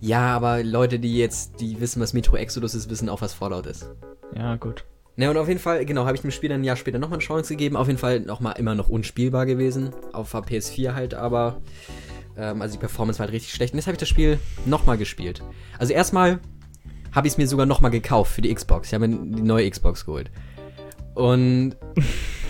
Ja, 0.00 0.34
aber 0.34 0.62
Leute, 0.62 0.98
die 0.98 1.16
jetzt, 1.18 1.60
die 1.60 1.80
wissen, 1.80 2.00
was 2.00 2.12
Metro 2.12 2.36
Exodus 2.36 2.74
ist, 2.74 2.90
wissen 2.90 3.08
auch, 3.08 3.20
was 3.20 3.32
Fallout 3.34 3.66
ist. 3.66 3.90
Ja, 4.36 4.56
gut. 4.56 4.84
Ne, 5.16 5.30
und 5.30 5.36
auf 5.36 5.48
jeden 5.48 5.60
Fall, 5.60 5.84
genau, 5.86 6.06
habe 6.06 6.16
ich 6.16 6.22
dem 6.22 6.30
Spiel 6.32 6.48
dann 6.48 6.60
ein 6.60 6.64
Jahr 6.64 6.76
später 6.76 6.98
nochmal 6.98 7.18
eine 7.18 7.24
Chance 7.26 7.54
gegeben. 7.54 7.76
Auf 7.76 7.86
jeden 7.86 7.98
Fall 7.98 8.20
nochmal 8.20 8.54
immer 8.58 8.74
noch 8.74 8.88
unspielbar 8.88 9.46
gewesen. 9.46 9.90
Auf 10.12 10.32
der 10.32 10.42
PS4 10.42 10.94
halt, 10.94 11.14
aber. 11.14 11.60
Ähm, 12.36 12.62
also 12.62 12.74
die 12.74 12.80
Performance 12.80 13.18
war 13.18 13.26
halt 13.26 13.34
richtig 13.34 13.52
schlecht. 13.54 13.72
Und 13.74 13.78
jetzt 13.78 13.86
habe 13.86 13.94
ich 13.94 14.00
das 14.00 14.08
Spiel 14.08 14.38
nochmal 14.66 14.98
gespielt. 14.98 15.42
Also 15.78 15.92
erstmal 15.92 16.40
habe 17.12 17.28
ich 17.28 17.34
es 17.34 17.38
mir 17.38 17.46
sogar 17.46 17.64
nochmal 17.64 17.92
gekauft 17.92 18.32
für 18.32 18.42
die 18.42 18.52
Xbox. 18.52 18.88
Ich 18.88 18.94
habe 18.94 19.06
mir 19.06 19.16
die 19.16 19.42
neue 19.42 19.68
Xbox 19.70 20.04
geholt. 20.04 20.30
Und. 21.14 21.76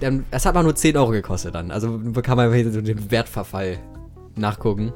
dann, 0.00 0.24
das 0.30 0.46
hat 0.46 0.54
aber 0.54 0.62
nur 0.62 0.74
10 0.74 0.96
Euro 0.96 1.10
gekostet 1.10 1.54
dann. 1.54 1.70
Also 1.70 1.98
kann 2.22 2.36
man 2.36 2.72
so 2.72 2.80
den 2.80 3.10
Wertverfall 3.10 3.78
nachgucken. 4.36 4.92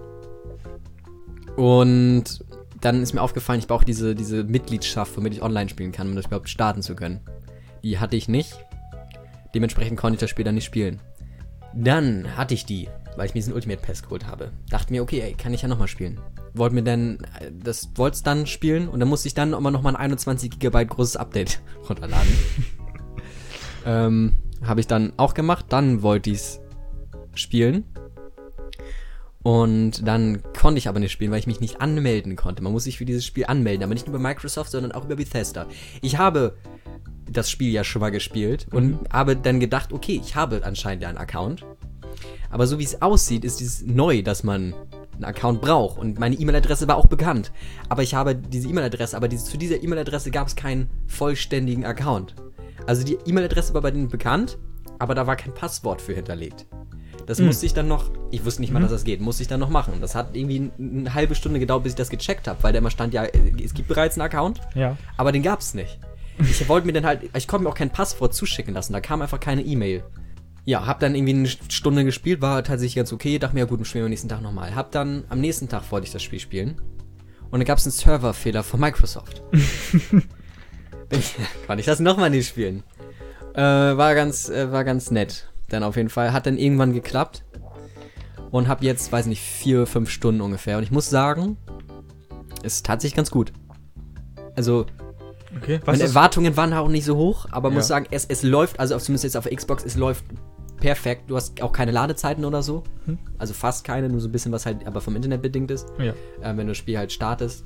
Und 1.56 2.44
dann 2.80 3.02
ist 3.02 3.12
mir 3.12 3.22
aufgefallen, 3.22 3.60
ich 3.60 3.66
brauche 3.66 3.84
diese, 3.84 4.14
diese 4.14 4.44
Mitgliedschaft, 4.44 5.16
womit 5.16 5.34
ich 5.34 5.42
online 5.42 5.68
spielen 5.68 5.92
kann, 5.92 6.08
um 6.08 6.16
das 6.16 6.26
überhaupt 6.26 6.48
starten 6.48 6.82
zu 6.82 6.94
können. 6.94 7.20
Die 7.82 7.98
hatte 7.98 8.16
ich 8.16 8.28
nicht. 8.28 8.54
Dementsprechend 9.54 9.98
konnte 9.98 10.14
ich 10.14 10.20
das 10.20 10.30
Spiel 10.30 10.44
dann 10.44 10.54
nicht 10.54 10.64
spielen. 10.64 11.00
Dann 11.74 12.36
hatte 12.36 12.54
ich 12.54 12.66
die, 12.66 12.88
weil 13.16 13.26
ich 13.26 13.34
mir 13.34 13.40
diesen 13.40 13.54
Ultimate 13.54 13.80
Pass 13.80 14.02
geholt 14.02 14.26
habe. 14.26 14.50
Dachte 14.68 14.92
mir, 14.92 15.02
okay, 15.02 15.20
ey, 15.20 15.34
kann 15.34 15.54
ich 15.54 15.62
ja 15.62 15.68
nochmal 15.68 15.88
spielen. 15.88 16.20
Wollte 16.54 16.74
mir 16.74 16.82
dann, 16.82 17.18
äh, 17.40 17.50
das 17.52 17.90
wollte 17.96 18.22
dann 18.22 18.46
spielen 18.46 18.88
und 18.88 19.00
dann 19.00 19.08
musste 19.08 19.28
ich 19.28 19.34
dann 19.34 19.52
immer 19.52 19.70
nochmal 19.70 19.94
ein 19.94 20.00
21 20.00 20.58
GB 20.58 20.84
großes 20.86 21.16
Update 21.16 21.60
runterladen. 21.88 22.32
ähm, 23.86 24.32
habe 24.64 24.80
ich 24.80 24.86
dann 24.86 25.12
auch 25.16 25.34
gemacht. 25.34 25.66
Dann 25.68 26.02
wollte 26.02 26.30
ich 26.30 26.38
es 26.38 26.60
spielen. 27.34 27.84
Und 29.42 30.06
dann 30.06 30.42
konnte 30.56 30.78
ich 30.78 30.88
aber 30.88 31.00
nicht 31.00 31.10
spielen, 31.10 31.32
weil 31.32 31.40
ich 31.40 31.48
mich 31.48 31.60
nicht 31.60 31.80
anmelden 31.80 32.36
konnte. 32.36 32.62
Man 32.62 32.72
muss 32.72 32.84
sich 32.84 32.98
für 32.98 33.04
dieses 33.04 33.26
Spiel 33.26 33.46
anmelden, 33.46 33.82
aber 33.82 33.94
nicht 33.94 34.06
nur 34.06 34.14
über 34.14 34.22
Microsoft, 34.22 34.70
sondern 34.70 34.92
auch 34.92 35.04
über 35.04 35.16
Bethesda. 35.16 35.66
Ich 36.00 36.16
habe 36.16 36.56
das 37.28 37.50
Spiel 37.50 37.72
ja 37.72 37.82
schon 37.82 38.00
mal 38.00 38.10
gespielt 38.10 38.66
und 38.70 39.00
habe 39.12 39.36
dann 39.36 39.58
gedacht, 39.58 39.92
okay, 39.92 40.20
ich 40.22 40.36
habe 40.36 40.60
anscheinend 40.64 41.02
ja 41.02 41.08
einen 41.08 41.18
Account. 41.18 41.64
Aber 42.50 42.66
so 42.66 42.78
wie 42.78 42.84
es 42.84 43.02
aussieht, 43.02 43.44
ist 43.44 43.60
es 43.60 43.82
neu, 43.82 44.22
dass 44.22 44.44
man 44.44 44.74
einen 45.14 45.24
Account 45.24 45.60
braucht. 45.60 45.98
Und 45.98 46.20
meine 46.20 46.36
E-Mail-Adresse 46.36 46.86
war 46.86 46.96
auch 46.96 47.06
bekannt. 47.06 47.50
Aber 47.88 48.02
ich 48.02 48.14
habe 48.14 48.36
diese 48.36 48.68
E-Mail-Adresse, 48.68 49.16
aber 49.16 49.28
diese, 49.28 49.44
zu 49.44 49.56
dieser 49.56 49.82
E-Mail-Adresse 49.82 50.30
gab 50.30 50.46
es 50.46 50.54
keinen 50.54 50.88
vollständigen 51.06 51.84
Account. 51.84 52.34
Also 52.86 53.04
die 53.04 53.18
E-Mail-Adresse 53.26 53.74
war 53.74 53.80
bei 53.82 53.90
denen 53.90 54.08
bekannt, 54.08 54.58
aber 54.98 55.14
da 55.14 55.26
war 55.26 55.36
kein 55.36 55.54
Passwort 55.54 56.00
für 56.02 56.14
hinterlegt. 56.14 56.66
Das 57.26 57.38
musste 57.38 57.66
ich 57.66 57.72
dann 57.72 57.86
noch, 57.86 58.10
ich 58.32 58.44
wusste 58.44 58.60
nicht 58.62 58.72
mal, 58.72 58.80
dass 58.82 58.90
das 58.90 59.04
geht, 59.04 59.20
musste 59.20 59.42
ich 59.42 59.48
dann 59.48 59.60
noch 59.60 59.70
machen. 59.70 59.94
Das 60.00 60.14
hat 60.16 60.34
irgendwie 60.36 60.72
eine 60.78 61.14
halbe 61.14 61.36
Stunde 61.36 61.60
gedauert, 61.60 61.84
bis 61.84 61.92
ich 61.92 61.96
das 61.96 62.08
gecheckt 62.10 62.48
habe, 62.48 62.60
weil 62.64 62.72
da 62.72 62.78
immer 62.80 62.90
stand, 62.90 63.14
ja, 63.14 63.24
es 63.24 63.74
gibt 63.74 63.86
bereits 63.88 64.16
einen 64.18 64.26
Account, 64.26 64.60
Ja. 64.74 64.96
aber 65.16 65.30
den 65.30 65.42
gab 65.42 65.60
es 65.60 65.72
nicht. 65.74 66.00
Ich 66.40 66.68
wollte 66.68 66.86
mir 66.86 66.92
dann 66.92 67.06
halt, 67.06 67.30
ich 67.36 67.46
konnte 67.46 67.62
mir 67.64 67.70
auch 67.70 67.76
kein 67.76 67.90
Passwort 67.90 68.34
zuschicken 68.34 68.74
lassen, 68.74 68.92
da 68.92 69.00
kam 69.00 69.22
einfach 69.22 69.38
keine 69.38 69.62
E-Mail. 69.62 70.02
Ja, 70.64 70.84
hab 70.86 70.98
dann 71.00 71.14
irgendwie 71.14 71.34
eine 71.34 71.48
Stunde 71.48 72.04
gespielt, 72.04 72.40
war 72.40 72.62
tatsächlich 72.64 72.96
ganz 72.96 73.12
okay, 73.12 73.38
dachte 73.38 73.54
mir, 73.54 73.60
ja 73.60 73.66
gut, 73.66 73.78
dann 73.78 73.84
spielen 73.84 74.02
wir 74.02 74.06
am 74.06 74.10
nächsten 74.10 74.28
Tag 74.28 74.42
nochmal. 74.42 74.74
Hab 74.74 74.90
dann, 74.90 75.22
am 75.28 75.40
nächsten 75.40 75.68
Tag 75.68 75.90
wollte 75.92 76.06
ich 76.06 76.12
das 76.12 76.22
Spiel 76.22 76.40
spielen 76.40 76.80
und 77.50 77.60
dann 77.60 77.64
gab 77.64 77.78
es 77.78 77.84
einen 77.84 77.92
Serverfehler 77.92 78.62
von 78.64 78.80
Microsoft. 78.80 79.42
Konnte 81.66 81.80
ich 81.80 81.86
das 81.86 82.00
nochmal 82.00 82.30
nicht 82.30 82.48
spielen. 82.48 82.82
Äh, 83.54 83.60
war 83.60 84.14
ganz, 84.14 84.48
äh, 84.48 84.72
war 84.72 84.84
ganz 84.84 85.10
nett. 85.10 85.48
Dann 85.68 85.82
auf 85.82 85.96
jeden 85.96 86.08
Fall. 86.08 86.32
Hat 86.32 86.46
dann 86.46 86.56
irgendwann 86.58 86.92
geklappt. 86.92 87.44
Und 88.50 88.68
hab 88.68 88.82
jetzt, 88.82 89.10
weiß 89.10 89.26
nicht, 89.26 89.40
vier, 89.40 89.86
fünf 89.86 90.10
Stunden 90.10 90.40
ungefähr. 90.42 90.76
Und 90.76 90.82
ich 90.82 90.90
muss 90.90 91.08
sagen, 91.08 91.56
es 92.62 92.74
ist 92.74 92.86
tatsächlich 92.86 93.16
ganz 93.16 93.30
gut. 93.30 93.52
Also, 94.56 94.86
Okay. 95.60 95.80
Meine 95.84 96.02
Erwartungen 96.02 96.56
waren 96.56 96.72
auch 96.72 96.88
nicht 96.88 97.04
so 97.04 97.16
hoch, 97.16 97.46
aber 97.50 97.68
Ja. 97.68 97.74
muss 97.74 97.86
sagen, 97.86 98.06
es, 98.10 98.24
es 98.24 98.42
läuft, 98.42 98.80
also 98.80 98.96
zumindest 98.98 99.24
jetzt 99.24 99.36
auf 99.36 99.44
Xbox, 99.44 99.84
es 99.84 99.96
läuft 99.96 100.24
perfekt. 100.78 101.24
Du 101.28 101.36
hast 101.36 101.60
auch 101.62 101.72
keine 101.72 101.90
Ladezeiten 101.92 102.44
oder 102.46 102.62
so. 102.62 102.84
Hm. 103.04 103.18
Also 103.38 103.52
fast 103.52 103.84
keine, 103.84 104.08
nur 104.08 104.20
so 104.20 104.28
ein 104.28 104.32
bisschen, 104.32 104.50
was 104.50 104.64
halt 104.64 104.86
aber 104.86 105.02
vom 105.02 105.14
Internet 105.14 105.42
bedingt 105.42 105.70
ist 105.70 105.86
ja. 105.98 106.12
äh, 106.40 106.56
wenn 106.56 106.66
du 106.66 106.68
das 106.68 106.78
Spiel 106.78 106.96
halt 106.96 107.12
startest. 107.12 107.64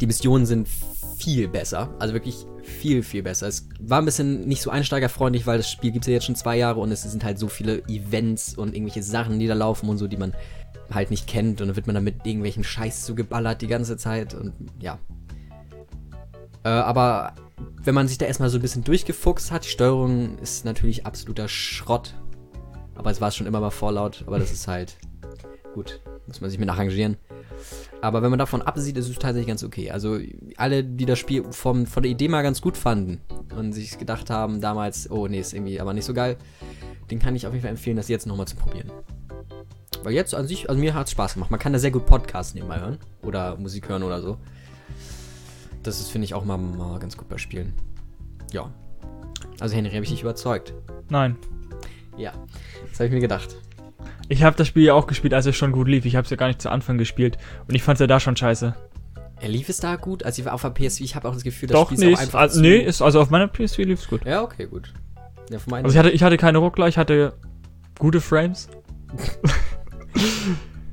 Die 0.00 0.06
Missionen 0.06 0.46
sind 0.46 0.68
viel 1.16 1.48
besser, 1.48 1.94
also 1.98 2.14
wirklich 2.14 2.46
viel, 2.62 3.02
viel 3.02 3.22
besser. 3.22 3.48
Es 3.48 3.68
war 3.80 4.00
ein 4.00 4.04
bisschen 4.04 4.46
nicht 4.46 4.62
so 4.62 4.70
einsteigerfreundlich, 4.70 5.46
weil 5.46 5.58
das 5.58 5.70
Spiel 5.70 5.90
gibt 5.90 6.04
es 6.04 6.08
ja 6.08 6.14
jetzt 6.14 6.26
schon 6.26 6.36
zwei 6.36 6.56
Jahre 6.56 6.80
und 6.80 6.90
es 6.92 7.02
sind 7.02 7.24
halt 7.24 7.38
so 7.38 7.48
viele 7.48 7.82
Events 7.88 8.56
und 8.56 8.74
irgendwelche 8.74 9.02
Sachen, 9.02 9.38
die 9.38 9.46
da 9.46 9.54
laufen 9.54 9.88
und 9.88 9.98
so, 9.98 10.06
die 10.06 10.16
man 10.16 10.34
halt 10.92 11.10
nicht 11.10 11.26
kennt 11.26 11.60
und 11.60 11.68
dann 11.68 11.76
wird 11.76 11.86
man 11.86 11.94
dann 11.94 12.04
mit 12.04 12.26
irgendwelchen 12.26 12.64
Scheiß 12.64 13.04
zugeballert 13.04 13.62
die 13.62 13.66
ganze 13.66 13.96
Zeit 13.96 14.34
und 14.34 14.52
ja. 14.78 14.98
Äh, 16.64 16.68
aber 16.68 17.34
wenn 17.82 17.94
man 17.94 18.08
sich 18.08 18.18
da 18.18 18.26
erstmal 18.26 18.50
so 18.50 18.58
ein 18.58 18.62
bisschen 18.62 18.84
durchgefuchst 18.84 19.50
hat, 19.50 19.64
die 19.64 19.70
Steuerung 19.70 20.38
ist 20.38 20.64
natürlich 20.64 21.06
absoluter 21.06 21.48
Schrott. 21.48 22.14
Aber 22.94 23.10
es 23.10 23.20
war 23.20 23.30
schon 23.30 23.46
immer 23.46 23.60
mal 23.60 23.70
Fallout, 23.70 24.24
aber 24.26 24.38
das 24.38 24.52
ist 24.52 24.68
halt 24.68 24.96
gut, 25.74 26.00
muss 26.26 26.40
man 26.40 26.50
sich 26.50 26.58
mit 26.58 26.68
arrangieren. 26.68 27.16
Aber 28.00 28.22
wenn 28.22 28.30
man 28.30 28.38
davon 28.38 28.62
absieht, 28.62 28.96
ist 28.96 29.08
es 29.08 29.16
tatsächlich 29.16 29.48
ganz 29.48 29.64
okay. 29.64 29.90
Also 29.90 30.18
alle, 30.56 30.84
die 30.84 31.06
das 31.06 31.18
Spiel 31.18 31.44
vom, 31.50 31.86
von 31.86 32.02
der 32.02 32.12
Idee 32.12 32.28
mal 32.28 32.42
ganz 32.42 32.60
gut 32.60 32.76
fanden 32.76 33.20
und 33.56 33.72
sich 33.72 33.98
gedacht 33.98 34.30
haben 34.30 34.60
damals, 34.60 35.10
oh 35.10 35.28
nee, 35.28 35.40
ist 35.40 35.54
irgendwie 35.54 35.80
aber 35.80 35.94
nicht 35.94 36.04
so 36.04 36.14
geil, 36.14 36.36
den 37.10 37.18
kann 37.18 37.34
ich 37.36 37.46
auf 37.46 37.52
jeden 37.52 37.62
Fall 37.62 37.70
empfehlen, 37.70 37.96
das 37.96 38.08
jetzt 38.08 38.26
nochmal 38.26 38.46
zu 38.46 38.56
probieren. 38.56 38.90
Weil 40.02 40.12
jetzt 40.12 40.34
an 40.34 40.46
sich, 40.46 40.68
also 40.68 40.80
mir 40.80 40.94
hat 40.94 41.06
es 41.06 41.12
Spaß 41.12 41.34
gemacht. 41.34 41.50
Man 41.50 41.58
kann 41.58 41.72
da 41.72 41.78
sehr 41.78 41.90
gut 41.90 42.06
Podcasts 42.06 42.54
nebenbei 42.54 42.78
hören 42.78 42.98
oder 43.22 43.56
Musik 43.56 43.88
hören 43.88 44.02
oder 44.02 44.20
so. 44.20 44.38
Das 45.82 46.00
ist, 46.00 46.10
finde 46.10 46.26
ich, 46.26 46.34
auch 46.34 46.44
mal, 46.44 46.58
mal 46.58 46.98
ganz 46.98 47.16
gut 47.16 47.28
bei 47.28 47.38
Spielen. 47.38 47.74
Ja. 48.52 48.72
Also 49.58 49.74
Henry, 49.74 49.90
habe 49.90 50.04
ich 50.04 50.10
dich 50.10 50.22
überzeugt. 50.22 50.74
Nein. 51.08 51.36
Ja, 52.16 52.32
das 52.88 53.00
habe 53.00 53.06
ich 53.06 53.12
mir 53.12 53.20
gedacht. 53.20 53.56
Ich 54.28 54.42
habe 54.42 54.56
das 54.56 54.66
Spiel 54.68 54.84
ja 54.84 54.94
auch 54.94 55.06
gespielt, 55.06 55.34
als 55.34 55.46
es 55.46 55.56
schon 55.56 55.72
gut 55.72 55.88
lief. 55.88 56.04
Ich 56.04 56.16
habe 56.16 56.24
es 56.24 56.30
ja 56.30 56.36
gar 56.36 56.48
nicht 56.48 56.60
zu 56.60 56.70
Anfang 56.70 56.98
gespielt. 56.98 57.38
Und 57.68 57.74
ich 57.74 57.82
fand 57.82 57.96
es 57.96 58.00
ja 58.00 58.06
da 58.06 58.20
schon 58.20 58.36
scheiße. 58.36 58.74
Er 59.40 59.48
lief 59.48 59.68
es 59.68 59.78
da 59.78 59.96
gut? 59.96 60.22
Also 60.22 60.48
auf 60.48 60.62
der 60.62 60.74
PS4, 60.74 61.02
ich 61.02 61.14
habe 61.14 61.28
auch 61.28 61.34
das 61.34 61.44
Gefühl, 61.44 61.68
das 61.68 61.74
Doch, 61.78 61.90
Spiel 61.90 62.06
nee, 62.06 62.12
ist 62.12 62.18
auch 62.18 62.22
einfach 62.22 62.40
also, 62.40 62.60
nee 62.60 62.78
ist, 62.78 63.02
also 63.02 63.20
auf 63.20 63.30
meiner 63.30 63.46
PS4 63.46 63.84
lief 63.84 64.00
es 64.00 64.08
gut. 64.08 64.24
Ja, 64.24 64.42
okay, 64.42 64.66
gut. 64.66 64.94
Ja, 65.50 65.58
Also 65.70 65.90
ich 65.90 65.98
hatte, 65.98 66.10
ich 66.10 66.22
hatte 66.22 66.38
keine 66.38 66.58
Ruckler, 66.58 66.88
ich 66.88 66.96
hatte 66.96 67.34
gute 67.98 68.20
Frames. 68.20 68.68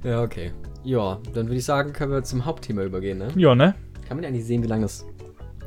Ja, 0.03 0.21
okay. 0.21 0.51
Ja, 0.83 1.17
dann 1.33 1.47
würde 1.47 1.55
ich 1.55 1.63
sagen, 1.63 1.93
können 1.93 2.11
wir 2.11 2.23
zum 2.23 2.43
Hauptthema 2.43 2.83
übergehen, 2.83 3.19
ne? 3.19 3.29
Ja, 3.35 3.55
ne? 3.55 3.73
Kann 4.05 4.17
man 4.17 4.23
ja 4.23 4.29
eigentlich 4.29 4.45
sehen, 4.45 4.61
wie 4.61 4.67
lange 4.67 4.81
das. 4.81 5.05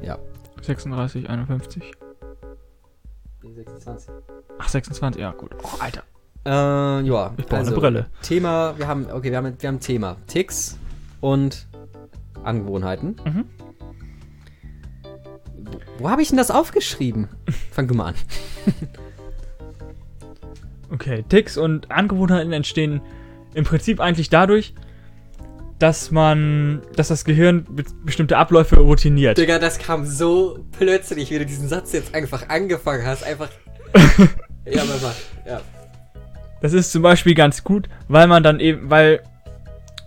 Ja. 0.02 0.18
36, 0.60 1.28
51. 1.28 1.92
26. 3.42 4.10
Ach, 4.58 4.68
26, 4.68 5.22
ja 5.22 5.32
gut. 5.32 5.52
Oh, 5.62 5.78
Alter. 5.80 6.02
Äh, 6.46 6.48
ja. 6.48 7.34
Ich 7.36 7.46
brauche 7.46 7.60
eine 7.60 7.70
Brille. 7.72 8.06
Thema, 8.22 8.74
wir 8.78 8.86
haben, 8.86 9.06
okay, 9.10 9.30
wir 9.30 9.38
haben, 9.38 9.56
wir 9.58 9.68
haben 9.68 9.76
ein 9.76 9.80
Thema. 9.80 10.16
Ticks 10.28 10.78
und 11.20 11.66
Angewohnheiten. 12.44 13.16
Mhm. 13.24 13.44
Wo, 15.98 16.08
habe 16.08 16.22
ich 16.22 16.28
denn 16.28 16.38
das 16.38 16.50
aufgeschrieben? 16.50 17.28
Fang 17.72 17.88
du 17.88 17.94
mal 17.94 18.08
an. 18.08 18.14
Okay, 20.88 21.24
Ticks 21.28 21.56
und 21.56 21.90
Angewohnheiten 21.90 22.52
entstehen 22.52 23.00
im 23.54 23.64
Prinzip 23.64 23.98
eigentlich 23.98 24.30
dadurch, 24.30 24.72
dass 25.78 26.10
man, 26.10 26.80
dass 26.94 27.08
das 27.08 27.24
Gehirn 27.24 27.64
be 27.64 27.82
bestimmte 28.04 28.38
Abläufe 28.38 28.76
routiniert. 28.76 29.36
Digga, 29.36 29.58
das 29.58 29.78
kam 29.78 30.06
so 30.06 30.60
plötzlich, 30.78 31.30
wie 31.30 31.38
du 31.38 31.46
diesen 31.46 31.68
Satz 31.68 31.92
jetzt 31.92 32.14
einfach 32.14 32.48
angefangen 32.48 33.04
hast. 33.04 33.24
Einfach. 33.24 33.48
ja, 34.64 34.82
aber 34.82 34.94
mach. 35.02 35.14
Ja. 35.44 35.60
Das 36.60 36.72
ist 36.72 36.92
zum 36.92 37.02
Beispiel 37.02 37.34
ganz 37.34 37.64
gut, 37.64 37.88
weil 38.08 38.26
man 38.26 38.42
dann 38.42 38.60
eben, 38.60 38.90
weil 38.90 39.22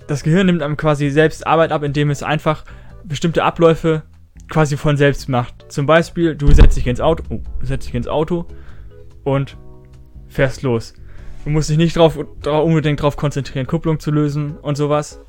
das 0.08 0.24
Gehirn 0.24 0.48
nimmt 0.48 0.64
einem 0.64 0.78
quasi 0.78 1.10
selbst 1.10 1.46
Arbeit 1.46 1.72
ab, 1.72 1.84
indem 1.84 2.10
es 2.10 2.24
einfach 2.24 2.66
bestimmte 3.04 3.44
Abläufe 3.44 4.04
quasi 4.50 4.78
von 4.78 4.98
selbst 4.98 5.30
macht. 5.30 5.72
Zum 5.72 5.86
Beispiel, 5.86 6.36
du 6.36 6.52
setzt 6.52 6.76
dich 6.78 6.88
ins 6.88 7.02
Auto, 7.02 7.24
oh, 7.30 7.42
setzt 7.62 7.88
dich 7.88 7.96
ins 7.96 8.08
Auto 8.08 8.46
und 9.24 9.58
fährst 10.28 10.64
los. 10.64 10.96
Du 11.44 11.52
musst 11.52 11.70
dich 11.70 11.78
nicht 11.78 11.96
drauf 11.96 12.18
unbedingt 12.18 13.00
darauf 13.00 13.16
konzentrieren, 13.16 13.68
Kupplung 13.68 14.00
zu 14.00 14.12
lösen 14.12 14.58
und 14.58 14.76
sowas. 14.76 15.22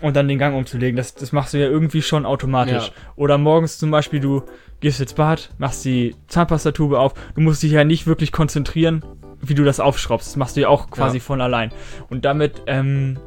Und 0.00 0.14
dann 0.16 0.28
den 0.28 0.38
Gang 0.38 0.54
umzulegen. 0.56 0.96
Das, 0.96 1.14
das 1.14 1.32
machst 1.32 1.54
du 1.54 1.58
ja 1.58 1.66
irgendwie 1.66 2.02
schon 2.02 2.26
automatisch. 2.26 2.88
Ja. 2.88 2.92
Oder 3.16 3.38
morgens 3.38 3.78
zum 3.78 3.90
Beispiel, 3.90 4.20
du 4.20 4.42
gehst 4.80 5.00
ins 5.00 5.14
Bad, 5.14 5.50
machst 5.58 5.84
die 5.84 6.14
Zahnpastatube 6.28 6.98
auf. 6.98 7.14
Du 7.34 7.40
musst 7.40 7.62
dich 7.62 7.72
ja 7.72 7.84
nicht 7.84 8.06
wirklich 8.06 8.30
konzentrieren, 8.32 9.04
wie 9.40 9.54
du 9.54 9.64
das 9.64 9.80
aufschraubst. 9.80 10.28
Das 10.28 10.36
machst 10.36 10.56
du 10.56 10.60
ja 10.62 10.68
auch 10.68 10.90
quasi 10.90 11.18
Ja. 11.18 11.22
von 11.22 11.40
allein. 11.40 11.70
Und 12.10 12.24
damit 12.24 12.62
ähm, 12.66 13.18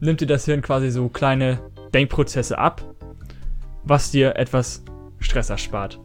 nimmt 0.00 0.20
dir 0.20 0.26
das 0.26 0.44
Hirn 0.44 0.62
quasi 0.62 0.90
so 0.90 1.08
kleine 1.08 1.58
Denkprozesse 1.94 2.58
ab, 2.58 2.82
was 3.84 4.10
dir 4.10 4.36
etwas 4.36 4.84
Stress 5.20 5.48
erspart. 5.50 5.98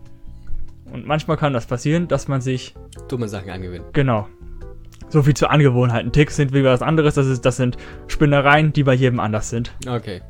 Und 0.91 1.05
manchmal 1.05 1.37
kann 1.37 1.53
das 1.53 1.65
passieren, 1.65 2.07
dass 2.07 2.27
man 2.27 2.39
sich 2.39 2.73
Dumme 3.09 3.27
Sachen 3.27 3.49
angewöhnen. 3.49 3.85
Genau. 3.93 4.27
So 5.13 5.21
viel 5.21 5.35
zu 5.35 5.47
Angewohnheiten. 5.47 6.11
Ticks 6.11 6.37
sind 6.37 6.53
wie 6.53 6.63
was 6.63 6.81
anderes. 6.81 7.13
Das, 7.13 7.27
ist, 7.27 7.45
das 7.45 7.57
sind 7.57 7.77
Spinnereien, 8.07 8.73
die 8.73 8.81
bei 8.81 8.95
jedem 8.95 9.19
anders 9.19 9.47
sind. 9.51 9.71
Okay. 9.87 10.21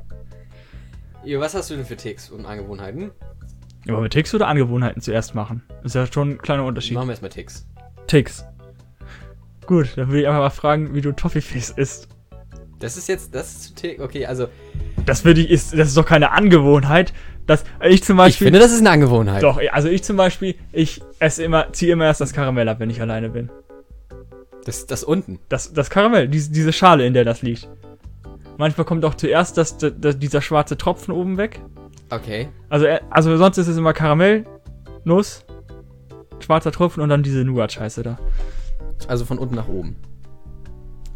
Jo, 1.24 1.40
was 1.40 1.56
hast 1.56 1.70
du 1.70 1.78
denn 1.78 1.86
für 1.86 1.96
Ticks 1.96 2.30
und 2.30 2.46
Angewohnheiten? 2.46 3.12
Aber 3.88 4.02
mit 4.02 4.12
Ticks 4.12 4.36
oder 4.36 4.50
Angewohnheiten 4.50 5.02
zuerst 5.02 5.36
machen? 5.36 5.64
Ist 5.86 5.96
ja 5.96 6.06
schon 6.06 6.32
ein 6.32 6.38
kleiner 6.38 6.66
Unterschied. 6.66 6.96
Machen 6.96 7.08
wir 7.08 7.12
erstmal 7.14 7.32
Ticks. 7.32 7.66
Ticks. 8.08 8.44
Gut, 9.68 9.94
dann 9.96 10.12
will 10.12 10.20
ich 10.20 10.28
einfach 10.28 10.42
mal 10.42 10.50
fragen, 10.50 10.94
wie 10.94 11.00
du 11.00 11.14
Toffifees 11.14 11.70
isst. 11.70 12.10
Das 12.80 12.98
ist 12.98 13.08
jetzt, 13.08 13.34
das 13.34 13.54
ist 13.54 13.78
Tick. 13.78 14.02
Okay, 14.02 14.26
also 14.26 14.48
Das 15.06 15.24
würde 15.24 15.40
ich, 15.40 15.50
ist, 15.50 15.72
das 15.72 15.88
ist 15.88 15.96
doch 15.96 16.06
keine 16.06 16.32
Angewohnheit. 16.32 17.14
Dass 17.46 17.64
ich 17.82 18.04
zum 18.04 18.18
ich 18.18 18.24
Beispiel. 18.24 18.48
finde, 18.48 18.60
das 18.60 18.74
ist 18.74 18.80
eine 18.82 18.90
Angewohnheit. 18.90 19.44
doch, 19.44 19.62
also 19.72 19.88
ich 19.88 20.04
zum 20.04 20.18
Beispiel, 20.18 20.56
ich 20.74 21.02
esse 21.20 21.42
immer, 21.44 21.72
ziehe 21.72 21.94
immer 21.94 22.06
erst 22.06 22.20
das 22.20 22.34
Karamell 22.34 22.68
ab, 22.68 22.82
wenn 22.82 22.90
ich 22.90 23.00
alleine 23.00 23.30
bin. 23.30 23.50
Das, 24.66 24.86
das 24.86 25.04
unten. 25.04 25.40
Das, 25.50 25.74
das 25.74 25.90
Karamell, 25.90 26.28
diese, 26.28 26.52
diese 26.52 26.74
Schale, 26.74 27.06
in 27.06 27.14
der 27.14 27.26
das 27.26 27.42
liegt. 27.42 27.70
Manchmal 28.58 28.86
kommt 28.86 29.04
auch 29.06 29.16
zuerst 29.16 29.58
das, 29.58 29.78
das, 29.78 30.20
dieser 30.20 30.42
schwarze 30.42 30.78
Tropfen 30.78 31.14
oben 31.14 31.38
weg. 31.38 31.60
Okay. 32.10 32.50
Also, 32.70 32.86
äh, 32.86 33.00
also 33.10 33.36
sonst 33.38 33.58
ist 33.58 33.68
es 33.68 33.78
immer 33.78 33.94
Karamell, 33.94 34.46
Nuss, 35.04 35.46
schwarzer 36.40 36.72
Tropfen 36.72 37.02
und 37.02 37.10
dann 37.10 37.24
diese 37.24 37.44
Nougat-Scheiße 37.44 38.04
da. 38.04 38.20
Also 39.08 39.26
von 39.26 39.38
unten 39.38 39.56
nach 39.56 39.68
oben. 39.68 39.96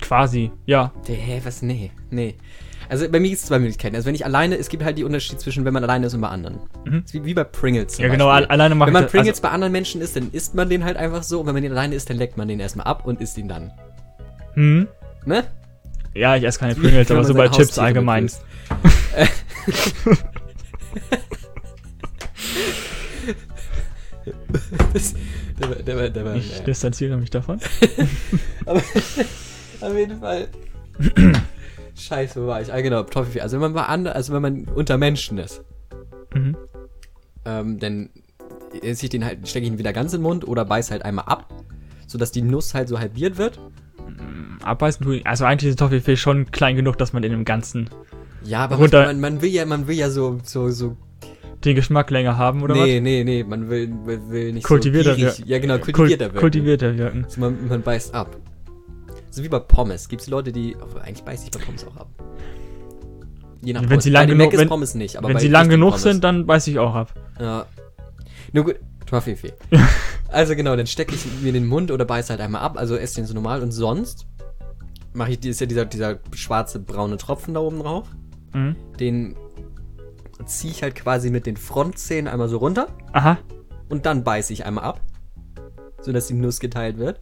Quasi, 0.02 0.52
ja. 0.66 0.92
Hä, 1.06 1.42
was? 1.44 1.62
Nee, 1.62 1.92
nee. 2.10 2.36
Also 2.90 3.10
bei 3.10 3.20
mir 3.20 3.30
gibt 3.30 3.42
es 3.42 3.48
zwei 3.48 3.60
Möglichkeiten. 3.60 3.96
Also 3.96 4.08
wenn 4.08 4.16
ich 4.16 4.26
alleine, 4.26 4.58
es 4.58 4.70
gibt 4.70 4.84
halt 4.84 4.98
die 4.98 5.04
Unterschied 5.04 5.40
zwischen, 5.40 5.66
wenn 5.66 5.74
man 5.74 5.84
alleine 5.84 6.08
ist 6.08 6.14
und 6.14 6.22
bei 6.22 6.30
anderen. 6.30 6.60
Mhm. 6.86 7.04
Wie, 7.12 7.26
wie 7.26 7.34
bei 7.34 7.44
Pringles. 7.44 7.98
Ja, 7.98 8.08
genau, 8.08 8.28
Beispiel. 8.28 8.46
al- 8.46 8.52
alleine 8.52 8.76
mache 8.76 8.88
Wenn 8.88 8.94
man 8.94 9.08
Pringles 9.08 9.30
also- 9.36 9.42
bei 9.42 9.50
anderen 9.50 9.72
Menschen 9.74 10.02
isst, 10.02 10.16
dann 10.16 10.30
isst 10.32 10.56
man 10.56 10.70
den 10.70 10.84
halt 10.86 10.98
einfach 10.98 11.24
so. 11.24 11.42
Und 11.42 11.48
wenn 11.48 11.54
man 11.54 11.64
den 11.64 11.72
alleine 11.72 11.96
isst, 11.96 12.10
dann 12.10 12.18
leckt 12.18 12.38
man 12.38 12.48
den 12.48 12.60
erstmal 12.60 12.86
ab 12.86 13.06
und 13.06 13.20
isst 13.22 13.38
ihn 13.38 13.48
dann. 13.48 13.72
Hm? 14.54 14.88
Ne? 15.26 15.44
Ja, 16.14 16.36
ich 16.36 16.44
esse 16.44 16.60
keine 16.60 16.76
Pringles, 16.76 17.12
aber 17.12 17.24
so 17.24 17.34
bei 17.34 17.48
Chips 17.48 17.60
Haustiere 17.60 17.86
allgemein. 17.88 18.30
Das, 24.94 25.14
der, 25.60 25.84
der, 25.84 26.10
der, 26.10 26.36
Ich 26.36 26.60
distanziere 26.64 27.18
mich 27.18 27.30
davon. 27.30 27.60
Aber 28.66 28.80
auf 28.80 29.96
jeden 29.96 30.20
Fall. 30.20 30.48
Scheiße, 31.98 32.44
wo 32.44 32.48
war 32.48 32.62
ich? 32.62 32.72
Ah, 32.72 32.82
genau, 32.82 33.04
Toffifee. 33.04 33.42
Also 33.42 33.56
wenn 33.58 33.62
man 33.62 33.74
bei 33.74 33.84
anderen, 33.86 34.16
also 34.16 34.34
wenn 34.34 34.42
man 34.42 34.66
unter 34.76 34.98
Menschen 34.98 35.38
ist, 35.38 35.64
Mhm. 36.34 36.56
ähm, 37.46 37.80
dann 37.80 38.10
esse 38.82 39.06
ich 39.06 39.10
den 39.10 39.26
halt, 39.26 39.48
stecke 39.48 39.66
ich 39.66 39.72
ihn 39.72 39.80
wieder 39.80 39.94
ganz 39.94 40.14
in 40.14 40.20
den 40.20 40.24
Mund 40.24 40.48
oder 40.48 40.66
beiß 40.66 40.92
halt 40.92 41.04
einmal 41.04 41.26
ab, 41.26 41.52
sodass 42.06 42.32
die 42.32 42.42
Nuss 42.42 42.74
halt 42.74 42.88
so 42.90 43.00
halbiert 43.00 43.38
wird. 43.38 43.60
Abbeißen 44.64 45.04
tue 45.06 45.18
ich. 45.18 45.28
Also 45.28 45.46
eigentlich 45.46 45.70
ist 45.72 45.80
Toffifee 45.80 46.18
schon 46.18 46.52
klein 46.52 46.76
genug, 46.76 46.98
dass 46.98 47.14
man 47.14 47.24
in 47.24 47.32
dem 47.32 47.46
Ganzen 47.46 47.90
Ja, 48.44 48.60
aber 48.66 48.76
Runter- 48.78 49.06
man, 49.06 49.20
man 49.20 49.42
will 49.42 49.50
ja, 49.50 49.66
man 49.66 49.88
will 49.88 49.96
ja 49.96 50.10
so, 50.10 50.40
so, 50.44 50.70
so. 50.70 50.98
den 51.66 51.76
Geschmack 51.76 52.12
länger 52.12 52.38
haben, 52.38 52.62
oder 52.62 52.76
nee, 52.76 53.00
nee, 53.00 53.24
nee, 53.24 53.44
man 53.44 53.70
will, 53.70 53.92
will, 54.06 54.22
will 54.30 54.54
nicht 54.54 54.66
Kultivierter 54.66 55.12
so 55.12 55.16
gierig, 55.18 55.38
wirken. 55.40 55.50
Ja, 55.52 55.60
genau, 55.60 55.74
was? 55.76 55.82
Kult- 55.82 55.94
kultivierter 55.96 56.26
wirken. 56.26 56.40
Kultivierter 56.40 56.98
wirken. 56.98 57.26
So, 57.30 57.42
man, 57.42 57.68
man 57.68 57.82
beißt 57.82 58.14
ab. 58.14 58.36
So 59.38 59.44
wie 59.44 59.50
bei 59.50 59.60
Pommes. 59.60 60.10
Gibt 60.10 60.24
es 60.24 60.28
Leute, 60.30 60.52
die. 60.52 60.76
obwohl, 60.82 61.00
eigentlich 61.02 61.24
beiß 61.24 61.44
ich 61.44 61.52
bei 61.52 61.60
Pommes 61.60 61.86
auch 61.86 61.96
ab. 61.96 62.10
Je 63.62 63.72
nach 63.72 63.82
Wenn 63.82 63.90
Pommes. 63.90 64.04
sie 64.04 64.10
lang 64.10 64.28
bei 64.28 64.34
genug- 64.34 64.58
wenn- 64.58 64.68
Pommes 64.68 64.96
nicht, 64.96 65.16
aber 65.16 65.30
Wenn 65.30 65.38
sie 65.38 65.48
lang 65.48 65.70
genug 65.70 65.90
Pommes. 65.92 66.02
sind, 66.02 66.24
dann 66.24 66.48
beiß 66.48 66.66
ich 66.66 66.80
auch 66.80 66.96
ab. 66.96 67.14
Ja. 67.40 67.68
Nur 68.52 68.64
gut. 68.66 68.78
Toffifee. 69.06 69.54
also 70.30 70.56
genau, 70.56 70.76
dann 70.76 70.88
stecke 70.88 71.14
ich 71.14 71.24
mir 71.44 71.50
in 71.50 71.54
den 71.54 71.68
Mund 71.68 71.92
oder 71.92 72.04
beiß 72.04 72.32
halt 72.32 72.42
einmal 72.42 72.62
ab, 72.62 72.78
also 72.80 72.96
esse 72.98 73.18
den 73.18 73.26
so 73.28 73.36
normal 73.36 73.62
und 73.62 73.72
sonst 73.72 74.26
mache 75.14 75.32
ich, 75.32 75.46
ist 75.46 75.62
ja 75.62 75.68
dieser, 75.68 75.86
dieser 75.86 76.18
schwarze 76.34 76.80
braune 76.80 77.18
Tropfen 77.18 77.54
da 77.54 77.60
oben 77.60 77.80
drauf. 77.80 78.08
Mhm. 78.54 78.76
Den 79.00 79.36
ziehe 80.46 80.74
ich 80.74 80.82
halt 80.82 80.96
quasi 80.96 81.30
mit 81.30 81.46
den 81.46 81.58
Frontzähnen 81.58 82.28
einmal 82.28 82.50
so 82.50 82.58
runter 82.58 82.88
Aha. 83.14 83.38
und 83.88 84.08
dann 84.08 84.24
beiße 84.24 84.52
ich 84.52 84.66
einmal 84.66 84.84
ab, 84.84 85.00
sodass 86.02 86.26
die 86.28 86.34
Nuss 86.34 86.60
geteilt 86.60 86.98
wird. 86.98 87.20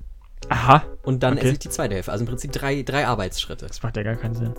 Aha. 0.49 0.83
Und 1.03 1.23
dann 1.23 1.33
Okay. 1.33 1.43
esse 1.45 1.53
ich 1.53 1.59
die 1.59 1.69
zweite 1.69 1.95
Hälfte. 1.95 2.11
Also 2.11 2.23
im 2.23 2.27
Prinzip 2.29 2.51
drei, 2.51 2.81
drei 2.83 3.07
Arbeitsschritte. 3.07 3.65
Das 3.67 3.81
macht 3.81 3.97
ja 3.97 4.03
gar 4.03 4.15
keinen 4.15 4.35
Sinn. 4.35 4.53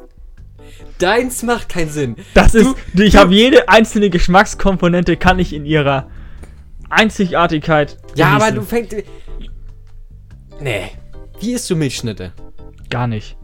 Deins 0.99 1.43
macht 1.43 1.69
keinen 1.69 1.91
Sinn. 1.91 2.17
Das 2.35 2.55
ist, 2.55 2.75
ich 2.95 3.17
habe 3.17 3.33
jede 3.35 3.69
einzelne 3.69 4.11
Geschmackskomponente 4.11 5.17
kann 5.17 5.39
ich 5.39 5.53
in 5.53 5.65
ihrer 5.65 6.09
Einzigartigkeit. 6.91 7.99
Ja, 8.17 8.31
aber 8.31 8.51
du 8.51 8.63
fängst. 8.63 8.95
Nee. 10.61 10.91
Wie 11.41 11.53
isst 11.53 11.69
du 11.71 11.77
Milchschnitte? 11.77 12.33
gar 12.89 13.07
nicht. 13.09 13.37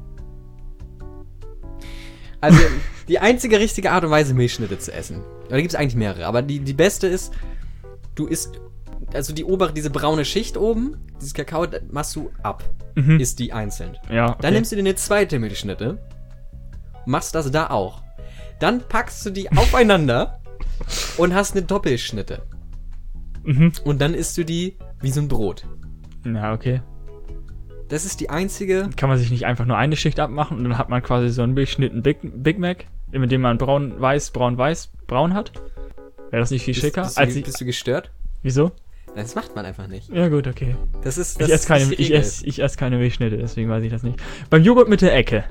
Also, 2.41 2.59
die 3.09 3.19
einzige 3.19 3.59
richtige 3.59 3.91
Art 3.93 4.05
und 4.05 4.11
Weise, 4.11 4.35
Milchschnitte 4.35 4.79
zu 4.79 4.93
essen. 4.93 5.23
Da 5.49 5.57
gibt 5.59 5.73
es 5.73 5.79
eigentlich 5.79 5.97
mehrere, 5.97 6.27
aber 6.27 6.43
die, 6.43 6.61
die 6.61 6.73
beste 6.73 7.07
ist, 7.07 7.33
du 8.15 8.27
isst. 8.27 8.61
Also 9.13 9.33
die 9.33 9.45
obere, 9.45 9.73
diese 9.73 9.91
braune 9.91 10.25
Schicht 10.25 10.57
oben, 10.57 10.97
dieses 11.17 11.35
Kakao, 11.35 11.67
das 11.67 11.83
machst 11.91 12.17
du 12.17 12.31
ab. 12.43 12.65
Mhm. 12.95 13.21
Isst 13.21 13.39
die 13.39 13.53
einzeln. 13.53 13.97
Ja. 14.11 14.31
Okay. 14.31 14.39
Dann 14.43 14.55
nimmst 14.55 14.73
du 14.73 14.77
dir 14.77 14.83
eine 14.83 14.95
zweite 14.95 15.39
Milchschnitte, 15.39 15.99
machst 17.07 17.35
das 17.35 17.51
da 17.51 17.71
auch. 17.71 18.03
Dann 18.61 18.81
packst 18.81 19.25
du 19.27 19.31
die 19.31 19.51
aufeinander 19.53 20.41
und 21.17 21.35
hast 21.35 21.57
eine 21.57 21.65
Doppelschnitte. 21.65 22.43
Mhm. 23.45 23.73
Und 23.85 24.01
dann 24.01 24.15
isst 24.15 24.37
du 24.39 24.45
die 24.45 24.77
wie 25.01 25.11
so 25.11 25.21
ein 25.21 25.29
Brot. 25.29 25.67
Ja, 26.25 26.53
okay. 26.53 26.81
Das 27.89 28.05
ist 28.05 28.21
die 28.21 28.31
einzige. 28.31 28.89
Kann 28.97 29.09
man 29.09 29.19
sich 29.19 29.31
nicht 29.31 29.45
einfach 29.45 29.67
nur 29.67 29.77
eine 29.77 29.97
Schicht 29.97 30.21
abmachen 30.21 30.59
und 30.59 30.65
dann 30.65 30.79
hat 30.79 30.89
man 30.89 31.03
quasi 31.03 31.29
so 31.29 31.43
einen 31.43 31.55
beschnittenen 31.55 32.03
Big, 32.03 32.19
Big 32.23 32.59
Mac, 32.59 32.87
mit 33.11 33.31
dem 33.31 33.43
man 33.43 33.59
braun, 33.59 34.01
weiß, 34.01 34.31
braun, 34.31 34.57
weiß, 34.57 34.91
braun 35.07 35.35
hat? 35.35 35.53
Wäre 36.31 36.41
das 36.41 36.51
nicht 36.51 36.65
viel 36.65 36.75
schicker? 36.75 37.03
Bist, 37.03 37.17
bist, 37.17 37.19
als 37.19 37.33
du, 37.35 37.39
ich, 37.41 37.45
bist 37.45 37.61
du 37.61 37.65
gestört? 37.67 38.11
wieso? 38.43 38.73
Das 39.15 39.35
macht 39.35 39.55
man 39.55 39.67
einfach 39.67 39.89
nicht. 39.89 40.09
Ja, 40.09 40.29
gut, 40.29 40.47
okay. 40.47 40.75
Das 41.03 41.19
ist. 41.19 41.41
Das 41.41 41.49
Ich 41.49 41.55
esse 41.55 41.67
keine, 41.69 41.93
ich 41.95 42.15
esse, 42.15 42.47
ich 42.47 42.63
esse 42.63 42.77
keine 42.79 42.97
Milchschnitte, 42.97 43.37
deswegen 43.37 43.69
weiß 43.69 43.83
ich 43.85 43.91
das 43.93 44.03
nicht. 44.03 44.19
Beim 44.49 44.63
Joghurt 44.63 44.89
mit 44.89 45.03
der 45.03 45.15
Ecke. 45.15 45.45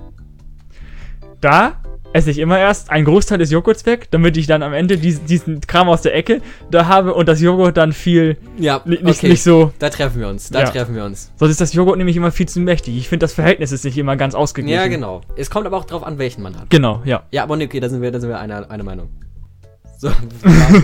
Da 1.42 1.76
esse 2.14 2.30
ich 2.30 2.40
immer 2.40 2.60
erst 2.60 2.90
einen 2.90 3.06
Großteil 3.06 3.38
des 3.38 3.52
Joghurts 3.52 3.86
weg, 3.86 4.08
damit 4.12 4.36
ich 4.36 4.46
dann 4.46 4.64
am 4.64 4.74
Ende 4.74 4.98
diesen, 4.98 5.26
diesen 5.28 5.62
Kram 5.62 5.88
aus 5.90 6.02
der 6.02 6.14
Ecke 6.14 6.42
da 6.70 6.88
habe 6.88 7.14
und 7.14 7.28
das 7.30 7.40
Joghurt 7.40 7.78
dann 7.78 7.94
viel 7.94 8.36
Ja, 8.58 8.82
ni- 8.84 9.00
nicht, 9.02 9.18
okay. 9.20 9.30
nicht 9.30 9.44
so. 9.44 9.72
Da 9.80 9.90
treffen 9.90 10.20
wir 10.20 10.28
uns. 10.28 10.50
Da 10.50 10.60
Ja. 10.62 10.70
treffen 10.70 10.94
wir 10.94 11.06
uns. 11.06 11.32
Sonst 11.38 11.52
ist 11.52 11.62
das 11.62 11.74
Joghurt 11.74 11.98
nämlich 11.98 12.18
immer 12.18 12.32
viel 12.32 12.48
zu 12.50 12.60
mächtig. 12.60 12.98
Ich 12.98 13.08
finde, 13.08 13.24
das 13.24 13.34
Verhältnis 13.34 13.72
ist 13.72 13.86
nicht 13.86 13.98
immer 13.98 14.18
ganz 14.18 14.36
ausgeglichen. 14.36 14.78
Ja, 14.82 14.88
genau. 14.88 15.22
Es 15.38 15.50
kommt 15.50 15.66
aber 15.66 15.78
auch 15.78 15.86
drauf 15.86 16.04
an, 16.04 16.18
welchen 16.18 16.42
man 16.44 16.60
hat. 16.60 16.70
Genau, 16.70 17.02
ja. 17.06 17.24
Ja, 17.32 17.44
aber 17.44 17.56
okay, 17.56 17.80
da 17.80 17.88
sind 17.88 18.02
wir, 18.02 18.12
da 18.12 18.20
sind 18.20 18.30
wir 18.30 18.40
einer, 18.40 18.70
einer 18.70 18.84
Meinung. 18.84 19.10
So, 19.98 20.10
waren 20.10 20.84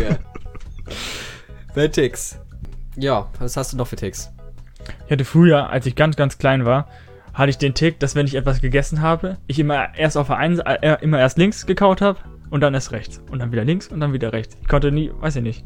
wir. 1.76 1.92
Ticks. 1.92 2.40
Ja, 2.98 3.28
was 3.40 3.58
hast 3.58 3.74
du 3.74 3.78
noch 3.78 3.88
für 3.88 3.96
Ticks? 3.96 4.32
Ich 5.06 5.12
hatte 5.12 5.26
früher, 5.26 5.70
als 5.70 5.86
ich 5.86 5.96
ganz, 5.96 6.16
ganz 6.16 6.38
klein 6.38 6.66
war, 6.66 6.88
hatte 7.34 7.50
ich 7.50 7.58
den 7.58 7.74
Tick, 7.74 8.00
dass 8.00 8.16
wenn 8.16 8.26
ich 8.26 8.36
etwas 8.36 8.62
gegessen 8.62 9.02
habe, 9.02 9.38
ich 9.48 9.60
immer 9.60 9.96
erst 9.96 10.18
auf 10.18 10.28
der 10.28 10.38
einen 10.38 10.60
äh, 10.60 10.98
immer 11.02 11.20
erst 11.20 11.38
links 11.38 11.66
gekaut 11.66 12.02
habe 12.02 12.20
und 12.50 12.62
dann 12.62 12.74
erst 12.74 12.92
rechts. 12.92 13.22
Und 13.30 13.40
dann 13.40 13.52
wieder 13.52 13.64
links 13.64 13.88
und 13.88 14.00
dann 14.00 14.14
wieder 14.14 14.34
rechts. 14.34 14.58
Ich 14.62 14.68
konnte 14.68 14.92
nie, 14.92 15.12
weiß 15.20 15.36
ich 15.36 15.44
nicht. 15.44 15.66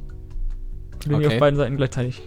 Bin 1.08 1.18
nie 1.20 1.26
Okay. 1.26 1.36
auf 1.36 1.40
beiden 1.40 1.58
Seiten 1.58 1.78
gleichzeitig. 1.78 2.22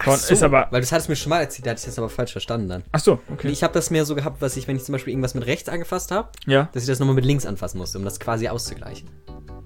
Ach 0.00 0.04
Kauen. 0.04 0.14
Ist 0.14 0.42
aber. 0.42 0.68
Weil 0.70 0.80
das 0.80 0.92
hattest 0.92 1.08
du 1.08 1.12
mir 1.12 1.16
schon 1.16 1.30
mal 1.30 1.40
erzählt, 1.40 1.66
da 1.66 1.70
hatte 1.70 1.80
ich 1.80 1.86
das 1.86 1.98
aber 1.98 2.08
falsch 2.08 2.32
verstanden 2.32 2.68
dann. 2.68 2.82
Ach 2.92 3.00
so, 3.00 3.20
okay. 3.32 3.48
Ich 3.48 3.62
habe 3.62 3.72
das 3.74 3.90
mehr 3.90 4.04
so 4.04 4.14
gehabt, 4.14 4.40
was 4.42 4.56
ich, 4.56 4.68
wenn 4.68 4.76
ich 4.76 4.84
zum 4.84 4.92
Beispiel 4.92 5.12
irgendwas 5.12 5.34
mit 5.34 5.46
rechts 5.46 5.68
angefasst 5.68 6.10
habe, 6.10 6.28
Ja, 6.46 6.68
dass 6.72 6.82
ich 6.82 6.88
das 6.88 6.98
nochmal 7.00 7.14
mit 7.16 7.24
links 7.24 7.46
anfassen 7.46 7.78
musste, 7.78 7.98
um 7.98 8.04
das 8.04 8.20
quasi 8.20 8.48
auszugleichen. 8.48 9.08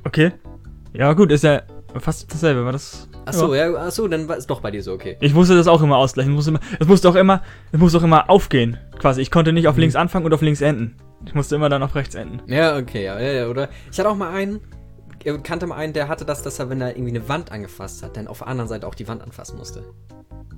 okay. 0.05 0.33
Ja, 0.95 1.13
gut, 1.15 1.33
ist 1.33 1.43
ja 1.45 1.63
fast 2.01 2.33
dasselbe, 2.33 2.65
war 2.65 2.73
das. 2.73 3.09
Achso, 3.25 3.55
ja, 3.55 3.73
ach 3.77 3.91
so, 3.91 4.09
dann 4.09 4.29
war 4.29 4.37
es 4.37 4.47
doch 4.47 4.61
bei 4.61 4.71
dir 4.71 4.83
so, 4.83 4.93
okay. 4.93 5.17
Ich 5.21 5.35
musste 5.35 5.55
das 5.57 5.67
auch 5.69 5.83
immer 5.83 5.97
ausgleichen. 5.97 6.33
Es 6.33 6.37
musste, 6.37 6.51
immer, 6.51 6.61
es 6.81 6.87
musste 6.87 7.09
auch 7.09 7.15
immer, 7.15 7.43
es 7.73 7.79
musste 7.79 7.99
auch 7.99 8.03
immer 8.03 8.29
aufgehen, 8.31 8.79
quasi. 8.99 9.21
Ich 9.21 9.31
konnte 9.31 9.53
nicht 9.53 9.69
auf 9.69 9.75
Mhm. 9.77 9.81
links 9.83 9.97
anfangen 9.97 10.25
und 10.27 10.35
auf 10.35 10.43
links 10.43 10.61
enden. 10.61 10.97
Ich 11.27 11.35
musste 11.35 11.55
immer 11.55 11.69
dann 11.69 11.83
auf 11.83 11.95
rechts 11.95 12.15
enden. 12.15 12.41
Ja, 12.47 12.77
okay, 12.77 13.05
ja, 13.05 13.21
ja, 13.21 13.33
ja, 13.33 13.49
oder? 13.49 13.69
Ich 13.91 13.99
hatte 13.99 14.09
auch 14.09 14.17
mal 14.17 14.33
einen, 14.35 14.61
ich 15.23 15.43
kannte 15.45 15.67
mal 15.67 15.77
einen, 15.77 15.93
der 15.93 16.09
hatte 16.09 16.25
das, 16.25 16.43
dass 16.43 16.59
er, 16.59 16.69
wenn 16.69 16.81
er 16.81 16.97
irgendwie 16.97 17.17
eine 17.17 17.29
Wand 17.29 17.53
angefasst 17.53 18.03
hat, 18.03 18.17
dann 18.17 18.27
auf 18.27 18.39
der 18.39 18.49
anderen 18.49 18.69
Seite 18.69 18.87
auch 18.87 18.95
die 18.97 19.07
Wand 19.07 19.23
anfassen 19.23 19.57
musste. 19.57 19.85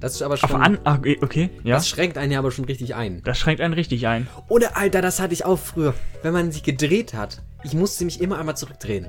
Das 0.00 0.14
ist 0.14 0.22
aber 0.22 0.36
schon. 0.36 0.50
Auf 0.50 0.56
an, 0.60 0.78
ah, 0.84 0.96
okay, 0.96 1.18
okay, 1.22 1.50
ja. 1.62 1.76
Das 1.76 1.88
schränkt 1.88 2.18
einen 2.18 2.32
ja 2.32 2.38
aber 2.38 2.50
schon 2.50 2.64
richtig 2.64 2.94
ein. 2.94 3.22
Das 3.24 3.38
schränkt 3.38 3.60
einen 3.60 3.74
richtig 3.74 4.06
ein. 4.06 4.26
Oder, 4.48 4.76
Alter, 4.76 5.00
das 5.02 5.20
hatte 5.20 5.32
ich 5.34 5.44
auch 5.44 5.58
früher. 5.58 5.94
Wenn 6.22 6.32
man 6.32 6.50
sich 6.52 6.62
gedreht 6.62 7.14
hat, 7.14 7.42
ich 7.62 7.74
musste 7.74 8.04
mich 8.04 8.20
immer 8.20 8.38
einmal 8.38 8.56
zurückdrehen. 8.56 9.06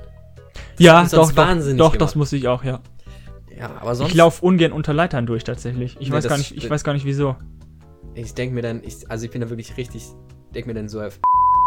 Ja, 0.78 1.04
doch, 1.04 1.10
doch, 1.10 1.36
wahnsinnig 1.36 1.78
doch, 1.78 1.92
gemacht. 1.92 2.00
das 2.02 2.14
muss 2.14 2.32
ich 2.32 2.48
auch, 2.48 2.64
ja. 2.64 2.80
Ja, 3.58 3.70
aber 3.80 3.94
sonst. 3.94 4.10
Ich 4.10 4.16
laufe 4.16 4.44
ungern 4.44 4.72
unter 4.72 4.92
Leitern 4.92 5.26
durch 5.26 5.44
tatsächlich. 5.44 5.96
Ich 5.98 6.08
Nee, 6.08 6.14
weiß 6.14 6.28
gar 6.28 6.36
nicht, 6.38 6.56
ich 6.56 6.68
weiß 6.68 6.84
gar 6.84 6.92
nicht 6.92 7.06
wieso. 7.06 7.36
Ich 8.14 8.34
denke 8.34 8.54
mir 8.54 8.62
dann, 8.62 8.82
ich, 8.84 9.10
also 9.10 9.24
ich 9.24 9.30
bin 9.30 9.40
da 9.40 9.48
wirklich 9.50 9.76
richtig, 9.76 10.04
denke 10.54 10.68
mir 10.68 10.74
dann 10.74 10.88
so, 10.88 11.00
auf 11.00 11.18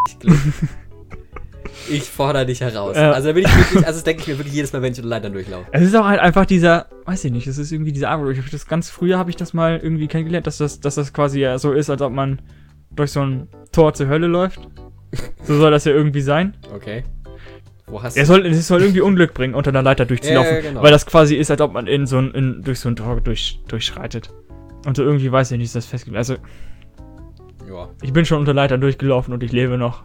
ich, 0.07 0.31
ich 1.89 2.03
fordere 2.03 2.45
dich 2.45 2.61
heraus. 2.61 2.95
Ja. 2.95 3.11
Also 3.11 3.29
da 3.29 3.33
bin 3.33 3.45
ich 3.45 3.55
wirklich, 3.55 3.85
also 3.85 3.97
das 3.97 4.03
denke 4.03 4.21
ich 4.21 4.27
mir 4.27 4.37
wirklich 4.37 4.53
jedes 4.55 4.73
Mal, 4.73 4.81
wenn 4.81 4.91
ich 4.93 4.99
unter 4.99 5.09
Leitern 5.09 5.33
durchlaufe. 5.33 5.67
Es 5.71 5.81
ist 5.83 5.95
auch 5.95 6.05
halt 6.05 6.19
einfach 6.19 6.45
dieser, 6.45 6.87
weiß 7.05 7.25
ich 7.25 7.31
nicht, 7.31 7.47
es 7.47 7.57
ist 7.57 7.71
irgendwie 7.71 7.91
dieser 7.91 8.09
Armor. 8.09 8.29
Ich 8.29 8.37
habe 8.37 8.49
das 8.49 8.67
ganz 8.67 8.89
früher 8.89 9.17
habe 9.17 9.29
ich 9.29 9.35
das 9.35 9.53
mal 9.53 9.79
irgendwie 9.81 10.07
kennengelernt, 10.07 10.47
dass 10.47 10.57
das, 10.57 10.79
dass 10.79 10.95
das 10.95 11.13
quasi 11.13 11.39
ja 11.39 11.57
so 11.57 11.71
ist, 11.71 11.89
als 11.89 12.01
ob 12.01 12.13
man 12.13 12.41
durch 12.91 13.11
so 13.11 13.21
ein 13.21 13.47
Tor 13.71 13.93
zur 13.93 14.07
Hölle 14.07 14.27
läuft. 14.27 14.59
So 15.43 15.57
soll 15.57 15.71
das 15.71 15.85
ja 15.85 15.91
irgendwie 15.91 16.21
sein. 16.21 16.55
Okay. 16.73 17.03
Wo 17.89 18.01
hast 18.03 18.15
Er 18.17 18.25
soll, 18.25 18.45
es 18.45 18.67
soll 18.67 18.81
irgendwie 18.81 19.01
Unglück 19.01 19.33
bringen, 19.33 19.55
unter 19.55 19.69
einer 19.69 19.81
Leiter 19.81 20.05
durchzulaufen. 20.05 20.55
Ja, 20.55 20.61
genau. 20.61 20.83
Weil 20.83 20.91
das 20.91 21.05
quasi 21.05 21.35
ist, 21.35 21.49
als 21.51 21.61
ob 21.61 21.73
man 21.73 21.87
in 21.87 22.05
so 22.05 22.17
ein, 22.19 22.31
in, 22.31 22.61
durch 22.61 22.79
so 22.79 22.89
ein 22.89 22.95
Tor 22.95 23.19
durch, 23.21 23.59
durchschreitet. 23.67 24.31
Und 24.85 24.95
so 24.97 25.03
irgendwie 25.03 25.31
weiß 25.31 25.51
ich 25.51 25.57
nicht, 25.57 25.67
ist 25.67 25.75
das 25.75 25.85
festgelegt. 25.85 26.17
Also, 26.17 26.35
Ja. 27.67 27.89
ich 28.01 28.13
bin 28.13 28.25
schon 28.25 28.39
unter 28.39 28.53
Leitern 28.53 28.79
durchgelaufen 28.81 29.33
und 29.33 29.43
ich 29.43 29.51
lebe 29.51 29.77
noch. 29.77 30.03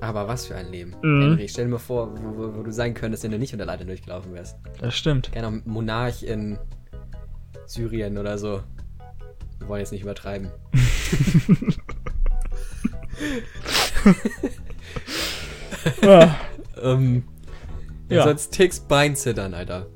Aber 0.00 0.28
was 0.28 0.46
für 0.46 0.54
ein 0.54 0.70
Leben. 0.70 0.94
Mhm. 1.02 1.22
Henry, 1.22 1.48
stell 1.48 1.64
dir 1.64 1.72
mal 1.72 1.78
vor, 1.78 2.12
wo, 2.16 2.36
wo, 2.36 2.58
wo 2.58 2.62
du 2.62 2.72
sein 2.72 2.94
könntest, 2.94 3.24
wenn 3.24 3.32
du 3.32 3.38
nicht 3.38 3.52
unter 3.52 3.64
Leitern 3.66 3.88
durchgelaufen 3.88 4.32
wärst. 4.32 4.56
Das 4.80 4.94
stimmt. 4.96 5.32
Gerne 5.32 5.60
Monarch 5.64 6.22
in 6.22 6.58
Syrien 7.66 8.16
oder 8.18 8.38
so. 8.38 8.62
Wir 9.58 9.68
wollen 9.68 9.80
jetzt 9.80 9.90
nicht 9.90 10.02
übertreiben. 10.02 10.50
Ja. 16.02 16.36
Ähm, 16.82 17.24
ja. 18.08 18.18
Ja. 18.18 18.24
Sonst 18.24 18.52
Ticks 18.52 18.80
Beinzittern, 18.80 19.54
Alter. 19.54 19.86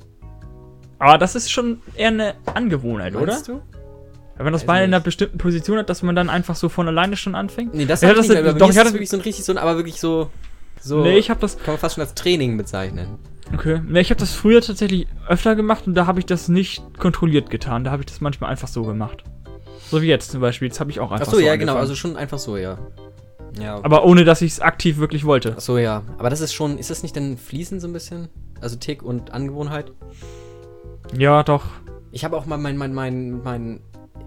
Aber 0.99 1.17
das 1.17 1.35
ist 1.35 1.51
schon 1.51 1.81
eher 1.95 2.09
eine 2.09 2.35
Angewohnheit, 2.53 3.15
oder? 3.15 3.25
Meinst 3.33 3.47
du? 3.47 3.61
Wenn 4.35 4.45
man 4.45 4.53
das 4.53 4.61
Weiß 4.63 4.67
Bein 4.67 4.83
in 4.85 4.93
einer 4.93 4.99
bestimmten 5.03 5.37
Position 5.37 5.77
hat, 5.77 5.89
dass 5.89 6.01
man 6.01 6.15
dann 6.15 6.29
einfach 6.29 6.55
so 6.55 6.69
von 6.69 6.87
alleine 6.87 7.15
schon 7.17 7.35
anfängt? 7.35 7.73
Nee, 7.73 7.85
das 7.85 8.01
Ja, 8.01 8.09
hab 8.09 8.15
das 8.15 8.25
ich 8.25 8.31
nicht, 8.31 8.39
ist- 8.39 8.59
doch, 8.59 8.67
ich 8.67 8.69
ist 8.69 8.77
hatte- 8.77 8.85
das 8.85 8.93
wirklich 8.93 9.09
so 9.09 9.17
ein 9.17 9.21
richtig 9.21 9.45
so 9.45 9.51
ein, 9.53 9.57
aber 9.57 9.75
wirklich 9.75 9.99
so, 9.99 10.29
so, 10.81 11.01
Nee, 11.03 11.17
ich 11.17 11.29
habe 11.29 11.39
das. 11.39 11.57
kann 11.57 11.73
man 11.73 11.77
fast 11.77 11.95
schon 11.95 12.01
als 12.03 12.13
Training 12.15 12.57
bezeichnen. 12.57 13.17
Okay. 13.53 13.81
Nee, 13.87 13.99
ich 13.99 14.09
habe 14.09 14.19
das 14.19 14.33
früher 14.33 14.61
tatsächlich 14.61 15.07
öfter 15.27 15.55
gemacht 15.55 15.85
und 15.85 15.93
da 15.95 16.07
habe 16.07 16.19
ich 16.19 16.25
das 16.25 16.47
nicht 16.47 16.81
kontrolliert 16.97 17.49
getan. 17.49 17.83
Da 17.83 17.91
habe 17.91 18.01
ich 18.01 18.07
das 18.07 18.21
manchmal 18.21 18.49
einfach 18.49 18.67
so 18.67 18.83
gemacht. 18.83 19.23
So 19.91 20.01
wie 20.01 20.07
jetzt 20.07 20.31
zum 20.31 20.41
Beispiel. 20.41 20.69
Jetzt 20.69 20.79
habe 20.79 20.89
ich 20.89 20.99
auch 20.99 21.11
einfach 21.11 21.27
Ach 21.27 21.31
so, 21.31 21.37
so 21.37 21.43
ja, 21.43 21.55
genau, 21.55 21.73
angefangen. 21.73 21.79
also 21.81 21.95
schon 21.95 22.15
einfach 22.17 22.39
so, 22.39 22.57
ja. 22.57 22.77
Ja. 23.59 23.79
Aber 23.83 24.03
ohne, 24.05 24.23
dass 24.23 24.41
ich 24.41 24.53
es 24.53 24.59
aktiv 24.59 24.97
wirklich 24.97 25.25
wollte. 25.25 25.53
Ach 25.57 25.61
so, 25.61 25.77
ja. 25.77 26.01
Aber 26.17 26.29
das 26.29 26.41
ist 26.41 26.53
schon, 26.53 26.77
ist 26.77 26.89
das 26.89 27.03
nicht 27.03 27.15
denn 27.15 27.37
fließend 27.37 27.81
so 27.81 27.87
ein 27.87 27.93
bisschen? 27.93 28.29
Also 28.61 28.75
Tick 28.77 29.03
und 29.03 29.31
Angewohnheit? 29.31 29.91
Ja, 31.17 31.43
doch. 31.43 31.65
Ich 32.11 32.23
habe 32.23 32.37
auch 32.37 32.45
mal 32.45 32.57
mein, 32.57 32.77
mein, 32.77 32.93
mein, 32.93 33.41
mein 33.43 33.79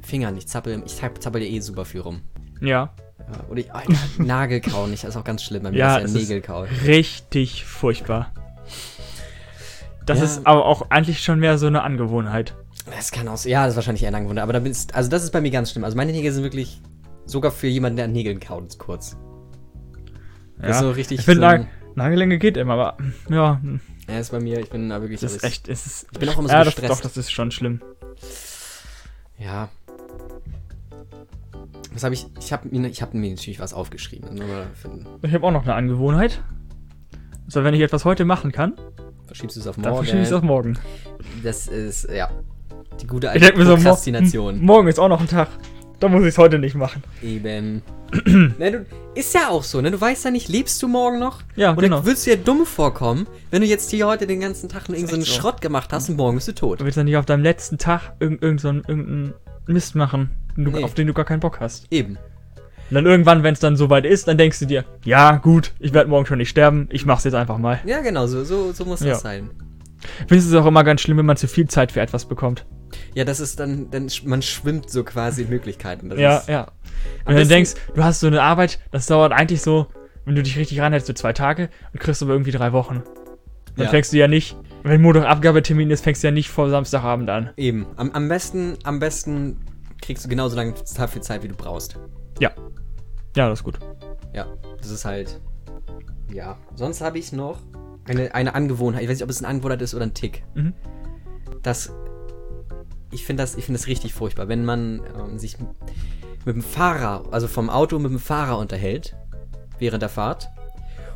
Finger 0.02 0.30
nicht 0.30 0.48
zappel, 0.48 0.82
ich 0.84 0.94
zapp- 0.96 1.22
zappel 1.22 1.42
eh 1.42 1.60
super 1.60 1.84
viel 1.84 2.00
rum. 2.02 2.20
Ja. 2.60 2.90
Ja, 3.18 3.44
oder 3.50 3.60
ich, 3.60 3.72
Alter, 3.74 3.94
Nagelkauen 4.18 4.90
nicht, 4.90 5.02
das 5.02 5.10
ist 5.10 5.16
auch 5.16 5.24
ganz 5.24 5.42
schlimm 5.42 5.62
bei 5.64 5.70
mir, 5.72 5.78
Ja, 5.78 5.96
ist 5.96 6.14
ja 6.14 6.20
Nägelkauen. 6.20 6.68
Richtig 6.86 7.64
furchtbar. 7.64 8.32
Das 10.04 10.18
Ja. 10.18 10.24
ist 10.24 10.46
aber 10.46 10.64
auch 10.66 10.90
eigentlich 10.90 11.24
schon 11.24 11.40
mehr 11.40 11.58
so 11.58 11.66
eine 11.66 11.82
Angewohnheit. 11.82 12.54
Das 12.94 13.10
kann 13.10 13.26
auch, 13.26 13.44
ja, 13.44 13.62
das 13.64 13.72
ist 13.72 13.76
wahrscheinlich 13.76 14.02
eher 14.04 14.08
eine 14.08 14.18
Angewohnheit, 14.18 14.44
aber 14.44 14.52
da 14.52 14.60
bist, 14.60 14.94
also 14.94 15.10
das 15.10 15.24
ist 15.24 15.32
bei 15.32 15.40
mir 15.40 15.50
ganz 15.50 15.72
schlimm. 15.72 15.82
Also 15.82 15.96
meine 15.96 16.12
Nägel 16.12 16.30
sind 16.30 16.44
wirklich 16.44 16.80
sogar 17.26 17.50
für 17.50 17.66
jemanden, 17.66 17.96
der 17.96 18.06
an 18.06 18.12
Nägeln 18.12 18.40
kaut, 18.40 18.66
ist 18.68 18.78
kurz. 18.78 19.16
Das 20.58 20.76
Ja. 20.76 20.82
so 20.82 20.90
richtig 20.92 21.18
ich 21.20 21.24
finde, 21.24 21.58
so 21.60 21.66
Nagellänge 21.96 22.38
geht 22.38 22.56
immer, 22.56 22.74
aber 22.74 22.96
ja, 23.28 23.60
Ja, 24.08 24.18
ist 24.18 24.30
bei 24.30 24.40
mir, 24.40 24.60
ich 24.60 24.70
bin 24.70 24.88
da 24.88 25.00
wirklich 25.00 25.20
das 25.20 25.34
ist 25.34 25.44
echt. 25.44 25.68
Es 25.68 25.86
ist, 25.86 26.06
Ich 26.12 26.18
bin 26.18 26.28
auch 26.28 26.38
immer 26.38 26.48
so 26.48 26.54
ja, 26.54 26.64
das, 26.64 26.74
gestresst. 26.76 26.90
doch, 26.92 27.00
das 27.00 27.16
ist 27.16 27.30
schon 27.32 27.50
schlimm. 27.50 27.80
Ja. 29.38 29.68
Was 31.92 32.04
habe 32.04 32.14
ich? 32.14 32.26
Ich 32.40 32.52
habe 32.52 32.68
mir, 32.68 32.88
ich 32.88 33.00
hab 33.02 33.14
mir 33.14 33.30
natürlich 33.30 33.58
was 33.60 33.72
aufgeschrieben. 33.74 34.28
Finden. 34.74 35.06
Ich 35.22 35.32
habe 35.32 35.46
auch 35.46 35.50
noch 35.50 35.62
eine 35.64 35.74
Angewohnheit. 35.74 36.42
Also, 37.46 37.64
wenn 37.64 37.74
ich 37.74 37.80
etwas 37.80 38.04
heute 38.04 38.24
machen 38.24 38.52
kann, 38.52 38.74
Verschiebst 39.26 39.56
du 39.56 39.60
es 39.60 39.66
auf 39.66 39.76
dann 39.76 39.84
morgen? 39.90 39.96
verschiebe 40.04 40.22
ich 40.22 40.28
es 40.28 40.32
auf 40.32 40.42
morgen. 40.42 40.78
Das 41.42 41.66
ist, 41.68 42.08
ja. 42.10 42.30
Die 43.00 43.06
gute 43.06 43.30
alte 43.30 43.52
mir 43.56 43.64
so, 43.64 43.70
mo 43.76 43.82
Prokrastination. 43.82 44.60
morgen 44.62 44.88
ist 44.88 44.98
auch 45.00 45.08
noch 45.08 45.20
ein 45.20 45.26
Tag. 45.28 45.48
Da 46.00 46.08
muss 46.08 46.22
ich 46.22 46.28
es 46.28 46.38
heute 46.38 46.58
nicht 46.58 46.74
machen. 46.74 47.02
Eben. 47.22 47.82
ne, 48.58 48.70
du, 48.72 48.86
ist 49.14 49.34
ja 49.34 49.48
auch 49.48 49.62
so, 49.62 49.80
ne? 49.80 49.90
Du 49.90 50.00
weißt 50.00 50.24
ja 50.26 50.30
nicht, 50.30 50.48
lebst 50.48 50.80
du 50.82 50.88
morgen 50.88 51.18
noch? 51.18 51.40
Ja, 51.56 51.70
Und 51.70 51.80
genau. 51.80 51.96
dann 51.96 52.06
würdest 52.06 52.26
du 52.26 52.30
dir 52.30 52.36
dumm 52.36 52.66
vorkommen, 52.66 53.26
wenn 53.50 53.62
du 53.62 53.66
jetzt 53.68 53.90
hier 53.90 54.06
heute 54.06 54.26
den 54.26 54.40
ganzen 54.40 54.68
Tag 54.68 54.88
nur 54.88 54.96
irgendeinen 54.96 55.22
so. 55.22 55.32
Schrott 55.32 55.60
gemacht 55.60 55.92
hast 55.92 56.08
und 56.10 56.16
morgen 56.16 56.36
bist 56.36 56.48
du 56.48 56.54
tot. 56.54 56.80
Du 56.80 56.84
willst 56.84 56.96
ja 56.98 57.04
nicht 57.04 57.16
auf 57.16 57.24
deinem 57.26 57.42
letzten 57.42 57.78
Tag 57.78 58.12
irgend, 58.20 58.42
irgend 58.42 58.60
so 58.60 58.68
irgendeinen 58.68 59.34
Mist 59.66 59.94
machen, 59.94 60.30
du, 60.56 60.70
Nee. 60.70 60.84
auf 60.84 60.94
den 60.94 61.06
du 61.06 61.14
gar 61.14 61.24
keinen 61.24 61.40
Bock 61.40 61.60
hast. 61.60 61.86
Eben. 61.90 62.18
Und 62.88 62.94
dann 62.94 63.06
irgendwann, 63.06 63.42
wenn 63.42 63.54
es 63.54 63.58
dann 63.60 63.76
soweit 63.76 64.04
ist, 64.06 64.28
dann 64.28 64.38
denkst 64.38 64.60
du 64.60 64.66
dir, 64.66 64.84
ja, 65.04 65.36
gut, 65.38 65.72
ich 65.80 65.92
werde 65.92 66.08
morgen 66.08 66.26
schon 66.26 66.38
nicht 66.38 66.50
sterben, 66.50 66.86
ich 66.92 67.04
mach's 67.04 67.24
jetzt 67.24 67.34
einfach 67.34 67.58
mal. 67.58 67.80
Ja, 67.84 68.00
genau, 68.00 68.26
so, 68.28 68.44
so, 68.44 68.70
so 68.72 68.84
muss 68.84 69.00
Ja. 69.00 69.08
das 69.14 69.22
sein. 69.22 69.50
Findest 70.28 70.50
du 70.50 70.56
es 70.56 70.62
auch 70.62 70.66
immer 70.66 70.84
ganz 70.84 71.00
schlimm, 71.00 71.16
wenn 71.18 71.26
man 71.26 71.36
zu 71.36 71.48
viel 71.48 71.68
Zeit 71.68 71.92
für 71.92 72.00
etwas 72.00 72.24
bekommt? 72.26 72.66
Ja, 73.14 73.24
das 73.24 73.40
ist 73.40 73.58
dann, 73.60 73.90
dann 73.90 74.08
man 74.24 74.42
schwimmt 74.42 74.90
so 74.90 75.04
quasi 75.04 75.42
in 75.42 75.48
Möglichkeiten. 75.50 76.08
Das 76.10 76.18
ja, 76.18 76.42
ja. 76.48 76.60
Und 76.62 76.70
dann 77.26 77.34
besten- 77.36 77.48
denkst, 77.48 77.74
du 77.94 78.04
hast 78.04 78.20
so 78.20 78.26
eine 78.26 78.42
Arbeit, 78.42 78.78
das 78.90 79.06
dauert 79.06 79.32
eigentlich 79.32 79.62
so, 79.62 79.86
wenn 80.24 80.34
du 80.34 80.42
dich 80.42 80.56
richtig 80.58 80.80
reinhältst, 80.80 81.06
so 81.06 81.12
zwei 81.12 81.32
Tage 81.32 81.68
und 81.92 82.00
kriegst 82.00 82.22
aber 82.22 82.32
irgendwie 82.32 82.52
drei 82.52 82.72
Wochen. 82.72 83.02
Dann 83.76 83.84
Ja. 83.84 83.90
fängst 83.90 84.12
du 84.12 84.16
ja 84.16 84.26
nicht, 84.28 84.56
wenn 84.84 85.02
Montag-Abgabetermin 85.02 85.90
ist, 85.90 86.02
fängst 86.04 86.22
du 86.22 86.28
ja 86.28 86.30
nicht 86.32 86.48
vor 86.48 86.70
Samstagabend 86.70 87.28
an. 87.28 87.50
Eben. 87.56 87.86
Am, 87.96 88.10
am 88.12 88.28
besten, 88.28 88.78
am 88.84 88.98
besten 89.00 89.58
kriegst 90.00 90.24
du 90.24 90.28
genauso 90.28 90.56
lange 90.56 90.74
viel 91.08 91.22
Zeit, 91.22 91.42
wie 91.42 91.48
du 91.48 91.54
brauchst. 91.54 91.98
Ja. 92.40 92.50
Ja, 93.36 93.48
das 93.50 93.60
ist 93.60 93.64
gut. 93.64 93.78
Ja, 94.32 94.46
das 94.78 94.90
ist 94.90 95.04
halt. 95.04 95.40
Ja. 96.32 96.56
Sonst 96.74 97.00
habe 97.02 97.18
ich 97.18 97.32
noch 97.32 97.58
eine, 98.08 98.34
eine 98.34 98.54
Angewohnheit. 98.54 99.02
Ich 99.02 99.08
weiß 99.08 99.16
nicht, 99.16 99.24
ob 99.24 99.30
es 99.30 99.38
eine 99.38 99.48
Angewohnheit 99.48 99.82
ist 99.82 99.94
oder 99.94 100.04
ein 100.04 100.14
Tick. 100.14 100.42
Mhm. 100.54 100.72
Das. 101.62 101.92
Ich 103.12 103.24
finde 103.24 103.42
das, 103.42 103.54
ich 103.56 103.64
finde 103.64 103.78
das 103.78 103.86
richtig 103.86 104.14
furchtbar, 104.14 104.48
wenn 104.48 104.64
man 104.64 105.00
ähm, 105.18 105.38
sich 105.38 105.56
mit 106.44 106.56
dem 106.56 106.62
Fahrer, 106.62 107.24
also 107.30 107.48
vom 107.48 107.70
Auto 107.70 107.98
mit 107.98 108.10
dem 108.10 108.18
Fahrer 108.18 108.58
unterhält, 108.58 109.16
während 109.78 110.02
der 110.02 110.08
Fahrt, 110.08 110.48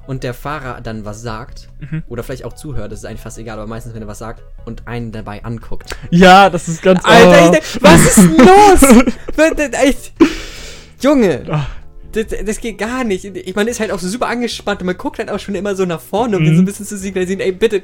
und 0.06 0.22
der 0.24 0.34
Fahrer 0.34 0.80
dann 0.80 1.04
was 1.04 1.20
sagt, 1.22 1.68
Mhm. 1.80 2.02
oder 2.08 2.22
vielleicht 2.22 2.44
auch 2.44 2.52
zuhört, 2.54 2.90
das 2.92 3.00
ist 3.00 3.04
eigentlich 3.04 3.20
fast 3.20 3.38
egal, 3.38 3.58
aber 3.58 3.66
meistens, 3.68 3.94
wenn 3.94 4.02
er 4.02 4.08
was 4.08 4.18
sagt, 4.18 4.42
und 4.64 4.86
einen 4.88 5.12
dabei 5.12 5.44
anguckt. 5.44 5.94
Ja, 6.10 6.48
das 6.50 6.68
ist 6.68 6.82
ganz 6.82 7.04
Alter, 7.04 7.50
oh. 7.50 7.54
ich 7.60 7.82
was 7.82 8.16
ist 8.16 8.38
los? 8.38 9.04
Junge, 11.02 11.42
Ah. 11.50 11.66
Das, 12.12 12.26
das 12.44 12.60
geht 12.60 12.78
gar 12.78 13.04
nicht. 13.04 13.24
Ich, 13.24 13.54
man 13.54 13.68
ist 13.68 13.80
halt 13.80 13.90
auch 13.92 13.98
so 13.98 14.08
super 14.08 14.28
angespannt 14.28 14.80
und 14.80 14.86
man 14.86 14.96
guckt 14.96 15.18
halt 15.18 15.30
auch 15.30 15.38
schon 15.40 15.54
immer 15.54 15.74
so 15.76 15.84
nach 15.84 16.00
vorne, 16.00 16.36
um 16.36 16.42
Mhm. 16.44 16.56
so 16.56 16.62
ein 16.62 16.64
bisschen 16.64 16.86
zu 16.86 16.96
signalisieren, 16.96 17.40
ey, 17.40 17.52
bitte, 17.52 17.82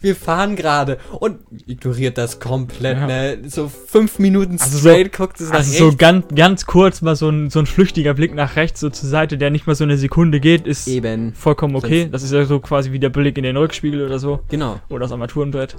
wir 0.00 0.14
fahren 0.14 0.56
gerade. 0.56 0.98
Und 1.18 1.38
ignoriert 1.66 2.18
das 2.18 2.38
komplett, 2.38 2.98
Ja. 2.98 3.06
ne? 3.06 3.38
So 3.48 3.68
fünf 3.68 4.18
Minuten 4.18 4.58
Also 4.60 4.78
straight 4.78 5.12
guckt 5.12 5.40
es 5.40 5.48
nach 5.48 5.56
Also 5.56 5.70
rechts. 5.70 5.78
so 5.92 5.96
ganz, 5.96 6.26
ganz 6.34 6.66
kurz 6.66 7.00
mal 7.02 7.16
so 7.16 7.28
ein, 7.30 7.48
so 7.50 7.58
ein 7.58 7.66
flüchtiger 7.66 8.14
Blick 8.14 8.34
nach 8.34 8.56
rechts, 8.56 8.80
so 8.80 8.90
zur 8.90 9.08
Seite, 9.08 9.38
der 9.38 9.50
nicht 9.50 9.66
mal 9.66 9.74
so 9.74 9.84
eine 9.84 9.96
Sekunde 9.96 10.38
geht, 10.40 10.66
ist 10.66 10.86
Eben. 10.86 11.32
vollkommen 11.34 11.74
okay. 11.76 12.02
Sonst- 12.02 12.12
Das 12.14 12.22
ist 12.24 12.32
ja 12.32 12.44
so 12.44 12.60
quasi 12.60 12.92
wie 12.92 12.98
der 12.98 13.08
Blick 13.10 13.38
in 13.38 13.44
den 13.44 13.56
Rückspiegel 13.56 14.04
oder 14.04 14.18
so. 14.18 14.40
Genau. 14.50 14.80
Oder 14.90 15.00
das 15.00 15.12
Armaturenbrett. 15.12 15.76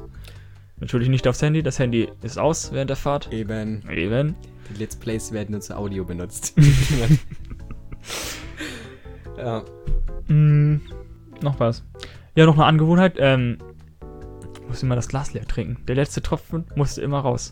Natürlich 0.79 1.09
nicht 1.09 1.27
aufs 1.27 1.41
Handy, 1.41 1.63
das 1.63 1.79
Handy 1.79 2.07
ist 2.21 2.37
aus 2.37 2.71
während 2.71 2.89
der 2.91 2.97
Fahrt. 2.97 3.31
Eben. 3.31 3.81
Eben. 3.91 4.35
Die 4.69 4.79
Let's 4.79 4.95
Plays 4.95 5.31
werden 5.31 5.51
nur 5.51 5.61
zu 5.61 5.75
Audio 5.77 6.03
benutzt. 6.03 6.53
ja. 9.37 9.63
Mm, 10.27 10.81
noch 11.41 11.59
was. 11.59 11.83
Ja, 12.35 12.45
noch 12.45 12.55
eine 12.55 12.65
Angewohnheit. 12.65 13.15
Ähm, 13.17 13.57
muss 14.67 14.83
immer 14.83 14.95
das 14.95 15.07
Glas 15.07 15.33
leer 15.33 15.45
trinken. 15.47 15.77
Der 15.87 15.95
letzte 15.95 16.21
Tropfen 16.21 16.65
musste 16.75 17.01
immer 17.01 17.19
raus. 17.19 17.51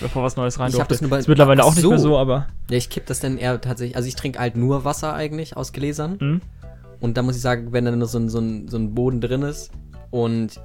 Bevor 0.00 0.22
was 0.22 0.36
Neues 0.36 0.58
rein 0.58 0.68
Ich 0.70 0.74
hab 0.80 0.88
durfte. 0.88 0.94
das 0.94 1.00
nur 1.02 1.10
bei- 1.10 1.18
ist 1.18 1.28
mittlerweile 1.28 1.62
Ach 1.62 1.66
auch 1.66 1.74
nicht 1.74 1.86
mehr 1.86 1.98
so. 1.98 2.10
so, 2.10 2.18
aber. 2.18 2.46
Ja, 2.70 2.76
ich 2.76 2.88
kipp 2.90 3.06
das 3.06 3.20
dann 3.20 3.36
eher 3.38 3.60
tatsächlich. 3.60 3.96
Also 3.96 4.08
ich 4.08 4.14
trinke 4.14 4.38
halt 4.38 4.56
nur 4.56 4.84
Wasser 4.84 5.14
eigentlich 5.14 5.56
aus 5.56 5.72
Gläsern. 5.72 6.18
Hm? 6.20 6.40
Und 7.00 7.16
da 7.16 7.22
muss 7.22 7.36
ich 7.36 7.42
sagen, 7.42 7.72
wenn 7.72 7.84
dann 7.84 7.98
nur 7.98 8.06
so 8.08 8.18
ein, 8.18 8.28
so 8.28 8.38
ein, 8.38 8.68
so 8.68 8.76
ein 8.78 8.94
Boden 8.94 9.20
drin 9.20 9.42
ist 9.42 9.72
und 10.10 10.60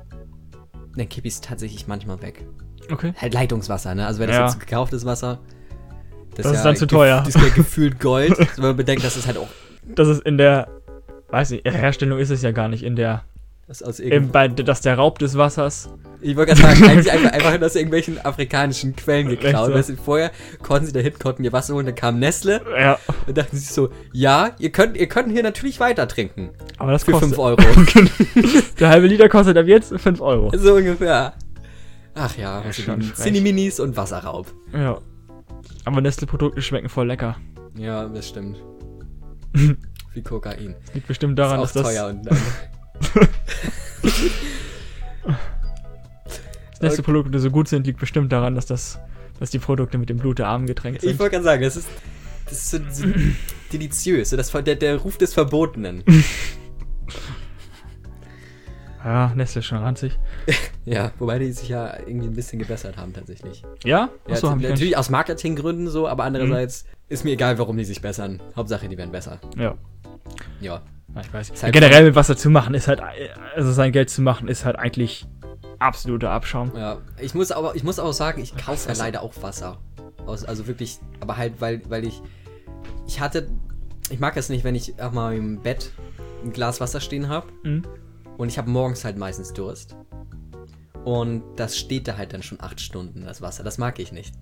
dann 0.96 1.10
kipp 1.10 1.26
ich 1.26 1.34
es 1.34 1.42
tatsächlich 1.42 1.88
manchmal 1.88 2.22
weg. 2.22 2.46
Okay. 2.92 3.14
Halt 3.18 3.34
Leitungswasser, 3.34 3.96
ne? 3.96 4.06
Also 4.06 4.20
wenn 4.20 4.28
das 4.28 4.38
Ja. 4.38 4.46
jetzt 4.46 4.60
gekauftes 4.60 5.04
Wasser, 5.06 5.40
Das 6.38 6.52
ist 6.54 6.64
dann 6.64 6.76
zu 6.76 6.86
teuer. 6.88 7.24
Das 7.26 7.36
ist 7.36 7.42
ja 7.42 7.50
gefühlt 7.56 8.00
Gold. 8.00 8.38
wenn 8.38 8.64
man 8.64 8.78
bedenkt, 8.78 9.04
dass 9.04 9.16
es 9.16 9.28
halt 9.28 9.38
auch. 9.38 9.48
Das 9.86 10.08
ist 10.08 10.22
in 10.24 10.38
der. 10.38 10.68
Weiß 11.30 11.50
nicht, 11.50 11.66
in 11.66 11.74
der 11.74 11.82
Herstellung 11.82 12.20
ist 12.20 12.30
es 12.30 12.42
ja 12.42 12.52
gar 12.52 12.70
nicht 12.70 12.84
in 12.84 12.96
der 12.96 13.24
Das 13.68 13.84
aus 13.84 14.00
irgend- 14.00 14.32
bei, 14.32 14.48
dass 14.48 14.80
der 14.80 14.96
Raub 14.96 15.20
des 15.20 15.38
Wassers. 15.38 15.90
ich 16.22 16.38
wollte 16.38 16.54
gerade 16.56 16.78
sagen, 16.80 16.84
eigentlich 16.90 17.12
einfach, 17.12 17.32
einfach 17.34 17.62
aus 17.66 17.76
irgendwelchen 17.76 18.24
afrikanischen 18.26 18.96
Quellen 18.96 19.28
geklaut. 19.28 19.74
so? 19.86 19.94
Du, 19.94 19.98
vorher 20.02 20.32
konnten 20.64 20.86
sie 20.86 20.94
da 20.94 21.02
hinten, 21.02 21.20
konnten 21.20 21.44
ihr 21.44 21.52
Wasser 21.52 21.74
holen, 21.74 21.86
dann 21.86 21.96
kam 21.96 22.20
Nestle 22.20 22.62
Ja, 22.80 22.98
und 23.26 23.38
dachten 23.38 23.58
sich 23.58 23.68
so, 23.72 23.90
ja, 24.14 24.52
ihr 24.58 24.72
könnt, 24.72 24.96
ihr 24.96 25.08
könnt 25.08 25.30
hier 25.34 25.44
natürlich 25.44 25.82
weiter 25.82 26.08
trinken. 26.08 26.52
aber 26.78 26.94
das 26.94 27.04
Für 27.04 27.12
kostet. 27.12 27.36
5 27.36 27.40
Euro. 27.40 27.62
Der 28.80 28.88
halbe 28.90 29.08
Liter 29.08 29.28
kostet 29.28 29.58
ab 29.58 29.66
jetzt 29.68 29.94
5 30.00 30.22
Euro. 30.22 30.52
so 30.56 30.76
ungefähr. 30.76 31.34
Ach 32.16 32.38
ja, 32.38 32.62
frech. 32.62 32.88
Cineminis 33.16 33.82
und 33.82 33.98
Wasserraub. 33.98 34.48
Ja. 34.74 35.00
Aber 35.88 36.02
Nestle-Produkte 36.02 36.62
schmecken 36.62 36.90
voll 36.90 37.08
lecker. 37.08 37.38
Ja, 37.78 38.10
das 38.10 38.28
stimmt. 38.28 38.58
Wie 40.14 40.22
Kokain. 40.22 40.76
Liegt 40.94 41.08
bestimmt 41.08 41.40
daran, 41.40 41.62
ist 41.62 41.78
dass 41.78 41.84
das, 41.84 41.94
teuer 41.94 42.08
und 42.10 42.26
dass 42.30 42.38
Nestle-Produkte 46.82 47.40
so 47.40 47.50
gut 47.52 47.70
sind, 47.70 47.88
liegt 47.88 48.02
bestimmt 48.02 48.34
daran, 48.34 48.54
dass 48.54 48.66
das, 48.66 49.00
dass 49.40 49.50
die 49.50 49.60
Produkte 49.60 49.98
mit 49.98 50.10
dem 50.10 50.18
Blut 50.18 50.40
der 50.40 50.48
Armen 50.48 50.66
getränkt 50.66 51.04
Ich 51.04 51.10
sind. 51.12 51.20
wollte 51.20 51.36
gerade 51.36 51.46
sagen, 51.46 51.64
das 51.64 51.78
ist, 51.78 51.88
das 52.50 52.54
ist 52.54 52.70
so, 52.70 52.80
so 52.92 53.06
deliziös, 53.72 54.32
so 54.32 54.36
das, 54.36 54.52
der, 54.52 54.76
der 54.76 54.98
Ruf 54.98 55.18
des 55.18 55.34
Verbotenen. 55.34 56.04
Ja, 59.08 59.32
Nestle 59.36 59.60
ist 59.60 59.66
schon 59.66 59.78
ranzig. 59.78 60.20
Ja, 60.86 61.12
wobei 61.20 61.38
die 61.40 61.52
sich 61.52 61.68
ja 61.68 61.98
irgendwie 62.06 62.28
ein 62.28 62.34
bisschen 62.34 62.60
gebessert 62.60 62.96
haben 62.96 63.12
tatsächlich. 63.14 63.62
Ja? 63.84 64.10
Ja, 64.28 64.34
Achso, 64.34 64.50
hab 64.50 64.56
ich 64.58 64.64
gar 64.64 64.70
nicht. 64.70 64.70
natürlich 64.70 64.98
aus 64.98 65.10
Marketinggründen 65.10 65.90
so, 65.90 66.08
aber 66.08 66.24
andererseits 66.24 66.86
ist 67.10 67.26
mir 67.26 67.32
egal, 67.32 67.58
warum 67.60 67.76
die 67.78 67.84
sich 67.84 68.02
bessern. 68.02 68.42
Hauptsache, 68.56 68.88
die 68.88 68.98
werden 68.98 69.12
besser. 69.12 69.40
Ja. 69.58 69.76
Ja. 70.62 70.82
Ja, 71.14 71.22
ich 71.22 71.34
weiß. 71.34 71.52
Halt- 71.64 71.74
Generell 71.74 72.06
mit 72.06 72.16
Wasser 72.16 72.38
zu 72.38 72.50
machen 72.50 72.74
ist 72.74 72.88
halt, 72.88 73.02
also 73.56 73.72
sein 73.74 73.92
Geld 73.92 74.10
zu 74.10 74.22
machen 74.22 74.48
ist 74.48 74.64
halt 74.66 74.78
eigentlich 74.78 75.26
absoluter 75.80 76.32
Abschaum. 76.32 76.72
Ja, 76.76 77.00
ich 77.20 77.34
muss 77.34 77.52
aber, 77.52 77.76
ich 77.76 77.84
muss 77.84 78.00
auch 78.00 78.14
sagen, 78.14 78.42
ich 78.42 78.56
kaufe 78.56 78.88
ja 78.90 78.96
leider 78.98 79.22
auch 79.24 79.34
Wasser. 79.42 79.78
Aus, 80.26 80.44
also 80.46 80.68
wirklich, 80.68 81.00
aber 81.20 81.36
halt, 81.38 81.60
weil, 81.60 81.82
weil 81.90 82.06
ich, 82.06 82.22
ich 83.08 83.20
hatte, 83.20 83.50
ich 84.10 84.20
mag 84.20 84.36
es 84.38 84.48
nicht, 84.50 84.64
wenn 84.64 84.76
ich 84.76 85.02
auch 85.02 85.12
mal 85.12 85.36
im 85.36 85.60
Bett 85.62 85.92
ein 86.44 86.52
Glas 86.54 86.80
Wasser 86.82 87.00
stehen 87.02 87.28
habe 87.30 87.48
Mhm. 87.64 87.84
Und 88.38 88.50
ich 88.50 88.58
habe 88.58 88.70
morgens 88.70 89.04
halt 89.04 89.18
meistens 89.18 89.54
Durst. 89.54 89.96
Und 91.04 91.44
das 91.56 91.78
steht 91.78 92.08
da 92.08 92.18
halt 92.18 92.34
dann 92.34 92.44
schon 92.44 92.60
acht 92.62 92.82
Stunden, 92.82 93.26
das 93.26 93.42
Wasser. 93.42 93.64
Das 93.64 93.78
mag 93.78 93.98
ich 94.00 94.12
nicht. 94.12 94.34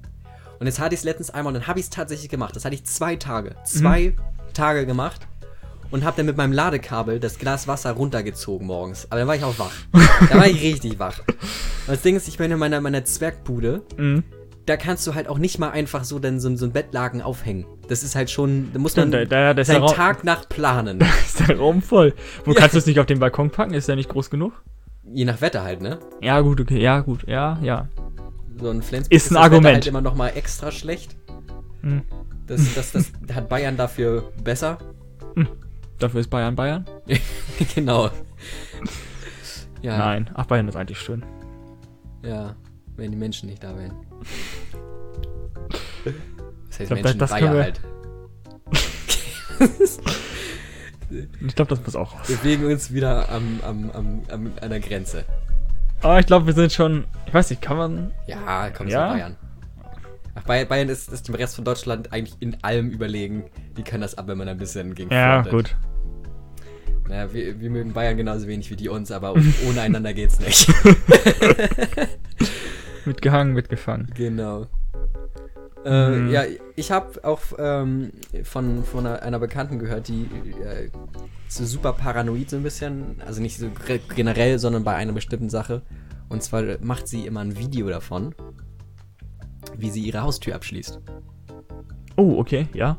Und 0.59 0.67
jetzt 0.67 0.79
hatte 0.79 0.95
ich 0.95 1.01
es 1.01 1.03
letztens 1.03 1.29
einmal 1.29 1.53
und 1.53 1.61
dann 1.61 1.67
habe 1.67 1.79
ich 1.79 1.85
es 1.85 1.89
tatsächlich 1.89 2.29
gemacht. 2.29 2.55
Das 2.55 2.65
hatte 2.65 2.75
ich 2.75 2.85
zwei 2.85 3.15
Tage. 3.15 3.55
Zwei 3.65 4.15
Tage 4.53 4.85
gemacht. 4.85 5.27
Und 5.91 6.03
habe 6.03 6.17
dann 6.17 6.25
mit 6.25 6.35
meinem 6.35 6.51
Ladekabel 6.51 7.19
das 7.19 7.37
Glas 7.37 7.67
Wasser 7.67 7.91
runtergezogen 7.91 8.65
morgens. 8.65 9.05
Aber 9.11 9.19
dann 9.19 9.27
war 9.27 9.35
ich 9.35 9.43
auch 9.43 9.57
wach. 9.59 9.73
da 10.29 10.37
war 10.37 10.47
ich 10.47 10.61
richtig 10.61 10.97
wach. 10.97 11.19
Und 11.27 11.37
das 11.87 12.01
Ding 12.01 12.15
ist, 12.15 12.27
ich 12.27 12.37
bin 12.37 12.51
in 12.51 12.57
meiner, 12.57 12.81
meiner 12.81 13.05
Zwergbude. 13.05 13.83
Mhm. 13.95 14.23
Da 14.65 14.77
kannst 14.77 15.05
du 15.05 15.13
halt 15.13 15.27
auch 15.27 15.37
nicht 15.37 15.59
mal 15.59 15.69
einfach 15.69 16.03
so 16.03 16.17
dann 16.17 16.39
so, 16.39 16.55
so 16.55 16.65
ein 16.65 16.71
Bettlaken 16.71 17.21
aufhängen. 17.21 17.65
Das 17.87 18.01
ist 18.01 18.15
halt 18.15 18.31
schon, 18.31 18.71
da 18.73 18.79
muss 18.79 18.95
man 18.95 19.09
Stimmt, 19.09 19.31
da- 19.31 19.49
da- 19.49 19.53
da 19.53 19.61
ist 19.61 19.67
seinen 19.67 19.83
Raum- 19.83 19.93
Tag 19.93 20.23
nach 20.23 20.49
planen. 20.49 20.99
Ist 21.25 21.47
der 21.47 21.57
Raum 21.59 21.81
voll. 21.83 22.13
Wo 22.45 22.51
Ja. 22.53 22.59
kannst 22.61 22.73
du 22.73 22.79
es 22.79 22.85
nicht 22.87 22.99
auf 22.99 23.05
den 23.05 23.19
Balkon 23.19 23.51
packen? 23.51 23.73
Ist 23.75 23.87
der 23.87 23.95
nicht 23.95 24.09
groß 24.09 24.29
genug? 24.31 24.53
Je 25.03 25.23
nach 25.25 25.39
Wetter 25.41 25.63
halt, 25.63 25.81
ne? 25.81 25.99
Ja, 26.21 26.39
gut, 26.41 26.59
okay. 26.59 26.81
Ja, 26.81 27.01
gut. 27.01 27.27
Ja, 27.27 27.59
ja. 27.61 27.87
So 28.59 28.69
ein 28.71 28.81
Flensburg 28.81 29.11
Ist 29.15 29.29
ein 29.29 29.35
das 29.35 29.43
Wetter 29.43 29.43
Argument. 29.43 29.73
halt 29.75 29.87
immer 29.87 30.01
noch 30.01 30.15
mal 30.15 30.29
extra 30.29 30.71
schlecht. 30.71 31.15
Mhm. 31.83 32.01
Das, 32.47 32.73
das, 32.73 32.91
das 32.91 33.11
hat 33.35 33.47
Bayern 33.49 33.77
dafür 33.77 34.31
besser. 34.43 34.79
Dafür 35.99 36.21
ist 36.21 36.29
Bayern 36.31 36.55
Bayern? 36.55 36.85
genau. 37.75 38.09
Ja, 39.81 39.97
Nein. 39.99 40.29
Ach, 40.33 40.45
Bayern 40.45 40.67
ist 40.67 40.75
eigentlich 40.75 40.99
schön. 40.99 41.23
ja, 42.23 42.55
wenn 42.97 43.11
die 43.11 43.17
Menschen 43.17 43.47
nicht 43.49 43.63
da 43.63 43.77
wären. 43.77 43.93
Das 46.69 46.79
heißt 46.79 46.87
glaub, 46.89 47.01
Menschen, 47.03 47.19
das- 47.19 47.29
das 47.31 47.41
wir- 47.41 47.49
halt. 47.49 47.81
Ich 51.47 51.55
glaube, 51.55 51.69
das 51.69 51.85
muss 51.85 51.95
auch 51.95 52.13
raus. 52.13 52.27
Wir 52.27 52.35
bewegen 52.37 52.65
uns 52.65 52.91
wieder 52.91 53.29
am, 53.29 53.59
am, 53.63 53.91
am, 53.91 54.21
am, 54.29 54.51
an 54.59 54.69
der 54.69 54.79
Grenze. 54.79 55.23
Aber 56.01 56.19
ich 56.19 56.25
glaube, 56.25 56.47
wir 56.47 56.53
sind 56.53 56.73
schon. 56.73 57.05
Ich 57.27 57.33
weiß 57.33 57.51
nicht, 57.51 57.61
kann 57.61 57.77
man. 57.77 58.11
Ja, 58.27 58.69
komm, 58.71 58.87
Ja? 58.87 59.07
ja? 59.07 59.13
Bayern. 59.13 59.35
Ach, 60.33 60.43
Bayern, 60.43 60.67
Bayern 60.67 60.89
ist, 60.89 61.07
ist 61.09 61.27
dem 61.29 61.35
Rest 61.35 61.55
von 61.55 61.63
Deutschland 61.63 62.11
eigentlich 62.11 62.35
in 62.41 62.57
allem 62.63 62.89
überlegen. 62.89 63.45
Die 63.77 63.83
können 63.83 64.01
das 64.01 64.17
ab, 64.17 64.27
wenn 64.27 64.37
man 64.37 64.49
ein 64.49 64.57
bisschen 64.57 64.93
gegen 64.95 65.13
Ja, 65.13 65.41
gut. 65.43 65.75
Naja, 67.07 67.31
wir, 67.31 67.61
wir 67.61 67.69
mögen 67.69 67.93
Bayern 67.93 68.17
genauso 68.17 68.47
wenig 68.47 68.69
wie 68.71 68.75
die 68.75 68.89
uns, 68.89 69.11
aber 69.11 69.35
ohne 69.67 69.81
einander 69.81 70.13
geht's 70.13 70.39
nicht. 70.39 70.67
Mitgehangen, 73.05 73.53
mitgefangen. 73.53 74.09
genau. 74.15 74.67
Äh, 75.85 76.09
Mhm. 76.09 76.29
Ja, 76.31 76.43
ich 76.75 76.91
habe 76.91 77.23
auch 77.23 77.41
ähm, 77.59 78.11
von, 78.43 78.83
von 78.83 79.05
einer, 79.05 79.37
Bekannten 79.39 79.77
gehört, 79.77 80.07
die 80.07 80.23
äh, 80.63 80.89
so 81.47 81.63
super 81.63 81.93
paranoid 81.93 82.49
so 82.49 82.57
ein 82.57 82.63
bisschen, 82.63 83.21
also 83.25 83.39
nicht 83.41 83.59
so 83.59 83.69
generell, 84.15 84.57
sondern 84.57 84.83
bei 84.83 84.95
einer 84.95 85.13
bestimmten 85.13 85.49
Sache. 85.49 85.83
Und 86.27 86.41
zwar 86.41 86.63
macht 86.81 87.07
sie 87.07 87.27
immer 87.27 87.41
ein 87.41 87.57
Video 87.59 87.87
davon, 87.87 88.33
wie 89.77 89.91
sie 89.91 90.01
ihre 90.01 90.23
Haustür 90.23 90.55
abschließt. 90.55 90.99
Oh, 92.17 92.39
okay, 92.39 92.67
ja. 92.73 92.97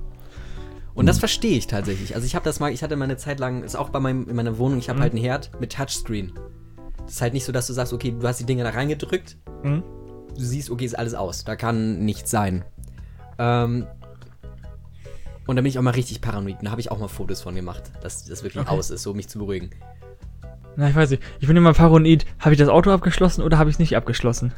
Und 0.95 1.07
das 1.07 1.19
verstehe 1.19 1.59
ich 1.59 1.67
tatsächlich. 1.67 2.15
Also 2.15 2.25
ich 2.25 2.35
habe 2.37 2.45
das 2.45 2.61
mal, 2.61 2.71
ich 2.73 2.83
hatte 2.85 2.95
mal 2.97 3.05
eine 3.05 3.17
Zeit 3.17 3.41
lang, 3.41 3.65
ist 3.65 3.75
auch 3.75 3.89
bei 3.91 3.99
meinem, 4.01 4.29
in 4.29 4.37
meiner 4.37 4.59
Wohnung, 4.59 4.79
ich 4.79 4.89
habe 4.89 4.99
Mhm. 4.99 5.03
halt 5.03 5.13
einen 5.15 5.23
Herd 5.23 5.51
mit 5.61 5.73
Touchscreen. 5.73 6.33
Das 7.07 7.15
ist 7.15 7.21
halt 7.23 7.33
nicht 7.35 7.45
so, 7.45 7.53
dass 7.53 7.67
du 7.67 7.73
sagst, 7.73 7.93
okay, 7.93 8.15
du 8.19 8.27
hast 8.27 8.39
die 8.41 8.45
Dinge 8.47 8.63
da 8.65 8.71
reingedrückt, 8.71 9.37
Mhm. 9.63 9.83
du 10.37 10.41
siehst, 10.43 10.71
okay, 10.71 10.85
ist 10.85 10.99
alles 10.99 11.15
aus. 11.15 11.45
Da 11.45 11.57
kann 11.57 12.05
nichts 12.05 12.31
sein. 12.31 12.65
Ähm, 13.39 13.87
und 15.47 15.57
da 15.57 15.63
bin 15.63 15.67
ich 15.69 15.79
auch 15.79 15.83
mal 15.83 15.91
richtig 15.95 16.21
paranoid. 16.21 16.57
Da 16.63 16.71
habe 16.73 16.81
ich 16.81 16.91
auch 16.91 16.99
mal 16.99 17.09
Fotos 17.09 17.41
von 17.41 17.55
gemacht, 17.55 17.85
dass 18.03 18.25
das 18.25 18.43
wirklich 18.43 18.61
Okay. 18.63 18.71
aus 18.75 18.91
ist, 18.91 19.03
so 19.03 19.13
um 19.13 19.17
mich 19.17 19.29
zu 19.29 19.39
beruhigen. 19.39 19.71
Na, 20.77 20.91
ich 20.91 20.97
weiß 20.97 21.11
nicht. 21.11 21.23
Ich 21.41 21.47
bin 21.47 21.57
immer 21.57 21.73
paranoid. 21.73 22.27
Habe 22.41 22.53
ich 22.53 22.59
das 22.59 22.69
Auto 22.69 22.91
abgeschlossen 22.91 23.43
oder 23.43 23.57
habe 23.57 23.71
ich 23.71 23.77
es 23.77 23.79
nicht 23.81 23.97
abgeschlossen? 23.97 24.53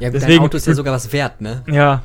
Ja, 0.00 0.10
gut, 0.10 0.20
dein 0.20 0.28
Deswegen- 0.28 0.44
Auto 0.44 0.56
ist 0.58 0.66
ja 0.66 0.74
sogar 0.74 0.92
was 0.92 1.12
wert, 1.12 1.40
ne? 1.40 1.62
Ja. 1.66 2.02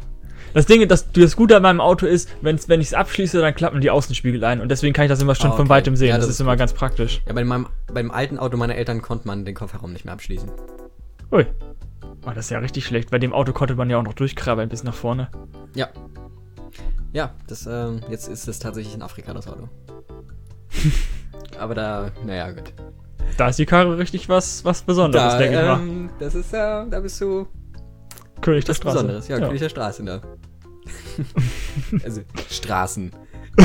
Das 0.54 0.66
Ding, 0.66 0.88
das, 0.88 1.12
das 1.12 1.36
Gute 1.36 1.56
an 1.58 1.64
meinem 1.64 1.82
Auto 1.82 2.06
ist, 2.06 2.30
wenn's, 2.42 2.68
wenn 2.70 2.82
ich 2.82 2.88
es 2.88 2.94
abschließe, 2.94 3.40
dann 3.40 3.54
klappen 3.54 3.82
die 3.82 3.90
Außenspiegel 3.92 4.44
ein. 4.44 4.62
Und 4.62 4.70
deswegen 4.70 4.94
kann 4.94 5.06
ich 5.06 5.10
das 5.10 5.22
immer 5.22 5.36
schon 5.36 5.52
Ah, 5.52 5.56
von 5.56 5.62
okay. 5.66 5.70
weitem 5.70 5.96
sehen. 5.96 6.10
Ja, 6.10 6.16
das, 6.16 6.26
das 6.26 6.30
ist 6.32 6.36
ist 6.38 6.42
immer 6.42 6.58
ganz 6.58 6.74
praktisch. 6.74 7.22
Ja, 7.28 7.34
bei 7.34 7.44
meinem, 7.44 7.68
beim 7.94 8.12
alten 8.12 8.38
Auto 8.40 8.58
meiner 8.58 8.76
Eltern 8.76 9.02
konnte 9.02 9.28
man 9.28 9.46
den 9.46 9.56
Kofferraum 9.56 9.94
nicht 9.94 10.06
mehr 10.06 10.14
abschließen. 10.14 10.50
Ui. 11.32 11.46
Oh, 12.26 12.32
das 12.34 12.46
ist 12.46 12.50
ja 12.52 12.60
richtig 12.60 12.86
schlecht. 12.86 13.12
Bei 13.12 13.20
dem 13.20 13.32
Auto 13.34 13.54
konnte 13.54 13.76
man 13.76 13.90
ja 13.90 13.98
auch 13.98 14.04
noch 14.04 14.14
durchkrabbeln 14.14 14.70
bis 14.70 14.84
nach 14.84 14.94
vorne. 14.96 15.30
Ja. 15.76 15.88
Ja, 17.14 17.32
das, 17.48 17.66
ähm, 17.66 18.02
jetzt 18.10 18.28
ist 18.28 18.48
es 18.48 18.60
tatsächlich 18.60 18.94
in 18.96 19.02
Afrika 19.02 19.34
das 19.34 19.48
Auto. 19.48 19.68
Aber 21.60 21.76
da, 21.76 22.12
naja, 22.26 22.52
gut. 22.52 22.74
Da 23.38 23.50
ist 23.50 23.60
die 23.60 23.66
Karre 23.66 23.98
richtig 23.98 24.30
was, 24.30 24.66
was 24.66 24.82
Besonderes, 24.82 25.34
Da, 25.34 25.38
denke 25.38 25.58
ich 25.60 25.66
mal. 25.66 25.80
ähm, 25.80 26.10
das 26.20 26.36
ist 26.36 26.52
ja, 26.54 26.86
da 26.86 27.00
bist 27.00 27.20
du 27.22 27.48
König 28.42 28.66
der 28.66 28.70
was 28.72 28.78
Straße. 28.78 28.96
Besonderes. 28.98 29.28
Ja, 29.28 29.40
König 29.40 29.60
der 29.60 29.70
Straße, 29.70 30.04
ne? 30.04 30.22
also, 32.04 32.22
Straßen. 32.50 33.12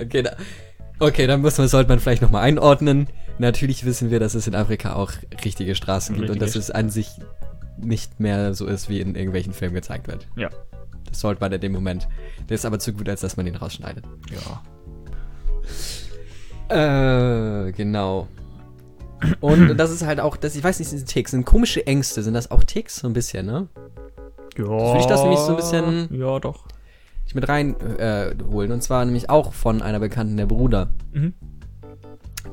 okay, 0.00 0.22
da, 0.22 0.36
okay, 0.98 1.26
dann 1.26 1.40
muss 1.40 1.58
man, 1.58 1.68
sollte 1.68 1.88
man 1.88 2.00
vielleicht 2.00 2.22
nochmal 2.22 2.42
einordnen. 2.42 3.08
Natürlich 3.38 3.84
wissen 3.84 4.10
wir, 4.10 4.20
dass 4.20 4.34
es 4.34 4.46
in 4.46 4.54
Afrika 4.54 4.94
auch 4.94 5.12
richtige 5.44 5.74
Straßen 5.74 6.14
gibt 6.14 6.28
und 6.28 6.40
Richtige 6.40 6.46
dass 6.46 6.56
es 6.56 6.70
an 6.70 6.90
sich 6.90 7.08
nicht 7.78 8.20
mehr 8.20 8.54
so 8.54 8.66
ist, 8.66 8.88
wie 8.88 9.00
in 9.00 9.16
irgendwelchen 9.16 9.52
Filmen 9.52 9.74
gezeigt 9.74 10.06
wird. 10.06 10.28
Ja. 10.36 10.48
Das 11.08 11.20
sollte 11.20 11.40
man 11.40 11.52
in 11.52 11.60
dem 11.60 11.72
Moment. 11.72 12.08
Der 12.48 12.54
ist 12.54 12.64
aber 12.64 12.78
zu 12.78 12.92
gut, 12.92 13.08
als 13.08 13.20
dass 13.20 13.36
man 13.36 13.46
ihn 13.46 13.56
rausschneidet. 13.56 14.04
Ja. 14.30 14.62
Äh, 16.68 17.72
genau. 17.72 18.28
Und 19.40 19.76
das 19.76 19.90
ist 19.90 20.04
halt 20.04 20.20
auch, 20.20 20.36
das, 20.36 20.54
ich 20.56 20.62
weiß 20.64 20.78
nicht, 20.78 20.92
diese 20.92 21.04
Ticks, 21.04 21.30
sind 21.30 21.44
komische 21.44 21.86
Ängste, 21.86 22.22
sind 22.22 22.34
das 22.34 22.50
auch 22.50 22.64
Ticks? 22.64 22.96
So 22.96 23.06
ein 23.06 23.12
bisschen, 23.12 23.46
ne? 23.46 23.68
Ja. 24.56 24.64
würde 24.68 24.98
ich 25.00 25.06
das 25.06 25.22
nämlich 25.22 25.40
so 25.40 25.50
ein 25.50 25.56
bisschen- 25.56 26.08
Ja, 26.18 26.38
doch. 26.38 26.66
Ich 27.26 27.34
mit 27.34 27.48
rein 27.48 27.74
äh, 27.98 28.34
holen. 28.50 28.70
Und 28.72 28.82
zwar 28.82 29.04
nämlich 29.04 29.30
auch 29.30 29.52
von 29.52 29.82
einer 29.82 29.98
Bekannten, 30.00 30.36
der 30.36 30.46
Bruder. 30.46 30.90
Mhm. 31.12 31.34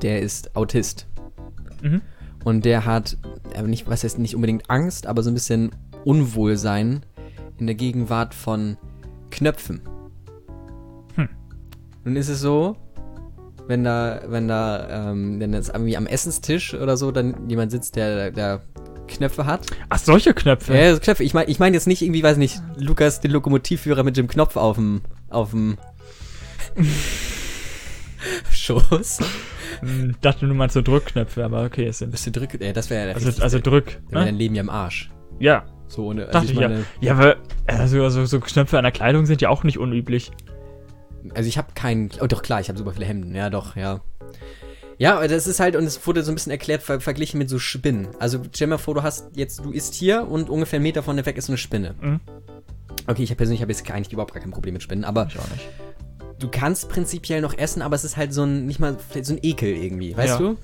Der 0.00 0.20
ist 0.22 0.56
Autist. 0.56 1.06
Mhm. 1.82 2.00
Und 2.44 2.64
der 2.64 2.84
hat, 2.86 3.16
äh, 3.54 3.62
nicht, 3.62 3.88
was 3.88 4.02
heißt 4.02 4.18
nicht 4.18 4.34
unbedingt 4.34 4.68
Angst, 4.70 5.06
aber 5.06 5.22
so 5.22 5.30
ein 5.30 5.34
bisschen 5.34 5.70
Unwohlsein 6.04 7.04
in 7.58 7.66
der 7.66 7.76
Gegenwart 7.76 8.34
von 8.34 8.76
Knöpfen. 9.30 9.82
Hm. 11.14 11.28
Nun 12.04 12.16
ist 12.16 12.28
es 12.28 12.40
so, 12.40 12.76
wenn 13.68 13.84
da, 13.84 14.22
wenn 14.26 14.48
da, 14.48 15.10
ähm, 15.10 15.38
wenn 15.38 15.52
jetzt 15.52 15.68
irgendwie 15.68 15.96
am 15.96 16.06
Essenstisch 16.06 16.74
oder 16.74 16.96
so 16.96 17.12
dann 17.12 17.48
jemand 17.48 17.70
sitzt, 17.70 17.94
der, 17.94 18.32
der 18.32 18.62
Knöpfe 19.12 19.46
hat. 19.46 19.66
Ach, 19.88 19.98
solche 19.98 20.34
Knöpfe. 20.34 20.76
Ja, 20.76 20.94
so 20.94 21.00
Knöpfe. 21.00 21.24
Ich 21.24 21.34
meine 21.34 21.50
ich 21.50 21.58
mein 21.58 21.74
jetzt 21.74 21.86
nicht 21.86 22.02
irgendwie, 22.02 22.22
weiß 22.22 22.36
nicht, 22.36 22.60
Lukas, 22.76 23.20
den 23.20 23.30
Lokomotivführer 23.30 24.02
mit 24.02 24.16
dem 24.16 24.28
Knopf 24.28 24.56
auf 24.56 24.76
dem, 24.76 25.02
auf 25.28 25.50
dem. 25.50 25.78
Schoß. 28.50 29.18
Hm, 29.80 30.14
dachte 30.20 30.46
nur 30.46 30.54
mal 30.54 30.70
so 30.70 30.80
Drückknöpfe, 30.82 31.44
aber 31.44 31.64
okay, 31.64 31.86
es 31.86 31.98
sind. 31.98 32.10
Bist 32.10 32.26
du 32.26 32.30
drück, 32.30 32.60
äh, 32.60 32.72
das 32.72 32.90
wäre 32.90 33.08
ja 33.08 33.14
Also, 33.14 33.42
also 33.42 33.58
Drück. 33.58 34.00
dann 34.10 34.20
Ne? 34.20 34.26
dein 34.26 34.36
Leben 34.36 34.54
ja 34.54 34.60
im 34.62 34.70
Arsch. 34.70 35.10
Ja, 35.38 35.64
So 35.88 36.06
ohne. 36.06 36.26
Also 36.26 36.32
dachte 36.32 36.46
ich 36.46 36.52
ich 36.52 36.60
meine, 36.60 36.78
ja. 36.78 36.84
Ja, 37.00 37.12
aber 37.14 37.36
also, 37.66 38.02
also, 38.04 38.24
so 38.26 38.38
Knöpfe 38.40 38.78
an 38.78 38.84
der 38.84 38.92
Kleidung 38.92 39.26
sind 39.26 39.40
ja 39.42 39.48
auch 39.48 39.64
nicht 39.64 39.78
unüblich. 39.78 40.30
Also 41.34 41.48
ich 41.48 41.58
habe 41.58 41.68
keinen. 41.74 42.10
Oh 42.20 42.26
doch 42.26 42.42
klar, 42.42 42.60
ich 42.60 42.68
habe 42.68 42.78
super 42.78 42.92
viele 42.92 43.06
Hemden. 43.06 43.34
Ja 43.34 43.50
doch, 43.50 43.76
ja. 43.76 44.00
Ja, 45.02 45.16
aber 45.16 45.26
das 45.26 45.48
ist 45.48 45.58
halt, 45.58 45.74
und 45.74 45.82
es 45.84 46.06
wurde 46.06 46.22
so 46.22 46.30
ein 46.30 46.36
bisschen 46.36 46.52
erklärt, 46.52 46.80
ver 46.82 47.00
verglichen 47.00 47.36
mit 47.38 47.48
so 47.48 47.58
Spinnen. 47.58 48.06
Also 48.20 48.38
stell 48.54 48.66
dir 48.68 48.74
mal 48.74 48.78
vor, 48.78 48.94
du 48.94 49.02
hast 49.02 49.30
jetzt, 49.36 49.64
du 49.64 49.72
isst 49.72 49.94
hier 49.94 50.28
und 50.28 50.48
ungefähr 50.48 50.76
einen 50.76 50.84
Meter 50.84 51.02
von 51.02 51.16
dir 51.16 51.26
weg 51.26 51.36
ist 51.36 51.46
so 51.46 51.52
eine 51.52 51.58
Spinne. 51.58 51.94
Mhm. 52.00 52.20
Okay, 53.08 53.24
ich 53.24 53.36
persönlich 53.36 53.62
habe 53.62 53.72
jetzt 53.72 53.90
eigentlich 53.90 54.12
überhaupt 54.12 54.32
gar 54.32 54.40
kein 54.40 54.52
Problem 54.52 54.74
mit 54.74 54.82
Spinnen, 54.84 55.04
aber 55.04 55.26
Ich 55.28 55.36
auch 55.38 55.50
nicht. 55.50 55.68
du 56.38 56.48
kannst 56.48 56.88
prinzipiell 56.88 57.40
noch 57.40 57.58
essen, 57.58 57.82
aber 57.82 57.96
es 57.96 58.04
ist 58.04 58.16
halt 58.16 58.32
so 58.32 58.44
ein, 58.44 58.66
nicht 58.66 58.78
mal, 58.78 58.96
so 59.22 59.32
ein 59.32 59.40
Ekel 59.42 59.70
irgendwie, 59.74 60.16
weißt 60.16 60.34
Ja. 60.34 60.38
du? 60.38 60.56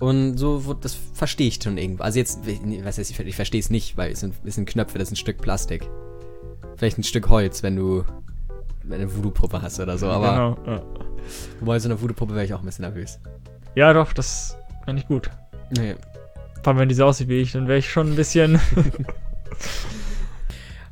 Und 0.00 0.36
so, 0.36 0.74
das 0.74 0.96
verstehe 1.14 1.46
ich 1.46 1.60
schon 1.62 1.78
irgendwo. 1.78 2.02
Also 2.02 2.18
jetzt, 2.18 2.40
was 2.82 2.98
heißt, 2.98 3.10
ich, 3.12 3.20
ich 3.20 3.36
verstehe 3.36 3.60
es 3.60 3.70
nicht, 3.70 3.96
weil 3.96 4.10
es 4.10 4.18
sind, 4.20 4.34
es 4.44 4.56
sind 4.56 4.68
Knöpfe, 4.68 4.98
das 4.98 5.08
ist 5.08 5.12
ein 5.12 5.16
Stück 5.16 5.38
Plastik. 5.38 5.88
Vielleicht 6.76 6.98
ein 6.98 7.04
Stück 7.04 7.28
Holz, 7.28 7.62
wenn 7.62 7.76
du 7.76 8.04
eine 8.90 9.14
Voodoo-Puppe 9.14 9.62
hast 9.62 9.78
oder 9.78 9.96
so, 9.96 10.08
aber 10.08 10.56
Genau, 10.64 10.74
ja. 10.76 10.82
wobei 11.60 11.78
so 11.78 11.88
eine 11.88 12.02
Voodoo-Puppe 12.02 12.34
wäre 12.34 12.44
ich 12.44 12.52
auch 12.52 12.60
ein 12.60 12.66
bisschen 12.66 12.82
nervös. 12.84 13.18
Ja, 13.76 13.92
doch, 13.92 14.12
das 14.12 14.56
fände 14.84 15.02
ich 15.02 15.06
gut. 15.06 15.30
Nee. 15.76 15.94
Vor 16.62 16.72
allem, 16.72 16.78
wenn 16.78 16.88
die 16.88 16.96
so 16.96 17.04
aussieht 17.04 17.28
wie 17.28 17.40
ich, 17.40 17.52
dann 17.52 17.68
wäre 17.68 17.78
ich 17.78 17.88
schon 17.88 18.10
ein 18.10 18.16
bisschen. 18.16 18.58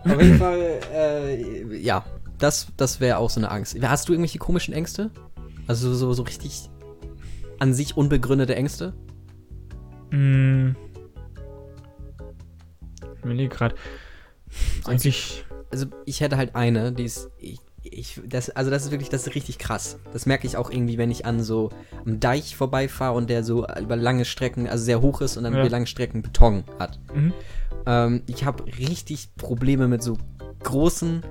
Auf 0.04 0.20
jeden 0.20 0.38
Fall, 0.38 0.80
äh, 0.92 1.76
ja, 1.78 2.04
das, 2.38 2.68
das 2.76 3.00
wäre 3.00 3.18
auch 3.18 3.30
so 3.30 3.40
eine 3.40 3.50
Angst. 3.50 3.76
Hast 3.82 4.08
du 4.08 4.12
irgendwelche 4.12 4.38
komischen 4.38 4.74
Ängste? 4.74 5.10
Also 5.66 5.94
so, 5.94 6.12
so 6.12 6.22
richtig 6.22 6.68
an 7.58 7.72
sich 7.72 7.96
unbegründete 7.96 8.54
Ängste? 8.54 8.92
Hm. 10.10 10.76
Ich 13.16 13.24
überlege 13.24 13.48
gerade. 13.48 13.74
Eigentlich. 14.84 15.46
Also 15.70 15.86
ich 16.04 16.20
hätte 16.20 16.36
halt 16.36 16.54
eine, 16.54 16.92
die 16.92 17.04
ist, 17.04 17.30
ich, 17.38 17.58
ich, 17.84 18.20
das, 18.26 18.50
also 18.50 18.70
das 18.70 18.84
ist 18.84 18.90
wirklich, 18.90 19.08
das 19.10 19.26
ist 19.26 19.34
richtig 19.34 19.58
krass. 19.58 19.98
Das 20.12 20.26
merke 20.26 20.46
ich 20.46 20.56
auch 20.56 20.70
irgendwie, 20.70 20.98
wenn 20.98 21.10
ich 21.10 21.26
an 21.26 21.42
so 21.42 21.70
am 22.04 22.18
Deich 22.18 22.56
vorbeifahre 22.56 23.14
und 23.14 23.28
der 23.30 23.44
so 23.44 23.66
über 23.80 23.96
lange 23.96 24.24
Strecken, 24.24 24.68
also 24.68 24.84
sehr 24.84 25.00
hoch 25.02 25.20
ist 25.20 25.36
und 25.36 25.44
dann 25.44 25.52
Ja. 25.54 25.60
über 25.60 25.68
lange 25.70 25.86
Strecken 25.86 26.22
Beton 26.22 26.64
hat. 26.78 26.98
Mhm. 27.14 27.32
Ähm, 27.86 28.22
ich 28.26 28.44
habe 28.44 28.64
richtig 28.78 29.34
Probleme 29.36 29.86
mit 29.88 30.02
so 30.02 30.16
großen 30.62 31.22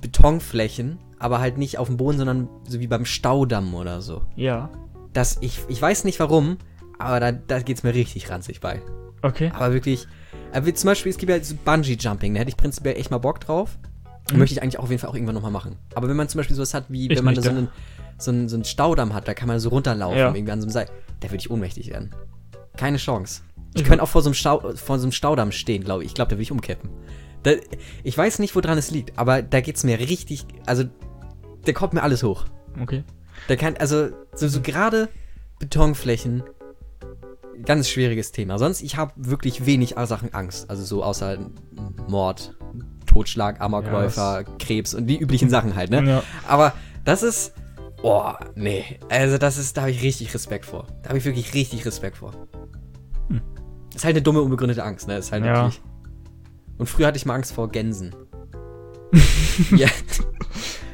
Betonflächen, 0.00 0.98
aber 1.18 1.40
halt 1.40 1.58
nicht 1.58 1.78
auf 1.78 1.88
dem 1.88 1.96
Boden, 1.96 2.18
sondern 2.18 2.48
so 2.68 2.80
wie 2.80 2.86
beim 2.86 3.04
Staudamm 3.04 3.74
oder 3.74 4.02
so. 4.02 4.22
Ja. 4.36 4.70
Das, 5.12 5.38
ich, 5.40 5.60
ich 5.68 5.80
weiß 5.80 6.04
nicht 6.04 6.20
warum, 6.20 6.58
aber 6.98 7.20
da, 7.20 7.32
da 7.32 7.60
geht 7.60 7.78
es 7.78 7.82
mir 7.82 7.94
richtig 7.94 8.28
ranzig 8.30 8.60
bei. 8.60 8.82
Okay. 9.22 9.50
Aber 9.54 9.72
wirklich, 9.72 10.06
aber 10.52 10.66
wie 10.66 10.74
zum 10.74 10.88
Beispiel, 10.88 11.10
es 11.10 11.18
gibt 11.18 11.30
ja 11.30 11.42
so 11.42 11.54
Bungee-Jumping, 11.64 12.34
da 12.34 12.40
hätte 12.40 12.50
ich 12.50 12.56
prinzipiell 12.56 12.96
echt 12.96 13.10
mal 13.10 13.18
Bock 13.18 13.40
drauf. 13.40 13.78
Mhm. 14.32 14.38
Möchte 14.38 14.54
ich 14.54 14.62
eigentlich 14.62 14.78
auch 14.78 14.84
auf 14.84 14.90
jeden 14.90 15.00
Fall 15.00 15.10
auch 15.10 15.14
irgendwann 15.14 15.34
nochmal 15.34 15.50
machen. 15.52 15.76
Aber 15.94 16.08
wenn 16.08 16.16
man 16.16 16.28
zum 16.28 16.38
Beispiel 16.38 16.56
sowas 16.56 16.74
hat, 16.74 16.86
wie 16.88 17.04
Ich 17.10 17.16
wenn 17.18 17.24
man 17.24 17.34
nicht, 17.34 17.46
da 17.46 17.50
so 17.50 17.56
einen, 17.56 17.68
so, 18.18 18.30
einen, 18.30 18.48
so 18.48 18.56
einen 18.56 18.64
Staudamm 18.64 19.14
hat, 19.14 19.28
da 19.28 19.34
kann 19.34 19.46
man 19.48 19.60
so 19.60 19.68
runterlaufen, 19.68 20.18
Ja. 20.18 20.34
irgendwie 20.34 20.52
an 20.52 20.60
so 20.60 20.66
einem 20.66 20.72
Seil, 20.72 20.86
da 21.20 21.28
würde 21.28 21.36
ich 21.36 21.50
ohnmächtig 21.50 21.90
werden. 21.90 22.10
Keine 22.76 22.96
Chance. 22.98 23.42
Ich 23.74 23.82
Ich- 23.82 23.86
könnte 23.88 24.02
auch 24.02 24.08
vor 24.08 24.22
so 24.22 24.28
einem, 24.30 24.34
Stau, 24.34 24.60
vor 24.74 24.98
so 24.98 25.04
einem 25.04 25.12
Staudamm 25.12 25.52
stehen, 25.52 25.84
glaube 25.84 26.02
ich. 26.02 26.08
Ich 26.10 26.14
glaube, 26.14 26.28
da 26.30 26.34
würde 26.36 26.42
ich 26.42 26.50
umkippen. 26.52 26.90
Da, 27.44 27.52
ich 28.02 28.16
weiß 28.18 28.40
nicht, 28.40 28.54
woran 28.56 28.76
es 28.78 28.90
liegt, 28.90 29.18
aber 29.18 29.42
da 29.42 29.60
geht 29.60 29.76
es 29.76 29.84
mir 29.84 29.98
richtig, 30.00 30.44
also, 30.66 30.84
da 31.64 31.72
kommt 31.72 31.92
mir 31.92 32.02
alles 32.02 32.22
hoch. 32.24 32.46
Okay. 32.82 33.04
Da 33.48 33.54
kann, 33.56 33.76
also, 33.76 34.08
so, 34.34 34.48
so 34.48 34.60
gerade 34.60 35.08
Betonflächen, 35.60 36.42
ganz 37.64 37.88
schwieriges 37.88 38.32
Thema. 38.32 38.58
Sonst, 38.58 38.82
ich 38.82 38.96
habe 38.96 39.12
wirklich 39.16 39.66
wenig 39.66 39.94
Sachen 40.04 40.34
Angst. 40.34 40.68
Also 40.68 40.84
so 40.84 41.02
außer 41.04 41.38
Mord, 42.08 42.56
Totschlag, 43.16 43.60
Amokläufer, 43.62 44.44
Krebs 44.58 44.92
und 44.94 45.06
die 45.06 45.18
üblichen 45.18 45.48
Sachen 45.48 45.74
halt, 45.74 45.90
ne? 45.90 46.02
Ja. 46.04 46.22
Aber 46.46 46.74
das 47.04 47.22
ist, 47.22 47.54
oh, 48.02 48.30
nee. 48.54 48.84
Also 49.08 49.38
das 49.38 49.56
ist, 49.56 49.76
da 49.76 49.82
habe 49.82 49.90
ich 49.90 50.02
richtig 50.02 50.34
Respekt 50.34 50.66
vor. 50.66 50.86
Da 51.02 51.08
habe 51.08 51.18
ich 51.18 51.24
wirklich 51.24 51.54
richtig 51.54 51.86
Respekt 51.86 52.18
vor. 52.18 52.32
Hm. 53.28 53.40
Ist 53.94 54.04
halt 54.04 54.14
eine 54.16 54.22
dumme, 54.22 54.42
unbegründete 54.42 54.84
Angst, 54.84 55.08
ne? 55.08 55.16
Ist 55.16 55.32
halt 55.32 55.44
Ja. 55.46 55.54
wirklich. 55.64 55.80
Und 56.76 56.86
früher 56.88 57.06
hatte 57.06 57.16
ich 57.16 57.24
mal 57.24 57.34
Angst 57.34 57.52
vor 57.54 57.68
Gänsen. 57.70 58.14
ja. 59.76 59.88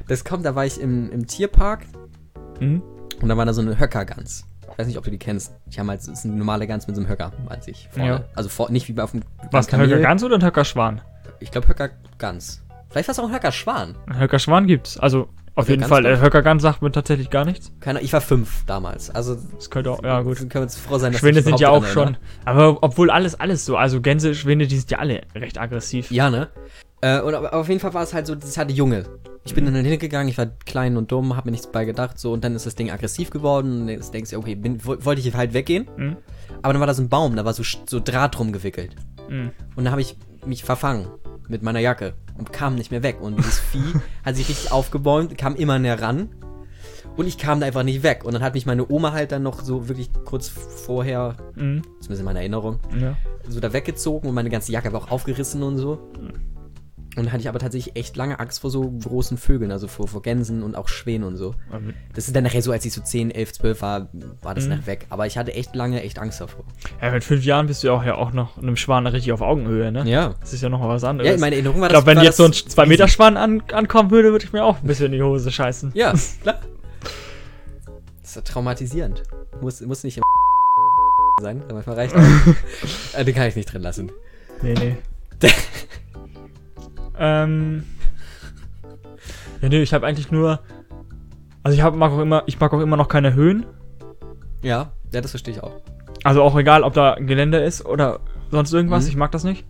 Das 0.07 0.25
kommt, 0.25 0.45
da 0.47 0.55
war 0.55 0.65
ich 0.65 0.81
im, 0.81 1.11
im 1.11 1.27
Tierpark 1.27 1.81
Mhm. 2.61 2.83
und 3.21 3.29
da 3.29 3.37
war 3.37 3.45
da 3.47 3.53
so 3.53 3.63
eine 3.63 3.81
Höckergans. 3.81 4.45
Ich 4.71 4.79
weiß 4.79 4.87
nicht, 4.87 4.97
ob 4.99 5.03
du 5.05 5.11
die 5.11 5.19
kennst. 5.19 5.53
Die 5.67 5.81
haben 5.81 5.89
halt, 5.91 6.01
das 6.01 6.09
ist 6.09 6.25
eine 6.25 6.37
normale 6.37 6.67
Gans 6.69 6.87
mit 6.87 6.95
so 6.95 7.03
einem 7.03 7.11
Höcker 7.11 7.33
an 7.49 7.61
sich. 7.61 7.89
Vorne. 7.91 8.09
Ja. 8.09 8.25
Also 8.37 8.49
vor, 8.49 8.71
nicht 8.71 8.87
wie 8.89 8.93
bei 8.93 9.03
auf 9.03 9.11
dem 9.11 9.23
Was, 9.51 9.73
ein 9.73 9.81
Höcker 9.81 9.99
Gans 9.99 10.23
oder 10.23 10.37
ein 10.37 10.45
Höcker 10.45 10.65
Schwan? 10.65 11.01
Ich 11.41 11.51
glaube 11.51 11.69
Höckergans. 11.69 12.63
Vielleicht 12.91 13.09
war 13.09 13.13
es 13.13 13.19
auch 13.19 13.29
ein 13.29 13.35
Höckerschwan. 13.35 13.95
Ein 14.07 14.19
Höcker 14.21 14.39
Schwan 14.39 14.67
gibt's. 14.67 14.99
Also, 14.99 15.29
auf 15.55 15.65
Höcker 15.65 15.71
jeden 15.71 15.81
Gans 15.81 15.89
Fall. 15.91 16.07
Äh. 16.07 16.21
Höcker 16.21 16.43
Gans 16.43 16.63
sagt 16.63 16.83
mir 16.83 16.93
tatsächlich 16.93 17.31
gar 17.31 17.45
nichts. 17.45 17.73
Keine, 17.81 18.01
ich 18.03 18.13
war 18.13 18.21
fünf 18.21 18.65
damals. 18.67 19.09
Also 19.11 19.37
Das 19.57 19.71
könnte 19.71 19.91
auch, 19.91 20.03
ja 20.03 20.21
gut. 20.23 20.37
können 20.39 20.53
wir 20.53 20.61
uns 20.63 20.77
froh 20.77 20.99
sein, 20.99 21.13
dass 21.13 21.21
Schwäne 21.21 21.43
sind 21.43 21.59
ja 21.59 21.71
auch 21.71 21.85
schon. 21.87 22.17
Aber 22.45 22.83
obwohl 22.83 23.11
alles, 23.11 23.39
alles 23.41 23.65
so. 23.65 23.77
Also 23.77 24.01
Gänse, 24.03 24.35
Schwäne, 24.35 24.67
die 24.67 24.77
sind 24.79 24.91
ja 24.91 24.99
alle 24.99 25.23
recht 25.35 25.59
aggressiv. 25.59 26.11
Ja, 26.11 26.29
ne? 26.31 26.49
Äh, 27.01 27.21
und 27.21 27.35
aber 27.35 27.55
auf 27.55 27.69
jeden 27.69 27.81
Fall 27.81 27.95
war 27.95 28.03
es 28.03 28.13
halt 28.15 28.27
so, 28.27 28.35
das 28.35 28.57
hatte 28.59 28.73
Junge. 28.73 29.05
Ich 29.45 29.55
bin 29.55 29.65
dann 29.65 29.75
hingegangen, 29.75 30.29
ich 30.29 30.39
war 30.39 30.47
klein 30.47 30.97
und 30.97 31.11
dumm, 31.11 31.35
hab 31.37 31.47
mir 31.47 31.51
nichts 31.51 31.67
bei 31.67 31.85
gedacht, 31.85 32.17
so, 32.17 32.33
und 32.33 32.45
dann 32.45 32.55
ist 32.55 32.65
das 32.65 32.77
Ding 32.77 32.93
aggressiv 32.93 33.31
geworden. 33.31 33.83
Und 33.83 33.89
jetzt 33.89 34.15
denkst 34.15 34.31
du, 34.31 34.37
okay, 34.39 34.55
bin, 34.55 34.85
wo- 34.85 35.05
wollte 35.05 35.21
ich 35.21 35.35
halt 35.35 35.53
weggehen. 35.55 35.89
Mhm. 35.97 36.17
Aber 36.63 36.73
dann 36.75 36.81
war 36.81 36.87
da 36.87 36.95
so 36.95 37.03
ein 37.03 37.09
Baum, 37.09 37.35
da 37.35 37.45
war 37.45 37.53
so, 37.53 37.65
so 37.87 37.99
Draht 37.99 38.39
drum 38.39 38.53
gewickelt. 38.53 38.95
Mhm. 39.33 39.51
Und 39.77 39.85
da 39.85 39.91
habe 39.91 40.01
ich 40.01 40.17
mich 40.47 40.65
verfangen 40.65 41.09
mit 41.49 41.63
meiner 41.63 41.81
Jacke 41.81 42.15
und 42.39 42.53
kam 42.53 42.75
nicht 42.77 42.91
mehr 42.91 43.03
weg. 43.03 43.21
Und 43.21 43.37
dieses 43.39 43.59
Vieh 43.73 43.95
hat 44.25 44.37
sich 44.37 44.49
richtig 44.49 44.71
aufgebäumt, 44.73 45.37
kam 45.39 45.55
immer 45.57 45.79
näher 45.79 46.01
ran. 46.01 46.29
Und 47.17 47.27
ich 47.27 47.37
kam 47.37 47.61
da 47.61 47.67
einfach 47.67 47.83
nicht 47.83 48.03
weg. 48.03 48.25
Und 48.25 48.33
dann 48.33 48.43
hat 48.43 48.55
mich 48.55 48.65
meine 48.65 48.89
Oma 48.91 49.13
halt 49.13 49.33
dann 49.33 49.43
noch 49.43 49.61
so 49.63 49.89
wirklich 49.89 50.11
kurz 50.25 50.49
vorher, 50.49 51.37
Mhm. 51.57 51.83
zumindest 52.01 52.21
in 52.21 52.25
meiner 52.25 52.41
Erinnerung, 52.41 52.79
Ja. 52.99 53.17
so 53.49 53.61
da 53.61 53.73
weggezogen 53.73 54.29
und 54.29 54.35
meine 54.35 54.49
ganze 54.51 54.73
Jacke 54.73 54.93
war 54.93 55.03
auch 55.03 55.11
aufgerissen 55.11 55.63
und 55.63 55.77
so. 55.79 55.99
Und 57.15 57.27
da 57.27 57.33
hatte 57.33 57.43
ich 57.43 57.49
aber 57.51 57.59
tatsächlich 57.59 57.95
echt 57.95 58.17
lange 58.17 58.41
Angst 58.41 58.61
vor 58.61 58.71
so 58.71 58.91
großen 58.91 59.37
Vögeln, 59.37 59.71
also 59.71 59.87
vor, 59.87 60.09
vor 60.09 60.23
Gänsen 60.23 60.63
und 60.63 60.75
auch 60.75 60.89
Schwänen 60.89 61.25
und 61.29 61.37
so. 61.37 61.55
Das 62.15 62.27
ist 62.27 62.35
dann 62.35 62.45
nachher 62.45 62.63
so, 62.63 62.73
als 62.73 62.87
ich 62.87 62.93
so 62.95 63.03
10, 63.03 63.31
11, 63.31 63.53
12 63.53 63.83
war, 63.83 64.09
war 64.41 64.55
das 64.55 64.65
Mhm. 64.65 64.71
nachher 64.71 64.87
weg. 64.87 65.07
Aber 65.11 65.27
ich 65.27 65.37
hatte 65.37 65.53
echt 65.53 65.75
lange 65.75 66.03
echt 66.03 66.19
Angst 66.19 66.41
davor. 66.41 66.65
Ja, 67.03 67.11
mit 67.11 67.23
fünf 67.23 67.45
Jahren 67.45 67.67
bist 67.67 67.83
du 67.83 67.89
ja 67.89 67.93
auch, 67.93 68.03
ja 68.05 68.15
auch 68.15 68.33
noch 68.33 68.57
einem 68.57 68.77
Schwan 68.77 69.07
richtig 69.07 69.33
auf 69.33 69.43
Augenhöhe, 69.43 69.93
ne? 69.93 70.05
Ja. 70.09 70.35
Das 70.41 70.55
ist 70.55 70.63
ja 70.63 70.71
noch 70.71 70.79
mal 70.81 70.89
was 70.89 71.05
anderes. 71.05 71.29
Ja, 71.29 71.35
in 71.35 71.41
meiner 71.41 71.57
Erinnerung 71.57 71.81
war 71.83 71.89
ich 71.89 71.93
glaube, 71.93 72.07
wenn 72.07 72.21
jetzt 72.23 72.39
so 72.39 72.45
ein 72.45 72.53
das 72.53 72.77
2-Meter-Schwan 72.77 73.37
an, 73.37 73.63
ankommen 73.73 74.11
würde, 74.11 74.33
würde 74.33 74.47
ich 74.47 74.53
mir 74.55 74.65
auch 74.65 74.79
ein 74.81 74.87
bisschen 74.87 75.07
in 75.07 75.13
die 75.13 75.23
Hose 75.23 75.51
scheißen. 75.53 75.93
Ja, 75.95 76.15
klar. 76.43 76.61
Das 78.23 78.31
ist 78.31 78.37
ja 78.37 78.41
traumatisierend. 78.43 79.23
Muss, 79.61 79.83
muss 79.83 80.03
nicht 80.03 80.17
im 80.17 80.23
sein, 81.43 81.61
aber 81.65 81.75
manchmal 81.75 81.97
reicht 81.97 82.15
auch. 82.15 82.23
äh, 83.19 83.25
den 83.25 83.35
kann 83.35 83.49
ich 83.49 83.57
nicht 83.57 83.71
drin 83.71 83.83
lassen. 83.83 84.11
Nee, 84.63 84.75
nee. 84.75 84.97
Ähm. 87.23 87.85
Ja, 89.61 89.69
nee, 89.69 89.83
ich 89.83 89.95
habe 89.95 90.07
eigentlich 90.07 90.31
nur. 90.31 90.61
Also 91.63 91.77
ich 91.77 91.83
hab, 91.83 91.95
mag 91.95 92.11
auch 92.11 92.19
immer, 92.19 92.43
ich 92.47 92.59
mag 92.59 92.73
auch 92.75 92.81
immer 92.81 92.97
noch 92.97 93.09
keine 93.09 93.35
Höhen. 93.35 93.65
Ja, 94.63 94.93
ja, 95.13 95.21
das 95.21 95.31
verstehe 95.31 95.55
ich 95.55 95.63
auch. 95.63 95.81
Also 96.25 96.43
auch 96.43 96.57
egal, 96.57 96.83
ob 96.83 96.95
da 96.95 97.15
ein 97.15 97.27
Geländer 97.27 97.65
ist 97.65 97.87
oder 97.87 98.21
sonst 98.51 98.73
irgendwas. 98.73 99.05
Mhm. 99.05 99.11
Ich 99.11 99.17
mag 99.17 99.31
das 99.31 99.45
nicht. 99.45 99.65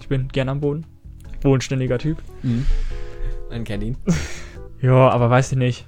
Ich 0.00 0.08
bin 0.08 0.28
gern 0.28 0.48
am 0.48 0.60
Boden. 0.60 0.86
Bodenständiger 1.42 1.98
Typ. 1.98 2.18
Man 3.48 3.64
kennt 3.64 3.82
ihn. 3.82 3.96
Ja, 4.80 5.08
aber 5.10 5.30
weiß 5.30 5.52
ich 5.52 5.58
nicht. 5.58 5.86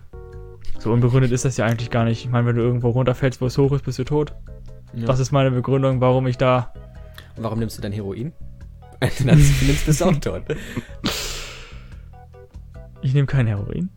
So 0.79 0.93
unbegründet 0.93 1.31
ist 1.33 1.45
das 1.45 1.57
ja 1.57 1.67
eigentlich 1.67 1.91
gar 1.91 2.05
nicht. 2.05 2.25
Ich 2.25 2.31
meine, 2.31 2.47
wenn 2.47 2.57
du 2.57 2.63
irgendwo 2.63 2.91
runterfällst, 2.91 3.41
wo 3.41 3.47
es 3.47 3.57
hoch 3.59 3.73
ist, 3.73 3.85
bist 3.85 3.99
du 3.99 4.05
tot. 4.05 4.35
Ja. 4.95 5.07
Das 5.07 5.21
ist 5.21 5.31
meine 5.33 5.51
Begründung, 5.51 6.01
warum 6.01 6.27
ich 6.27 6.39
da. 6.39 6.73
Und 7.37 7.45
warum 7.45 7.59
nimmst 7.59 7.79
du 7.79 7.83
dein 7.83 7.93
Heroin? 7.93 8.33
Du 9.19 9.25
das 9.25 9.37
nimmst, 9.63 10.01
du 10.01 10.13
tot. 10.21 10.43
Ich 13.01 13.15
nehme 13.15 13.27
kein 13.27 13.47
Heroin. 13.49 13.91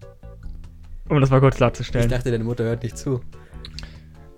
Um 1.09 1.21
das 1.21 1.29
mal 1.29 1.39
kurz 1.39 1.55
Ich 1.55 1.57
klarzustellen. 1.57 2.09
dachte, 2.09 2.31
deine 2.31 2.43
Mutter 2.43 2.63
hört 2.63 2.81
nicht 2.81 2.97
zu. 2.97 3.21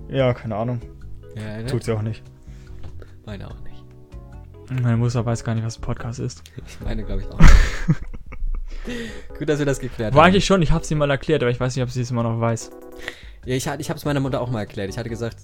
Ja, 0.09 0.34
keine 0.34 0.55
Ahnung. 0.57 0.82
Ja, 1.36 1.57
ne? 1.59 1.65
Tut 1.68 1.84
sie 1.86 1.93
auch 1.93 2.01
nicht. 2.01 2.22
Meine 3.26 3.47
auch 3.47 3.55
nicht. 3.61 3.84
Meine 4.84 4.97
Mutter 4.97 5.26
weiß 5.26 5.45
gar 5.45 5.55
nicht, 5.55 5.63
was 5.63 5.78
ein 5.78 5.82
Podcast 5.82 6.20
ist. 6.20 6.43
Ich 6.68 6.82
meine, 6.82 7.03
glaube 7.05 7.22
ich, 7.22 7.28
auch 7.30 7.39
nicht. 7.39 7.53
Gut, 9.39 9.47
dass 9.47 9.59
wir 9.59 9.65
das 9.65 9.80
geklärt 9.80 10.13
War 10.13 10.24
haben. 10.24 10.30
eigentlich 10.32 10.45
schon, 10.45 10.61
ich 10.61 10.72
habe 10.72 10.86
sie 10.86 10.95
mal 10.95 11.09
erklärt, 11.09 11.41
aber 11.43 11.51
ich 11.51 11.59
weiß 11.59 11.76
nicht, 11.76 11.84
ob 11.84 11.89
sie 11.89 12.01
es 12.01 12.11
immer 12.11 12.24
noch 12.24 12.39
weiß. 12.39 12.72
Ja, 13.45 13.55
ich, 13.55 13.65
ich 13.65 13.89
habe 13.89 13.97
es 13.97 14.03
meiner 14.05 14.20
Mutter 14.20 14.41
auch 14.41 14.49
mal 14.49 14.59
erklärt. 14.61 14.89
Ich 14.89 14.97
hatte 14.97 15.09
gesagt, 15.09 15.38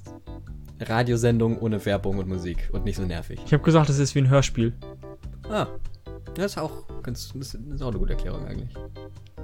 Radiosendung 0.81 1.57
ohne 1.59 1.85
Werbung 1.85 2.17
und 2.17 2.27
Musik 2.27 2.69
und 2.73 2.83
nicht 2.83 2.97
so 2.97 3.03
nervig. 3.03 3.39
Ich 3.45 3.53
habe 3.53 3.63
gesagt, 3.63 3.89
es 3.89 3.99
ist 3.99 4.15
wie 4.15 4.19
ein 4.19 4.29
Hörspiel. 4.29 4.73
Ah, 5.49 5.67
das 6.35 6.53
ist 6.53 6.57
auch 6.57 6.71
ganz, 7.03 7.31
das 7.35 7.53
ist 7.53 7.81
auch 7.81 7.89
eine 7.89 7.99
gute 7.99 8.13
Erklärung 8.13 8.45
eigentlich. 8.47 8.73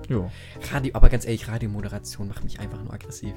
Jo. 0.07 0.31
Radio, 0.71 0.91
aber 0.95 1.09
ganz 1.09 1.25
ehrlich, 1.25 1.47
Radiomoderation 1.47 2.27
macht 2.27 2.43
mich 2.43 2.59
einfach 2.59 2.81
nur 2.81 2.93
aggressiv. 2.93 3.33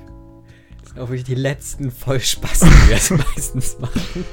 Das 0.80 0.90
sind 0.90 0.98
auch 1.00 1.08
wirklich 1.08 1.24
die 1.24 1.34
letzten 1.34 1.90
Vollspaß, 1.90 2.60
die 2.60 2.66
wir 2.88 2.94
das 2.96 3.10
meistens 3.34 3.78
machen. 3.78 4.24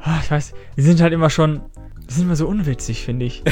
Ah, 0.00 0.20
Ich 0.22 0.30
weiß, 0.30 0.52
die 0.76 0.82
sind 0.82 1.00
halt 1.00 1.12
immer 1.12 1.30
schon. 1.30 1.62
Die 2.08 2.14
sind 2.14 2.24
immer 2.24 2.36
so 2.36 2.46
unwitzig, 2.46 3.04
finde 3.04 3.26
ich. 3.26 3.42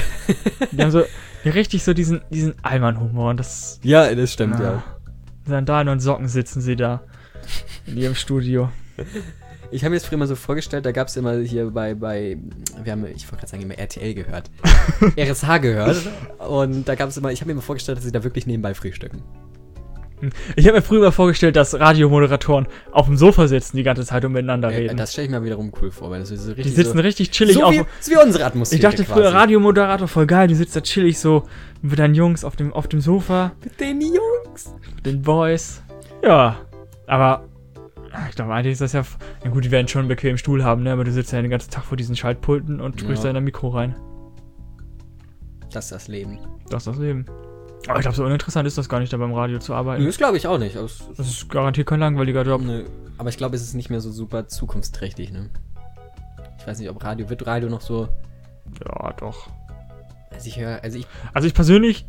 Die 0.71 0.81
haben 0.81 0.93
so 0.93 1.01
ja, 1.43 1.51
richtig 1.53 1.83
so 1.83 1.93
diesen, 1.93 2.21
diesen 2.31 2.55
Allmann-Humor. 2.63 3.31
Und 3.31 3.41
das. 3.41 3.81
Ja, 3.83 4.15
das 4.15 4.33
stimmt, 4.33 4.61
ah, 4.61 4.85
Sandalen 5.47 5.89
und 5.89 6.01
Socken 6.01 6.29
sitzen 6.29 6.61
sie 6.61 6.77
da. 6.77 7.03
In 7.87 7.97
ihrem 7.97 8.15
Studio. 8.15 8.71
Ich 9.75 9.83
habe 9.83 9.91
mir 9.91 9.97
das 9.97 10.07
früher 10.07 10.19
mal 10.19 10.29
so 10.29 10.37
vorgestellt, 10.37 10.87
da 10.87 10.93
gab 10.93 11.09
es 11.09 11.17
immer 11.17 11.37
hier 11.39 11.69
bei, 11.71 11.95
bei, 11.95 12.39
wir 12.85 12.93
haben, 12.93 13.05
ich 13.07 13.25
wollte 13.25 13.39
gerade 13.39 13.49
sagen, 13.49 13.63
immer 13.65 13.77
RTL 13.77 14.15
gehört. 14.15 14.49
RSH 15.19 15.59
gehört. 15.61 15.97
Und 16.49 16.87
da 16.89 16.95
gab 16.95 17.09
es 17.09 17.17
immer, 17.17 17.33
ich 17.33 17.41
habe 17.41 17.49
mir 17.49 17.53
immer 17.55 17.63
vorgestellt, 17.63 17.99
dass 17.99 18.05
sie 18.05 18.13
da 18.13 18.23
wirklich 18.23 18.47
nebenbei 18.47 18.73
frühstücken. 18.75 19.23
Ich 20.55 20.67
habe 20.69 20.77
mir 20.79 20.83
früher 20.83 21.01
mal 21.01 21.11
vorgestellt, 21.11 21.57
dass 21.57 21.75
Radiomoderatoren 21.79 22.67
auf 22.93 23.07
dem 23.07 23.17
Sofa 23.17 23.49
sitzen 23.49 23.77
die 23.77 23.83
ganze 23.83 24.05
Zeit 24.07 24.25
und 24.25 24.33
miteinander 24.33 24.71
Äh, 24.73 24.77
reden. 24.77 24.97
das 24.97 25.13
stelle 25.13 25.27
ich 25.27 25.31
mir 25.33 25.43
wiederum 25.43 25.73
cool 25.83 25.91
vor, 25.91 26.09
weil 26.11 26.21
das 26.21 26.31
ist 26.31 26.45
so 26.45 26.53
richtig 26.53 26.65
die 26.67 26.71
sitzen 26.71 26.97
so, 26.97 27.03
richtig 27.03 27.31
chillig 27.33 27.55
so 27.57 27.65
auf. 27.65 27.73
wie, 27.73 27.83
so 28.01 28.13
wie 28.13 28.17
unsere 28.25 28.45
Atmosphäre 28.45 28.77
Ich 28.77 28.83
dachte 28.83 29.05
früher, 29.05 29.25
quasi. 29.25 29.37
Radiomoderator 29.37 30.07
voll 30.09 30.27
geil, 30.27 30.47
du 30.49 30.55
sitzt 30.55 30.77
da 30.77 30.81
chillig 30.83 31.19
so 31.19 31.43
mit 31.83 31.99
deinen 31.99 32.15
Jungs 32.15 32.45
auf 32.45 32.55
dem, 32.57 32.73
auf 32.73 32.87
dem 32.87 33.01
Sofa, 33.01 33.53
Mit 33.65 33.81
den 33.81 34.01
Jungs. 34.01 34.73
mit 34.95 35.05
den 35.05 35.21
Boys. 35.21 35.83
Ja, 36.23 36.59
aber 37.07 37.45
ich 38.29 38.37
glaube, 38.37 38.53
eigentlich 38.55 38.73
ist 38.73 38.81
das 38.81 38.93
ja. 38.93 39.05
Ja 39.45 39.51
gut, 39.51 39.65
die 39.65 39.71
werden 39.71 39.89
schon 39.89 40.01
einen 40.01 40.09
bequemen 40.09 40.39
Stuhl 40.39 40.63
haben, 40.65 40.83
ne? 40.83 40.93
Aber 40.93 41.05
du 41.05 41.13
sitzt 41.13 41.33
ja 41.33 41.41
den 41.43 41.51
ganzen 41.51 41.71
Tag 41.71 41.85
vor 41.85 41.97
diesen 41.97 42.17
Schaltpulten 42.17 42.81
und 42.81 43.01
sprichst 43.01 43.25
Ja. 43.25 43.25
da 43.25 43.29
in 43.31 43.35
dein 43.35 43.45
Mikro 43.45 43.69
rein. 43.69 43.95
Das 45.73 45.87
ist 45.87 45.93
das 45.93 46.09
Leben. 46.09 46.39
Das 46.71 46.83
ist 46.87 46.87
das 46.95 46.99
Leben. 46.99 47.27
Aber 47.89 47.99
ich 47.99 48.03
glaube, 48.03 48.17
so 48.17 48.25
uninteressant 48.25 48.67
ist 48.67 48.79
das 48.79 48.89
gar 48.89 49.01
nicht, 49.01 49.13
da 49.13 49.17
beim 49.19 49.35
Radio 49.35 49.59
zu 49.59 49.75
arbeiten. 49.75 50.05
Das 50.07 50.17
glaube 50.17 50.37
ich 50.37 50.47
auch 50.47 50.59
nicht. 50.59 50.77
Das 50.77 51.01
ist 51.19 51.49
garantiert 51.51 51.87
kein 51.87 52.01
langweiliger 52.01 52.43
Job. 52.43 52.63
Nö. 52.63 52.85
Aber 53.19 53.29
ich 53.29 53.37
glaube, 53.37 53.57
es 53.57 53.63
ist 53.63 53.75
nicht 53.75 53.91
mehr 53.91 54.01
so 54.01 54.11
super 54.11 54.47
zukunftsträchtig, 54.49 55.33
ne? 55.33 55.51
Ich 56.59 56.67
weiß 56.67 56.79
nicht, 56.79 56.89
ob 56.89 57.03
Radio, 57.05 57.29
wird 57.29 57.47
Radio 57.47 57.69
noch 57.69 57.83
so. 57.83 58.09
Ja, 58.85 59.13
doch. 59.19 59.49
Also 60.33 60.49
ich 60.49 60.59
höre, 60.59 60.83
also 60.83 60.99
ich, 60.99 61.07
Also 61.35 61.47
ich 61.47 61.55
persönlich 61.55 62.07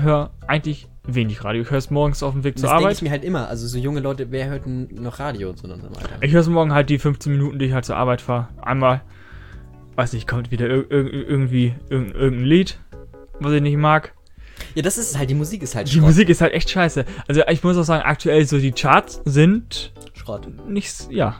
höre 0.00 0.30
eigentlich 0.46 0.88
wenig 1.04 1.44
Radio. 1.44 1.62
Ich 1.62 1.70
höre 1.70 1.78
es 1.78 1.90
morgens 1.90 2.22
auf 2.22 2.32
dem 2.32 2.42
Weg 2.44 2.58
zur 2.58 2.64
das 2.68 2.70
denke 2.72 2.84
Arbeit. 2.86 2.96
ich 2.96 3.02
mir 3.02 3.10
halt 3.10 3.24
immer. 3.24 3.48
Also 3.48 3.66
so 3.66 3.78
junge 3.78 4.00
Leute, 4.00 4.30
wer 4.30 4.48
hört 4.48 4.66
denn 4.66 4.88
noch 4.92 5.18
Radio 5.20 5.52
zu 5.52 5.64
unserem 5.64 5.94
Alter? 5.94 6.20
Ich 6.20 6.32
höre 6.32 6.40
es 6.40 6.48
morgen 6.48 6.72
halt 6.72 6.90
die 6.90 6.98
15 6.98 7.32
Minuten, 7.32 7.58
die 7.58 7.66
ich 7.66 7.72
halt 7.72 7.84
zur 7.84 7.96
Arbeit 7.96 8.20
fahre. 8.20 8.48
Einmal, 8.60 9.02
weiß 9.94 10.12
nicht, 10.14 10.26
kommt 10.26 10.50
wieder 10.50 10.66
ir 10.68 10.90
ir 10.90 11.28
irgendwie 11.28 11.74
irg 11.90 12.14
irgendein 12.14 12.44
Lied, 12.44 12.78
was 13.40 13.52
ich 13.52 13.62
nicht 13.62 13.76
mag. 13.76 14.12
Ja, 14.74 14.82
das 14.82 14.98
ist 14.98 15.16
halt, 15.18 15.30
die 15.30 15.34
Musik 15.34 15.62
ist 15.62 15.74
halt 15.74 15.86
Die 15.88 15.92
Schrott. 15.92 16.04
Musik 16.06 16.28
ist 16.28 16.40
halt 16.40 16.52
echt 16.54 16.70
scheiße. 16.70 17.04
Also 17.28 17.42
ich 17.48 17.62
muss 17.62 17.76
auch 17.76 17.84
sagen, 17.84 18.02
aktuell 18.04 18.44
so 18.46 18.58
die 18.58 18.72
Charts 18.72 19.20
sind 19.24 19.92
Schrott. 20.14 20.48
nicht, 20.68 20.86
s- 20.88 21.08
ja. 21.10 21.36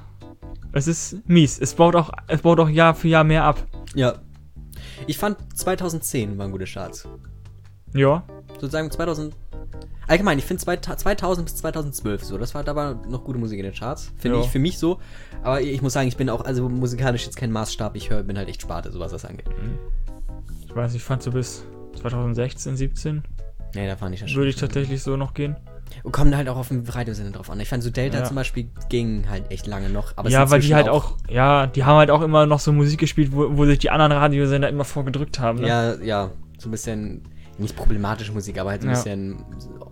Es 0.72 0.86
ist 0.86 1.26
mies. 1.26 1.58
Es 1.58 1.74
baut 1.74 1.96
auch, 1.96 2.10
es 2.28 2.42
baut 2.42 2.60
auch 2.60 2.68
Jahr 2.68 2.94
für 2.94 3.08
Jahr 3.08 3.24
mehr 3.24 3.44
ab. 3.44 3.66
Ja. 3.94 4.14
Ich 5.06 5.16
fand 5.18 5.38
2010 5.58 6.36
waren 6.38 6.52
gute 6.52 6.66
Charts. 6.66 7.08
Ja. 7.94 8.22
Sozusagen 8.60 8.90
2000. 8.90 9.34
Allgemein, 10.08 10.38
ich 10.38 10.44
finde 10.44 10.62
2000 10.62 11.44
bis 11.46 11.56
2012 11.56 12.24
so. 12.24 12.38
Das 12.38 12.54
war, 12.54 12.62
da 12.62 12.76
war 12.76 12.94
noch 13.08 13.24
gute 13.24 13.38
Musik 13.38 13.58
in 13.58 13.64
den 13.64 13.74
Charts. 13.74 14.12
Finde 14.18 14.38
Ja. 14.38 14.44
ich 14.44 14.50
für 14.50 14.60
mich 14.60 14.78
so. 14.78 14.98
Aber 15.42 15.60
ich 15.60 15.82
muss 15.82 15.94
sagen, 15.94 16.06
ich 16.08 16.16
bin 16.16 16.30
auch, 16.30 16.44
also 16.44 16.68
musikalisch 16.68 17.24
jetzt 17.24 17.36
kein 17.36 17.50
Maßstab. 17.50 17.96
Ich 17.96 18.10
höre, 18.10 18.22
bin 18.22 18.38
halt 18.38 18.48
echt 18.48 18.62
Sparte, 18.62 18.92
so 18.92 19.00
was 19.00 19.10
das 19.12 19.24
angeht. 19.24 19.46
Ich 20.66 20.74
weiß, 20.76 20.94
ich 20.94 21.02
fand 21.02 21.22
so 21.22 21.32
bis 21.32 21.64
2016, 22.00 22.76
17 22.76 23.22
Nee, 23.74 23.86
da 23.86 23.96
fand 23.96 24.14
ich 24.14 24.20
das 24.20 24.34
würde 24.34 24.48
ich 24.50 24.56
tatsächlich 24.56 25.02
so 25.02 25.16
noch 25.16 25.34
gehen. 25.34 25.56
Und 26.02 26.12
kommen 26.12 26.36
halt 26.36 26.48
auch 26.48 26.56
auf 26.56 26.68
den 26.68 26.86
Radiosender 26.86 27.32
drauf 27.32 27.50
an. 27.50 27.60
Ich 27.60 27.68
fand 27.68 27.82
so 27.82 27.90
Delta 27.90 28.18
Ja. 28.18 28.24
zum 28.24 28.36
Beispiel 28.36 28.68
ging 28.88 29.28
halt 29.28 29.50
echt 29.50 29.66
lange 29.66 29.90
noch. 29.90 30.14
Ja, 30.28 30.50
weil 30.50 30.60
die 30.60 30.74
halt 30.74 30.88
auch, 30.88 31.14
ja, 31.28 31.66
die 31.66 31.84
haben 31.84 31.96
halt 31.96 32.10
auch 32.10 32.22
immer 32.22 32.46
noch 32.46 32.60
so 32.60 32.72
Musik 32.72 33.00
gespielt, 33.00 33.32
wo, 33.32 33.56
wo 33.56 33.66
sich 33.66 33.78
die 33.80 33.90
anderen 33.90 34.12
Radiosender 34.12 34.68
immer 34.68 34.84
vorgedrückt 34.84 35.40
haben. 35.40 35.60
Ne? 35.60 35.68
Ja, 35.68 35.94
ja. 35.96 36.30
So 36.58 36.68
ein 36.68 36.72
bisschen, 36.72 37.22
nicht 37.58 37.76
problematische 37.76 38.32
Musik, 38.32 38.58
aber 38.58 38.70
halt 38.70 38.82
so 38.82 38.88
ein 38.88 38.94
Ja. 38.94 38.96
bisschen, 39.02 39.44
so, 39.58 39.90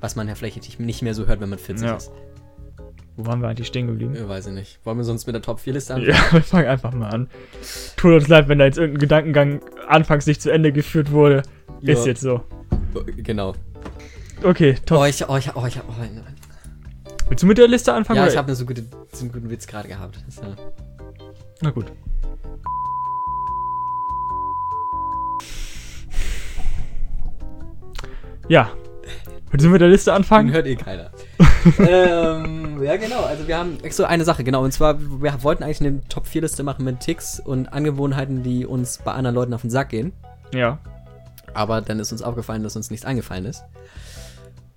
was 0.00 0.16
man 0.16 0.28
ja 0.28 0.34
vielleicht 0.34 0.78
nicht- 0.78 1.02
mehr 1.02 1.14
so 1.14 1.26
hört, 1.26 1.40
wenn 1.40 1.48
man 1.48 1.58
40 1.58 1.86
Ja. 1.86 1.96
ist. 1.96 2.10
Wo 3.16 3.26
waren 3.26 3.40
wir 3.42 3.48
eigentlich 3.48 3.66
stehen 3.66 3.88
geblieben? 3.88 4.14
Ja, 4.14 4.28
weiß 4.28 4.46
ich 4.46 4.52
nicht. 4.52 4.78
Wollen 4.84 4.96
wir 4.98 5.04
sonst 5.04 5.26
mit 5.26 5.34
der 5.34 5.42
Top 5.42 5.58
4 5.58 5.72
Liste 5.72 5.94
anfangen? 5.94 6.12
Ja, 6.14 6.32
wir 6.32 6.42
fangen 6.42 6.68
einfach 6.68 6.92
mal 6.94 7.08
an. 7.08 7.28
Tut 7.96 8.12
uns 8.12 8.28
leid, 8.28 8.48
wenn 8.48 8.58
da 8.60 8.64
jetzt 8.64 8.78
irgendein 8.78 9.00
Gedankengang 9.00 9.60
anfangs 9.88 10.26
nicht 10.26 10.40
zu 10.40 10.50
Ende 10.52 10.72
geführt 10.72 11.10
wurde. 11.10 11.42
Ja. 11.80 11.94
Ist 11.94 12.06
jetzt 12.06 12.20
so. 12.20 12.42
Genau. 13.16 13.54
Okay, 14.44 14.74
top. 14.86 14.98
Oh, 15.00 15.04
ich, 15.04 15.28
oh, 15.28 15.36
ich, 15.36 15.54
oh, 15.56 15.66
ich 15.66 15.78
hab, 15.78 15.88
oh, 15.88 15.94
nein. 15.98 16.22
Willst 17.28 17.42
du 17.42 17.46
mit 17.48 17.58
der 17.58 17.66
Liste 17.66 17.92
anfangen? 17.92 18.18
Ja, 18.20 18.26
ich 18.28 18.36
habe 18.36 18.54
so, 18.54 18.64
gute, 18.64 18.84
so 19.12 19.22
einen 19.22 19.32
guten 19.32 19.50
Witz 19.50 19.66
gerade 19.66 19.88
gehabt. 19.88 20.18
Ja- 20.40 20.54
Na 21.60 21.70
gut. 21.70 21.86
Ja. 28.48 28.70
Willst 29.50 29.64
du 29.64 29.70
mit 29.70 29.80
der 29.80 29.88
Liste 29.88 30.10
Den 30.10 30.16
anfangen? 30.16 30.52
hört 30.52 30.66
eh 30.66 30.76
keiner. 30.76 31.10
ähm, 31.78 32.82
ja, 32.82 32.96
genau. 32.96 33.22
Also 33.22 33.48
wir 33.48 33.58
haben 33.58 33.78
extra 33.82 34.06
eine 34.06 34.24
Sache, 34.24 34.44
genau. 34.44 34.62
Und 34.62 34.72
zwar, 34.72 35.00
wir 35.00 35.42
wollten 35.42 35.62
eigentlich 35.62 35.80
eine 35.80 36.00
Top 36.08 36.26
4 36.26 36.42
Liste 36.42 36.62
machen 36.62 36.84
mit 36.84 37.00
Ticks 37.00 37.40
und 37.40 37.72
Angewohnheiten, 37.72 38.42
die 38.42 38.66
uns 38.66 38.98
bei 38.98 39.12
anderen 39.12 39.34
Leuten 39.34 39.54
auf 39.54 39.62
den 39.62 39.70
Sack 39.70 39.90
gehen. 39.90 40.12
Ja. 40.52 40.78
Aber 41.54 41.80
dann 41.80 41.98
ist 41.98 42.12
uns 42.12 42.22
aufgefallen, 42.22 42.62
dass 42.62 42.76
uns 42.76 42.90
nichts 42.90 43.06
eingefallen 43.06 43.46
ist. 43.46 43.64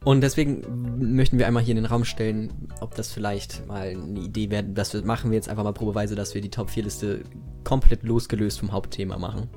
Und 0.03 0.21
deswegen 0.21 1.15
möchten 1.15 1.37
wir 1.37 1.45
einmal 1.45 1.61
hier 1.61 1.75
in 1.75 1.83
den 1.83 1.85
Raum 1.85 2.05
stellen, 2.05 2.69
ob 2.79 2.95
das 2.95 3.11
vielleicht 3.11 3.67
mal 3.67 3.89
eine 3.89 4.19
Idee 4.19 4.49
wäre, 4.49 4.63
dass 4.63 4.93
wir 4.93 5.05
machen 5.05 5.29
wir 5.29 5.35
jetzt 5.35 5.47
einfach 5.47 5.63
mal 5.63 5.73
probeweise, 5.73 6.15
dass 6.15 6.33
wir 6.33 6.41
die 6.41 6.49
Top 6.49 6.71
4 6.71 6.83
Liste 6.83 7.21
komplett 7.63 8.01
losgelöst 8.03 8.59
vom 8.59 8.71
Hauptthema 8.71 9.17
machen. 9.19 9.47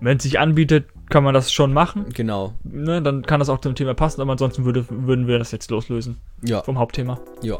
Wenn 0.00 0.18
es 0.18 0.22
sich 0.22 0.38
anbietet, 0.38 0.86
kann 1.08 1.24
man 1.24 1.32
das 1.34 1.52
schon 1.52 1.72
machen. 1.72 2.06
Genau. 2.12 2.52
Ne, 2.64 3.00
dann 3.00 3.22
kann 3.22 3.40
das 3.40 3.48
auch 3.48 3.60
zum 3.60 3.74
Thema 3.74 3.94
passen, 3.94 4.20
aber 4.20 4.32
ansonsten 4.32 4.64
würde, 4.64 4.84
würden 4.90 5.26
wir 5.26 5.38
das 5.38 5.52
jetzt 5.52 5.70
loslösen. 5.70 6.18
Ja. 6.42 6.62
Vom 6.62 6.78
Hauptthema. 6.78 7.18
Ja. 7.42 7.58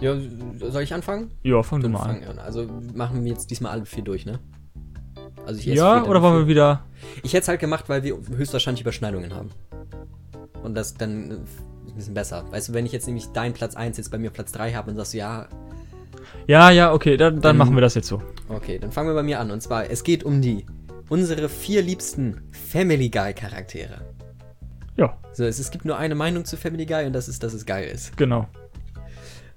Ja, 0.00 0.16
soll 0.58 0.82
ich 0.82 0.92
anfangen? 0.92 1.30
Ja, 1.42 1.62
fang 1.62 1.80
du 1.80 1.88
mal 1.88 2.02
an. 2.02 2.24
an. 2.24 2.38
Also 2.40 2.66
machen 2.94 3.24
wir 3.24 3.30
jetzt 3.30 3.50
diesmal 3.50 3.72
alle 3.72 3.86
vier 3.86 4.02
durch, 4.02 4.26
ne? 4.26 4.40
Also 5.46 5.60
ich 5.60 5.66
Ja, 5.66 6.04
oder 6.04 6.22
wollen 6.22 6.38
wir 6.40 6.48
wieder. 6.48 6.84
Ich 7.22 7.32
hätte 7.32 7.42
es 7.42 7.48
halt 7.48 7.60
gemacht, 7.60 7.88
weil 7.88 8.02
wir 8.02 8.16
höchstwahrscheinlich 8.36 8.82
Überschneidungen 8.82 9.32
haben. 9.34 9.50
Und 10.62 10.74
das 10.74 10.94
dann 10.94 11.30
äh, 11.30 11.34
ein 11.34 11.94
bisschen 11.94 12.14
besser. 12.14 12.44
Weißt 12.50 12.68
du, 12.68 12.72
wenn 12.74 12.86
ich 12.86 12.92
jetzt 12.92 13.06
nämlich 13.06 13.26
deinen 13.28 13.52
Platz 13.54 13.76
1 13.76 13.96
jetzt 13.96 14.10
bei 14.10 14.18
mir 14.18 14.30
Platz 14.30 14.52
3 14.52 14.72
habe 14.72 14.90
und 14.90 14.96
sagst 14.96 15.14
du, 15.14 15.18
ja, 15.18 15.48
Ja, 16.46 16.70
ja, 16.70 16.92
okay, 16.92 17.16
dann, 17.16 17.40
dann 17.40 17.52
Ähm, 17.54 17.58
machen 17.58 17.74
wir 17.76 17.80
das 17.80 17.94
jetzt 17.94 18.08
so. 18.08 18.22
okay, 18.48 18.78
dann 18.78 18.92
fangen 18.92 19.08
wir 19.08 19.14
bei 19.14 19.22
mir 19.22 19.40
an. 19.40 19.50
Und 19.50 19.62
zwar, 19.62 19.90
es 19.90 20.02
geht 20.04 20.24
um 20.24 20.40
die, 20.42 20.64
unsere 21.08 21.48
vier 21.48 21.82
liebsten 21.82 22.42
Family 22.52 23.08
Guy 23.10 23.32
Charaktere. 23.34 24.00
Ja, 24.96 25.16
So, 25.32 25.44
es, 25.44 25.58
es 25.58 25.70
gibt 25.70 25.84
nur 25.84 25.96
eine 25.96 26.14
Meinung 26.14 26.44
zu 26.44 26.56
Family 26.56 26.84
Guy 26.86 27.06
und 27.06 27.12
das 27.14 27.28
ist, 27.28 27.42
dass 27.42 27.54
es 27.54 27.64
geil 27.66 27.88
ist. 27.88 28.16
genau. 28.16 28.46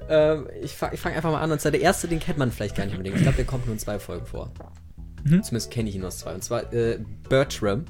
Ähm, 0.07 0.47
ich 0.61 0.72
fange 0.74 0.97
fang 0.97 1.13
einfach 1.13 1.32
mal 1.32 1.41
an. 1.41 1.51
Und 1.51 1.59
zwar 1.59 1.72
der 1.72 1.82
erste, 1.82 2.07
den 2.07 2.20
kennt 2.20 2.38
man 2.38 2.51
vielleicht 2.51 2.76
gar 2.76 2.86
nicht 2.86 2.93
unbedingt. 2.93 3.16
Ich 3.18 3.24
glaube, 3.24 3.38
der 3.38 3.45
kommt 3.45 3.66
nur 3.66 3.74
in 3.74 3.80
zwei 3.80 3.97
Folgen 3.97 4.26
vor. 4.28 4.51
Mhm. 5.24 5.41
Zumindest 5.41 5.72
kenne 5.72 5.89
ich 5.89 5.95
ihn 5.95 6.05
aus 6.05 6.20
zwei. 6.20 6.34
Und 6.36 6.43
zwar 6.43 6.72
äh, 6.72 6.99
Bertram, 7.28 7.86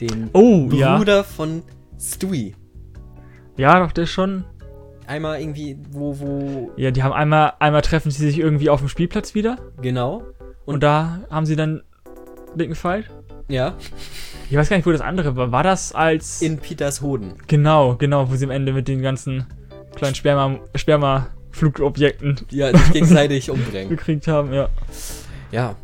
den 0.00 0.30
Oh, 0.32 0.68
ja. 0.72 0.96
Bruder 0.96 1.22
von 1.24 1.62
Stewie. 2.00 2.54
Ja, 3.58 3.78
doch, 3.80 3.92
der 3.92 4.04
ist 4.04 4.10
schon. 4.10 4.44
Einmal 5.10 5.40
irgendwie, 5.40 5.76
wo, 5.90 6.18
wo, 6.20 6.70
Ja, 6.76 6.92
die 6.92 7.02
haben 7.02 7.12
einmal, 7.12 7.54
einmal 7.58 7.82
treffen 7.82 8.12
sie 8.12 8.24
sich 8.24 8.38
irgendwie 8.38 8.70
auf 8.70 8.78
dem 8.78 8.88
Spielplatz 8.88 9.34
wieder. 9.34 9.56
genau. 9.82 10.22
Und, 10.66 10.84
da 10.84 11.18
haben 11.30 11.46
sie 11.46 11.56
dann 11.56 11.82
dicken 12.54 12.76
Fight. 12.76 13.06
Ja, 13.48 13.74
Ich 14.48 14.56
weiß 14.56 14.68
gar 14.68 14.76
nicht, 14.76 14.86
wo 14.86 14.92
das 14.92 15.00
andere 15.00 15.34
war. 15.34 15.50
War 15.50 15.64
das 15.64 15.92
als. 15.92 16.40
in 16.42 16.58
Peters 16.58 17.02
Hoden. 17.02 17.32
genau, 17.48 17.96
genau, 17.96 18.30
wo 18.30 18.36
sie 18.36 18.44
am 18.44 18.52
Ende 18.52 18.72
mit 18.72 18.86
den 18.86 19.02
ganzen 19.02 19.46
kleinen 19.96 20.14
Sperma, 20.14 20.60
Sperma-Flugobjekten 20.76 22.36
Ja, 22.50 22.70
sich 22.76 22.92
gegenseitig 22.92 23.50
umbringen. 23.50 23.88
gekriegt 23.96 24.28
haben, 24.28 24.52
ja. 24.52 24.68
Ja. 25.50 25.74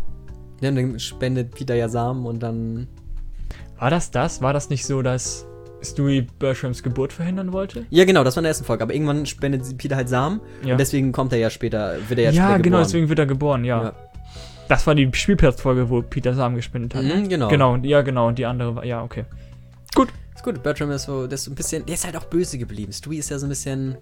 Ja, 0.60 0.68
und 0.68 0.76
dann 0.76 0.98
spendet 1.00 1.52
Peter 1.54 1.74
ja 1.74 1.88
Samen 1.88 2.24
und 2.26 2.40
dann. 2.44 2.86
War 3.78 3.90
das 3.90 4.12
das? 4.12 4.40
War 4.40 4.52
das 4.52 4.70
nicht 4.70 4.86
so, 4.86 5.02
dass 5.02 5.46
Stewie 5.82 6.26
Bertrams 6.38 6.82
Geburt 6.82 7.12
verhindern 7.12 7.52
wollte? 7.52 7.86
Ja, 7.90 8.04
genau, 8.04 8.24
das 8.24 8.36
war 8.36 8.40
in 8.40 8.44
der 8.44 8.50
ersten 8.50 8.64
Folge. 8.64 8.82
Aber 8.82 8.94
irgendwann 8.94 9.26
spendet 9.26 9.76
Peter 9.78 9.96
halt 9.96 10.08
Samen. 10.08 10.40
Ja. 10.64 10.72
Und 10.72 10.78
deswegen 10.78 11.12
kommt 11.12 11.32
er 11.32 11.38
ja 11.38 11.50
später, 11.50 11.96
wird 12.08 12.18
er 12.18 12.24
ja, 12.26 12.30
Ja, 12.30 12.42
später 12.44 12.62
genau, 12.62 12.62
geboren. 12.62 12.82
deswegen 12.84 13.08
wird 13.08 13.18
er 13.18 13.26
geboren, 13.26 13.64
ja. 13.64 13.82
Ja. 13.84 13.92
Das 14.68 14.86
war 14.86 14.94
die 14.94 15.08
Spielplatzfolge, 15.12 15.88
wo 15.90 16.02
Peter 16.02 16.34
Samen 16.34 16.56
gespendet 16.56 16.94
hat. 16.94 17.04
Mhm, 17.04 17.28
genau. 17.28 17.48
Genau, 17.48 17.76
ja, 17.76 18.02
genau, 18.02 18.28
und 18.28 18.38
die 18.38 18.46
andere 18.46 18.74
war, 18.76 18.84
ja, 18.84 19.02
okay. 19.02 19.24
Ist 20.34 20.44
gut, 20.44 20.62
Bertram 20.62 20.90
ist 20.90 21.04
so, 21.04 21.26
das 21.26 21.40
ist 21.40 21.44
so 21.46 21.50
ein 21.52 21.54
bisschen, 21.54 21.86
der 21.86 21.94
ist 21.94 22.04
halt 22.04 22.14
auch 22.16 22.24
böse 22.24 22.58
geblieben. 22.58 22.92
Stewie 22.92 23.16
ist 23.18 23.30
ja 23.30 23.38
so 23.38 23.46
ein 23.46 23.48
bisschen. 23.48 23.96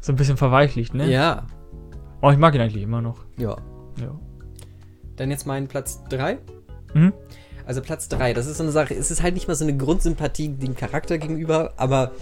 So 0.00 0.12
ein 0.12 0.16
bisschen 0.16 0.38
verweichlicht, 0.38 0.94
ne? 0.94 1.10
Ja. 1.10 1.46
Oh, 2.22 2.30
ich 2.30 2.38
mag 2.38 2.54
ihn 2.54 2.60
eigentlich 2.62 2.82
immer 2.82 3.02
noch. 3.02 3.18
Ja. 3.36 3.56
Ja. 4.00 4.18
Dann 5.16 5.30
jetzt 5.30 5.46
mein 5.46 5.68
Platz 5.68 6.02
3. 6.08 6.38
Mhm. 6.94 7.12
Also 7.66 7.80
Platz 7.80 8.08
3, 8.08 8.34
das 8.34 8.46
ist 8.46 8.56
so 8.58 8.62
eine 8.64 8.72
Sache, 8.72 8.94
es 8.94 9.10
ist 9.10 9.22
halt 9.22 9.34
nicht 9.34 9.46
mal 9.48 9.54
so 9.54 9.64
eine 9.64 9.76
Grundsympathie 9.76 10.48
dem 10.48 10.74
Charakter 10.74 11.18
gegenüber, 11.18 11.72
aber 11.76 12.12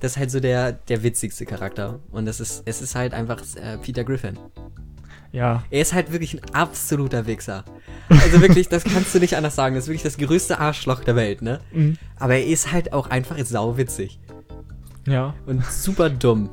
das 0.00 0.12
ist 0.12 0.16
halt 0.18 0.30
so 0.30 0.40
der, 0.40 0.72
der 0.72 1.02
witzigste 1.02 1.46
Charakter. 1.46 2.00
Und 2.10 2.26
das 2.26 2.40
ist, 2.40 2.62
es 2.66 2.82
ist 2.82 2.94
halt 2.94 3.14
einfach 3.14 3.40
äh, 3.56 3.78
Peter 3.78 4.04
Griffin. 4.04 4.38
Ja. 5.32 5.64
Er 5.70 5.80
ist 5.82 5.92
halt 5.94 6.12
wirklich 6.12 6.34
ein 6.34 6.40
absoluter 6.54 7.26
Wichser. 7.26 7.64
Also 8.08 8.40
wirklich, 8.40 8.68
das 8.68 8.84
kannst 8.84 9.14
du 9.14 9.18
nicht 9.18 9.36
anders 9.36 9.56
sagen. 9.56 9.74
Das 9.74 9.84
ist 9.84 9.88
wirklich 9.88 10.02
das 10.04 10.16
größte 10.16 10.58
Arschloch 10.60 11.00
der 11.04 11.16
Welt, 11.16 11.42
ne? 11.42 11.60
Mhm. 11.72 11.96
Aber 12.18 12.34
er 12.34 12.46
ist 12.46 12.70
halt 12.72 12.92
auch 12.92 13.10
einfach 13.10 13.36
sauwitzig. 13.44 14.20
Ja. 15.06 15.34
Und 15.46 15.64
super 15.66 16.08
dumm. 16.10 16.50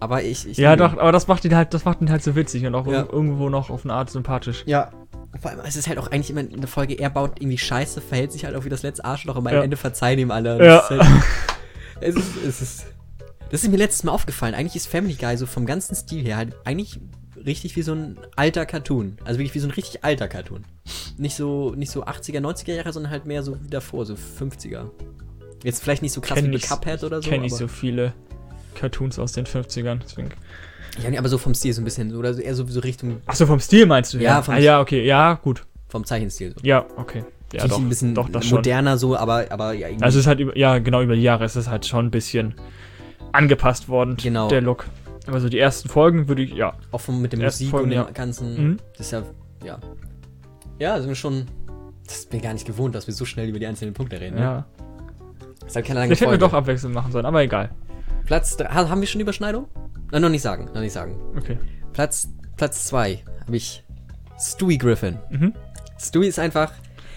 Aber 0.00 0.22
ich. 0.22 0.48
ich 0.48 0.56
Ja, 0.56 0.74
doch, 0.76 0.94
aber 0.98 1.12
das 1.12 1.28
macht 1.28 1.44
ihn 1.44 1.54
halt, 1.54 1.72
das 1.74 1.84
macht 1.84 2.00
ihn 2.00 2.10
halt 2.10 2.22
so 2.24 2.34
witzig 2.34 2.64
und 2.66 2.74
auch 2.74 2.86
Ja. 2.86 3.02
ir- 3.02 3.12
irgendwo 3.12 3.48
noch 3.50 3.70
auf 3.70 3.84
eine 3.84 3.92
Art 3.94 4.10
sympathisch. 4.10 4.62
Ja. 4.66 4.90
Vor 5.40 5.50
allem, 5.50 5.60
es 5.64 5.76
ist 5.76 5.86
halt 5.88 5.98
auch 5.98 6.08
eigentlich 6.08 6.30
immer 6.30 6.40
eine 6.40 6.66
Folge, 6.66 6.94
er 6.98 7.08
baut 7.10 7.40
irgendwie 7.40 7.58
Scheiße, 7.58 8.00
verhält 8.00 8.32
sich 8.32 8.44
halt 8.44 8.56
auch 8.56 8.64
wie 8.64 8.68
das 8.68 8.82
letzte 8.82 9.04
Arschloch, 9.04 9.34
Ja. 9.36 9.38
am 9.40 9.46
Ende 9.64 9.76
verzeihen 9.76 10.18
ihm 10.18 10.30
alle. 10.30 10.56
Und 10.56 10.64
Ja. 10.64 10.76
Das, 10.80 10.90
ist 10.90 11.00
halt, 11.00 11.24
es 12.00 12.14
ist, 12.16 12.36
es 12.46 12.62
ist. 12.62 12.86
Das 13.50 13.62
ist 13.64 13.70
mir 13.70 13.76
letztes 13.78 14.04
Mal 14.04 14.12
aufgefallen. 14.12 14.54
Eigentlich 14.54 14.76
ist 14.76 14.86
Family 14.86 15.14
Guy 15.14 15.36
so 15.36 15.46
vom 15.46 15.66
ganzen 15.66 15.94
Stil 15.96 16.24
her 16.24 16.36
halt 16.36 16.54
eigentlich 16.64 17.00
richtig 17.44 17.74
wie 17.76 17.82
so 17.82 17.92
ein 17.92 18.18
alter 18.36 18.64
Cartoon. 18.66 19.16
Also 19.24 19.38
wirklich 19.40 19.54
wie 19.54 19.58
so 19.60 19.66
ein 19.68 19.72
richtig 19.72 20.04
alter 20.04 20.28
Cartoon. 20.28 20.64
Nicht 21.16 21.34
so, 21.36 21.74
nicht 21.74 21.90
so 21.90 22.04
80er, 22.04 22.40
90er 22.40 22.74
Jahre, 22.74 22.92
sondern 22.92 23.10
halt 23.10 23.26
mehr 23.26 23.42
so 23.42 23.56
wie 23.62 23.68
davor, 23.68 24.06
so 24.06 24.14
50er. 24.14 24.90
Jetzt 25.64 25.82
vielleicht 25.82 26.02
nicht 26.02 26.12
so 26.12 26.20
krass 26.20 26.36
Kenn 26.36 26.46
wie 26.46 26.50
nicht- 26.50 26.68
Cuphead 26.68 27.02
oder 27.02 27.20
so. 27.22 27.28
Kenne 27.28 27.46
ich 27.46 27.52
aber- 27.52 27.58
so 27.58 27.68
viele 27.68 28.12
Cartoons 28.76 29.18
aus 29.18 29.32
den 29.32 29.46
50ern. 29.46 29.98
Deswegen. 30.02 30.30
Ja, 31.02 31.10
nee, 31.10 31.18
aber 31.18 31.28
so 31.28 31.38
vom 31.38 31.54
Stil 31.54 31.72
so 31.72 31.80
ein 31.80 31.84
bisschen. 31.84 32.14
Oder 32.14 32.34
so 32.34 32.40
eher 32.40 32.54
so, 32.54 32.66
so 32.66 32.80
Richtung 32.80 33.20
Achso, 33.26 33.46
vom 33.46 33.60
Stil 33.60 33.86
meinst 33.86 34.14
du? 34.14 34.18
Ja, 34.18 34.42
vom 34.42 34.54
ah, 34.54 34.58
ja, 34.58 34.80
okay. 34.80 35.04
Ja, 35.04 35.34
gut. 35.34 35.64
vom 35.88 36.04
Zeichenstil. 36.04 36.54
So. 36.54 36.60
Ja, 36.66 36.84
okay. 36.96 37.24
Ja, 37.52 37.66
doch. 37.66 37.78
ein 37.78 37.88
bisschen 37.88 38.14
doch, 38.14 38.28
das 38.28 38.46
schon. 38.46 38.56
moderner 38.58 38.96
so, 38.96 39.16
aber, 39.16 39.46
aber 39.50 39.72
ja, 39.72 39.88
irgendwie. 39.88 40.04
Also 40.04 40.18
es 40.18 40.24
ist 40.24 40.28
halt 40.28 40.38
über, 40.40 40.56
ja, 40.56 40.78
genau 40.78 41.02
über 41.02 41.16
die 41.16 41.22
Jahre 41.22 41.44
ist 41.44 41.56
es 41.56 41.68
halt 41.68 41.84
schon 41.84 42.06
ein 42.06 42.10
bisschen 42.10 42.54
angepasst 43.32 43.88
worden, 43.88 44.16
Genau. 44.16 44.48
der 44.48 44.60
Look. 44.60 44.86
Aber 45.26 45.40
so 45.40 45.48
die 45.48 45.58
ersten 45.58 45.88
Folgen 45.88 46.28
würde 46.28 46.42
ich, 46.42 46.52
ja. 46.52 46.74
Auch 46.92 47.00
vom, 47.00 47.20
mit 47.20 47.32
der 47.32 47.40
Erste 47.40 47.64
Musik 47.64 47.70
Folgen, 47.70 47.84
und 47.84 47.90
dem 47.90 47.96
ja. 48.06 48.10
ganzen. 48.12 48.54
Mhm. 48.54 48.76
Das 48.96 49.06
ist 49.06 49.12
ja. 49.12 49.22
Ja. 49.64 49.78
Ja, 50.78 50.98
sind 51.00 51.08
wir 51.08 51.14
schon. 51.16 51.46
Das 52.06 52.18
ist 52.18 52.32
mir 52.32 52.40
gar 52.40 52.52
nicht 52.52 52.66
gewohnt, 52.66 52.94
dass 52.94 53.06
wir 53.06 53.14
so 53.14 53.24
schnell 53.24 53.48
über 53.48 53.58
die 53.58 53.66
einzelnen 53.66 53.94
Punkte 53.94 54.20
reden. 54.20 54.36
Ne? 54.36 54.42
ja. 54.42 54.66
Das 55.64 55.76
halt 55.76 55.86
keine 55.86 56.00
lange 56.00 56.08
Vielleicht 56.08 56.22
hätten 56.22 56.30
wir 56.32 56.38
Folge. 56.38 56.52
doch 56.52 56.52
abwechselnd 56.54 56.94
machen 56.94 57.12
sollen, 57.12 57.26
aber 57.26 57.42
egal. 57.42 57.70
Platz 58.26 58.56
drei, 58.56 58.68
ha- 58.68 58.88
haben 58.88 59.00
wir 59.00 59.08
schon 59.08 59.20
Überschneidung? 59.20 59.66
Nein, 60.12 60.22
noch 60.22 60.28
nicht 60.28 60.42
sagen. 60.42 60.66
Noch 60.74 60.80
nicht 60.80 60.92
sagen. 60.92 61.16
Okay. 61.36 61.58
Platz, 61.92 62.28
Platz 62.56 62.84
zwei 62.84 63.22
habe 63.46 63.56
ich 63.56 63.84
Stewie 64.38 64.78
Griffin. 64.78 65.18
Mhm. 65.30 65.54
Stewie 65.98 66.26
ist 66.26 66.38
einfach. 66.38 66.72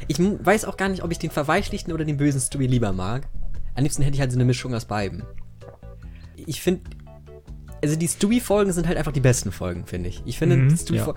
Ich 0.08 0.18
weiß 0.20 0.66
auch 0.66 0.76
gar 0.76 0.90
nicht, 0.90 1.04
ob 1.04 1.12
ich 1.12 1.20
den 1.20 1.32
verweichlichten 1.32 1.94
oder 1.94 2.04
den 2.04 2.18
bösen 2.18 2.42
Stewie 2.42 2.68
lieber 2.68 2.92
mag. 2.92 3.28
Am 3.76 3.84
liebsten 3.84 4.04
hätte 4.04 4.16
ich 4.16 4.22
halt 4.22 4.32
so 4.32 4.38
eine 4.38 4.46
Mischung 4.46 4.74
aus 4.76 4.86
beiden. 4.86 5.24
Ich 6.36 6.62
finde. 6.62 6.82
Also 7.82 7.96
die 7.98 8.08
Stewie-Folgen 8.08 8.72
sind 8.72 8.88
halt 8.88 8.98
einfach 8.98 9.12
die 9.12 9.20
besten 9.20 9.52
Folgen, 9.52 9.86
finde 9.86 10.10
ich. 10.10 10.22
Ich 10.26 10.38
finde, 10.38 10.56
Mhm, 10.58 10.76
Stewie 10.78 10.98
ja. 11.00 11.14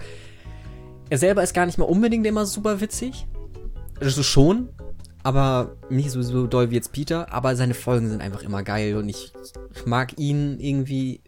Er 1.11 1.19
selber 1.19 1.43
ist 1.45 1.55
gar 1.55 1.67
nicht 1.67 1.79
mal 1.79 1.85
unbedingt 1.85 2.27
immer 2.27 2.45
super 2.47 2.81
witzig. 2.81 3.27
Also 4.01 4.23
schon, 4.25 4.69
aber 5.27 5.73
nicht 5.91 6.11
so, 6.11 6.23
so 6.23 6.47
doll 6.47 6.71
wie 6.71 6.77
jetzt 6.77 6.93
Peter. 6.93 7.33
Aber 7.33 7.57
seine 7.57 7.75
Folgen 7.75 8.09
sind 8.09 8.23
einfach 8.23 8.43
immer 8.43 8.63
geil 8.63 8.97
und 8.97 9.09
ich, 9.09 9.33
ich 9.75 9.85
mag 9.87 10.19
ihn 10.19 10.59
irgendwie. 10.61 11.21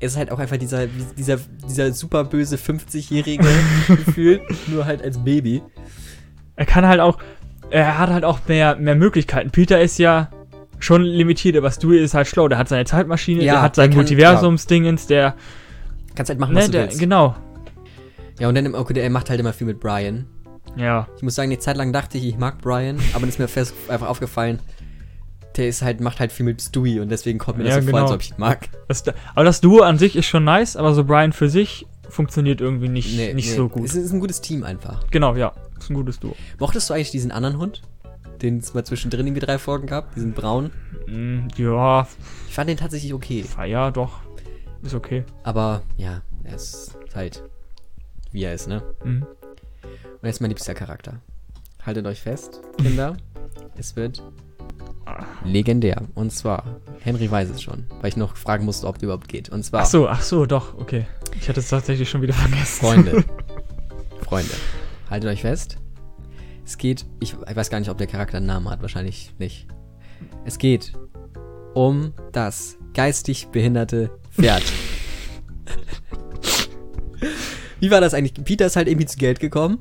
Er 0.00 0.06
ist 0.06 0.16
halt 0.16 0.32
auch 0.32 0.38
einfach 0.38 0.56
dieser, 0.56 0.86
dieser, 1.18 1.38
dieser 1.68 1.92
super 1.92 2.24
böse 2.24 2.56
50-Jährige 2.56 3.44
gefühlt, 3.86 4.40
nur 4.68 4.86
halt 4.86 5.02
als 5.02 5.18
Baby. 5.22 5.62
Er 6.56 6.64
kann 6.64 6.86
halt 6.86 7.00
auch, 7.00 7.18
er 7.68 7.98
hat 7.98 8.08
halt 8.08 8.24
auch 8.24 8.38
mehr, 8.48 8.76
mehr 8.76 8.94
Möglichkeiten. 8.94 9.50
Peter 9.50 9.78
ist 9.80 9.98
ja 9.98 10.30
schon 10.78 11.02
limitiert, 11.02 11.54
aber 11.56 11.70
Stewie 11.70 11.98
ist 11.98 12.14
halt 12.14 12.26
schlau. 12.28 12.48
Der 12.48 12.56
hat 12.56 12.68
seine 12.68 12.86
Zeitmaschine, 12.86 13.44
Ja, 13.44 13.52
der 13.54 13.62
hat 13.62 13.74
sein 13.76 13.92
Multiversumsdingens, 13.92 15.06
der, 15.06 15.34
Kannst 16.14 16.30
halt 16.30 16.40
machen, 16.40 16.54
was 16.54 16.64
ne, 16.64 16.70
du 16.70 16.72
der, 16.78 16.84
willst. 16.86 16.98
genau. 16.98 17.36
Ja, 18.38 18.48
und 18.48 18.54
dann, 18.54 18.64
im- 18.64 18.74
okay, 18.74 18.98
er 18.98 19.10
macht 19.10 19.28
halt 19.28 19.38
immer 19.38 19.52
viel 19.52 19.66
mit 19.66 19.80
Brian. 19.80 20.24
Ja. 20.76 21.08
Ich 21.16 21.22
muss 21.22 21.34
sagen, 21.34 21.50
eine 21.50 21.58
Zeit 21.58 21.76
lang 21.76 21.92
dachte 21.92 22.18
ich, 22.18 22.26
ich 22.26 22.38
mag 22.38 22.58
Brian, 22.58 22.98
aber 23.12 23.20
dann 23.20 23.28
ist 23.28 23.38
mir 23.38 23.48
fest 23.48 23.74
einfach 23.88 24.08
aufgefallen, 24.08 24.58
der 25.56 25.68
ist 25.68 25.82
halt, 25.82 26.00
macht 26.00 26.20
halt 26.20 26.32
viel 26.32 26.46
mit 26.46 26.62
Stewie 26.62 27.00
und 27.00 27.08
deswegen 27.08 27.38
kommt 27.38 27.58
mir 27.58 27.64
das 27.64 27.74
Ja, 27.74 27.82
so 27.82 27.88
vor, 27.90 27.98
genau. 27.98 28.02
als 28.04 28.14
ob 28.14 28.22
ich 28.22 28.30
ihn 28.30 28.36
mag. 28.38 28.68
Das, 28.88 29.04
aber 29.34 29.44
das 29.44 29.60
Duo 29.60 29.80
an 29.82 29.98
sich 29.98 30.16
ist 30.16 30.26
schon 30.26 30.44
nice, 30.44 30.76
aber 30.76 30.94
so 30.94 31.04
Brian 31.04 31.32
für 31.32 31.48
sich 31.48 31.86
funktioniert 32.08 32.60
irgendwie 32.60 32.88
nicht, 32.88 33.34
nicht 33.34 33.52
so 33.54 33.68
gut. 33.68 33.84
Es 33.84 33.94
ist 33.94 34.12
ein 34.12 34.20
gutes 34.20 34.40
Team 34.40 34.64
einfach. 34.64 35.04
Genau, 35.10 35.34
ja. 35.36 35.52
Ist 35.78 35.90
ein 35.90 35.94
gutes 35.94 36.18
Duo. 36.20 36.34
Mochtest 36.58 36.88
du 36.88 36.94
eigentlich 36.94 37.10
diesen 37.10 37.30
anderen 37.30 37.58
Hund? 37.58 37.82
Den 38.42 38.58
es 38.58 38.72
mal 38.74 38.84
zwischendrin 38.84 39.26
irgendwie 39.26 39.44
drei 39.44 39.58
Folgen 39.58 39.86
gab? 39.86 40.14
Diesen 40.14 40.32
braun? 40.32 40.70
Mm, 41.06 41.48
ja, 41.56 42.06
Ich 42.48 42.54
fand 42.54 42.70
den 42.70 42.76
tatsächlich 42.78 43.12
okay. 43.12 43.44
ja, 43.66 43.90
doch. 43.90 44.20
Ist 44.82 44.94
okay. 44.94 45.24
Aber 45.42 45.82
ja, 45.98 46.22
er 46.44 46.54
ist 46.54 46.96
halt 47.14 47.42
wie 48.32 48.44
er 48.44 48.54
ist, 48.54 48.68
ne? 48.68 48.82
Mhm. 49.04 49.26
Und 50.22 50.28
ist 50.28 50.40
mein 50.40 50.50
liebster 50.50 50.74
Charakter. 50.74 51.20
Haltet 51.84 52.06
euch 52.06 52.20
fest, 52.20 52.60
Kinder. 52.76 53.16
es 53.76 53.96
wird 53.96 54.22
legendär. 55.44 56.02
Und 56.14 56.30
zwar, 56.30 56.80
Henry 57.00 57.30
weiß 57.30 57.48
es 57.50 57.62
schon, 57.62 57.86
weil 58.00 58.08
ich 58.10 58.16
noch 58.16 58.36
fragen 58.36 58.64
musste, 58.64 58.86
ob 58.86 58.96
es 58.96 59.02
überhaupt 59.02 59.28
geht. 59.28 59.48
Und 59.48 59.64
zwar, 59.64 59.82
Ach 59.82 59.86
so, 59.86 60.08
ach 60.08 60.22
so, 60.22 60.46
doch, 60.46 60.74
okay. 60.78 61.06
Ich 61.38 61.48
hatte 61.48 61.60
es 61.60 61.68
tatsächlich 61.68 62.08
schon 62.10 62.22
wieder 62.22 62.34
vergessen. 62.34 62.80
Freunde. 62.84 63.24
Freunde. 64.22 64.52
Haltet 65.08 65.30
euch 65.30 65.40
fest. 65.40 65.78
Es 66.64 66.78
geht, 66.78 67.06
ich 67.18 67.34
weiß 67.40 67.70
gar 67.70 67.80
nicht, 67.80 67.90
ob 67.90 67.98
der 67.98 68.06
Charakter 68.06 68.36
einen 68.36 68.46
Namen 68.46 68.68
hat, 68.70 68.82
wahrscheinlich 68.82 69.34
nicht. 69.38 69.66
Es 70.44 70.58
geht 70.58 70.92
um 71.74 72.12
das 72.32 72.76
geistig 72.94 73.48
behinderte 73.48 74.10
Pferd. 74.30 74.62
Wie 77.80 77.90
war 77.90 78.00
das 78.00 78.14
eigentlich? 78.14 78.34
Peter 78.44 78.66
ist 78.66 78.76
halt 78.76 78.88
irgendwie 78.88 79.06
zu 79.06 79.18
Geld 79.18 79.40
gekommen 79.40 79.78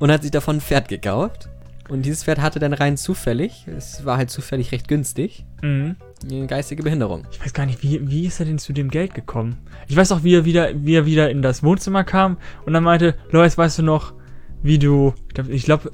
und 0.00 0.10
hat 0.10 0.22
sich 0.22 0.30
davon 0.30 0.56
ein 0.56 0.60
Pferd 0.60 0.88
gekauft. 0.88 1.48
Und 1.88 2.02
dieses 2.06 2.24
Pferd 2.24 2.40
hatte 2.40 2.58
dann 2.60 2.72
rein 2.72 2.96
zufällig, 2.96 3.66
es 3.68 4.06
war 4.06 4.16
halt 4.16 4.30
zufällig 4.30 4.72
recht 4.72 4.88
günstig, 4.88 5.44
Mhm. 5.60 5.96
eine 6.30 6.46
geistige 6.46 6.82
Behinderung. 6.82 7.24
Ich 7.30 7.44
weiß 7.44 7.52
gar 7.52 7.66
nicht, 7.66 7.82
wie, 7.82 8.08
wie 8.08 8.24
ist 8.26 8.40
er 8.40 8.46
denn 8.46 8.58
zu 8.58 8.72
dem 8.72 8.88
Geld 8.90 9.12
gekommen? 9.14 9.58
Ich 9.86 9.94
weiß 9.94 10.10
auch, 10.12 10.24
wie 10.24 10.34
er 10.34 10.46
wieder, 10.46 10.70
wie 10.74 10.94
er 10.94 11.04
wieder 11.04 11.28
in 11.30 11.42
das 11.42 11.62
Wohnzimmer 11.62 12.02
kam 12.02 12.38
und 12.64 12.72
dann 12.72 12.82
meinte, 12.84 13.14
Lois, 13.30 13.58
weißt 13.58 13.80
du 13.80 13.82
noch, 13.82 14.14
wie 14.62 14.78
du, 14.78 15.12
ich 15.28 15.34
glaub- 15.34 15.48
ich 15.50 15.64
glaube, 15.64 15.92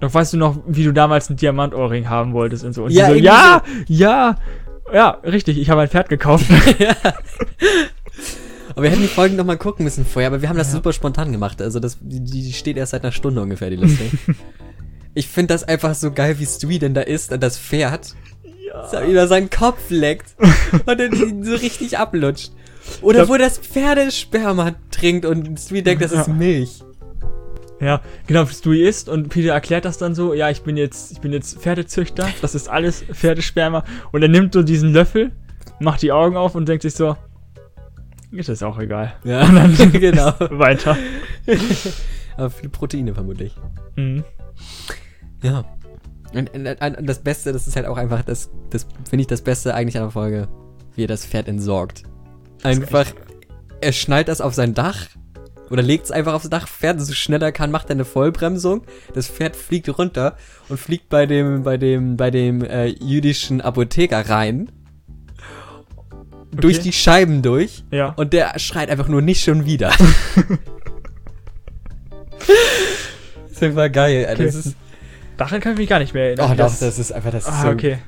doch 0.00 0.12
weißt 0.12 0.34
du 0.34 0.36
noch, 0.36 0.58
wie 0.66 0.84
du 0.84 0.92
damals 0.92 1.30
einen 1.30 1.38
Diamantohrring 1.38 2.10
haben 2.10 2.34
wolltest 2.34 2.64
und 2.64 2.74
so. 2.74 2.84
Und 2.84 2.90
Ja, 2.92 3.08
so, 3.08 3.14
ja, 3.14 3.62
ja, 3.88 4.36
ja, 4.92 5.08
richtig, 5.24 5.56
ich 5.58 5.70
habe 5.70 5.80
ein 5.80 5.88
Pferd 5.88 6.10
gekauft. 6.10 6.44
Aber 8.70 8.82
wir 8.82 8.90
hätten 8.90 9.02
die 9.02 9.08
Folgen 9.08 9.36
noch 9.36 9.44
mal 9.44 9.56
gucken 9.58 9.84
müssen 9.84 10.04
vorher, 10.04 10.28
aber 10.28 10.42
wir 10.42 10.48
haben 10.48 10.56
das 10.58 10.68
Ja. 10.68 10.74
super 10.74 10.92
spontan 10.92 11.32
gemacht. 11.32 11.60
Also 11.60 11.80
das, 11.80 11.98
die, 12.00 12.52
steht 12.52 12.76
erst 12.76 12.92
seit 12.92 13.02
einer 13.02 13.12
Stunde 13.12 13.40
ungefähr, 13.42 13.70
die 13.70 13.76
Liste. 13.76 14.04
ich 15.14 15.28
finde 15.28 15.54
das 15.54 15.64
einfach 15.64 15.94
so 15.94 16.12
geil, 16.12 16.38
wie 16.38 16.46
Stewie 16.46 16.78
denn 16.78 16.94
da 16.94 17.00
ist 17.02 17.32
und 17.32 17.42
das 17.42 17.58
Pferd 17.58 18.14
so 18.90 19.00
über 19.00 19.26
seinen 19.26 19.50
Kopf 19.50 19.78
leckt 19.90 20.34
und 20.86 21.00
dann 21.00 21.12
ihn 21.12 21.44
so 21.44 21.54
richtig 21.54 21.98
ablutscht. 21.98 22.52
Oder 23.02 23.28
wo 23.28 23.36
das 23.36 23.58
Pferdesperma 23.58 24.72
trinkt 24.90 25.24
und 25.26 25.58
Stewie 25.58 25.82
denkt, 25.82 26.02
das 26.02 26.12
ist 26.12 26.28
Ja. 26.28 26.32
Milch. 26.32 26.80
Ja, 27.80 28.00
genau, 28.26 28.44
Stewie 28.46 28.86
isst 28.86 29.08
und 29.08 29.30
Peter 29.30 29.52
erklärt 29.54 29.84
das 29.86 29.96
dann 29.98 30.14
so, 30.14 30.34
ja, 30.34 30.50
ich 30.50 30.62
bin 30.62 30.76
jetzt, 30.76 31.12
ich 31.12 31.20
bin 31.20 31.32
jetzt 31.32 31.58
Pferdezüchter, 31.60 32.28
das 32.42 32.54
ist 32.54 32.68
alles 32.68 33.02
Pferdesperma 33.10 33.84
und 34.12 34.22
er 34.22 34.28
nimmt 34.28 34.52
so 34.52 34.62
diesen 34.62 34.92
Löffel, 34.92 35.32
macht 35.80 36.02
die 36.02 36.12
Augen 36.12 36.36
auf 36.36 36.54
und 36.54 36.68
denkt 36.68 36.82
sich 36.82 36.94
so, 36.94 37.16
ist 38.32 38.48
das 38.48 38.62
auch 38.62 38.78
egal. 38.78 39.14
Ja, 39.24 39.46
Und 39.48 39.54
dann 39.56 39.92
genau. 39.92 40.32
weiter. 40.50 40.96
Aber 42.36 42.50
viele 42.50 42.70
Proteine 42.70 43.14
vermutlich. 43.14 43.54
Mhm. 43.96 44.24
Ja. 45.42 45.64
Und, 46.32 46.54
und, 46.54 46.66
und 46.66 47.06
das 47.06 47.18
Beste, 47.20 47.52
das 47.52 47.66
ist 47.66 47.76
halt 47.76 47.86
auch 47.86 47.96
einfach, 47.96 48.22
das, 48.22 48.50
das 48.70 48.86
finde 49.08 49.22
ich 49.22 49.26
das 49.26 49.42
Beste 49.42 49.74
eigentlich 49.74 49.96
an 49.96 50.04
der 50.04 50.12
Folge, 50.12 50.48
wie 50.94 51.04
er 51.04 51.08
das 51.08 51.26
Pferd 51.26 51.48
entsorgt. 51.48 52.04
Einfach, 52.62 53.06
er 53.80 53.92
schnallt 53.92 54.28
das 54.28 54.40
auf 54.40 54.54
sein 54.54 54.74
Dach 54.74 55.08
oder 55.70 55.82
legt 55.82 56.04
es 56.04 56.10
einfach 56.10 56.34
aufs 56.34 56.50
Dach, 56.50 56.68
fährt 56.68 57.00
so 57.00 57.12
schnell 57.14 57.42
er 57.42 57.52
kann, 57.52 57.70
macht 57.70 57.88
er 57.88 57.92
eine 57.92 58.04
Vollbremsung, 58.04 58.82
das 59.14 59.28
Pferd 59.28 59.56
fliegt 59.56 59.98
runter 59.98 60.36
und 60.68 60.78
fliegt 60.78 61.08
bei 61.08 61.26
dem, 61.26 61.62
bei 61.62 61.76
dem, 61.78 62.16
bei 62.16 62.30
dem 62.30 62.62
äh, 62.62 62.86
jüdischen 62.86 63.60
Apotheker 63.60 64.28
rein. 64.28 64.70
Durch 66.52 66.76
Okay. 66.76 66.82
die 66.84 66.92
Scheiben 66.92 67.42
durch. 67.42 67.84
Ja. 67.90 68.08
Und 68.16 68.32
der 68.32 68.58
schreit 68.58 68.90
einfach 68.90 69.08
nur 69.08 69.22
nicht 69.22 69.42
schon 69.44 69.64
wieder. 69.66 69.92
das 72.38 73.52
ist 73.52 73.62
einfach 73.62 73.92
geil. 73.92 74.26
Alter. 74.26 74.42
Okay. 74.42 74.46
Das 74.46 74.54
ist, 74.66 74.76
Daran 75.36 75.60
kann 75.60 75.72
ich 75.72 75.78
mich 75.78 75.88
gar 75.88 75.98
nicht 76.00 76.12
mehr 76.12 76.24
erinnern. 76.24 76.50
oh 76.52 76.54
doch, 76.54 76.76
das 76.78 76.98
ist 76.98 77.12
einfach, 77.12 77.30
das 77.30 77.46
Ah, 77.46 77.62
so 77.62 77.68
okay. 77.68 77.98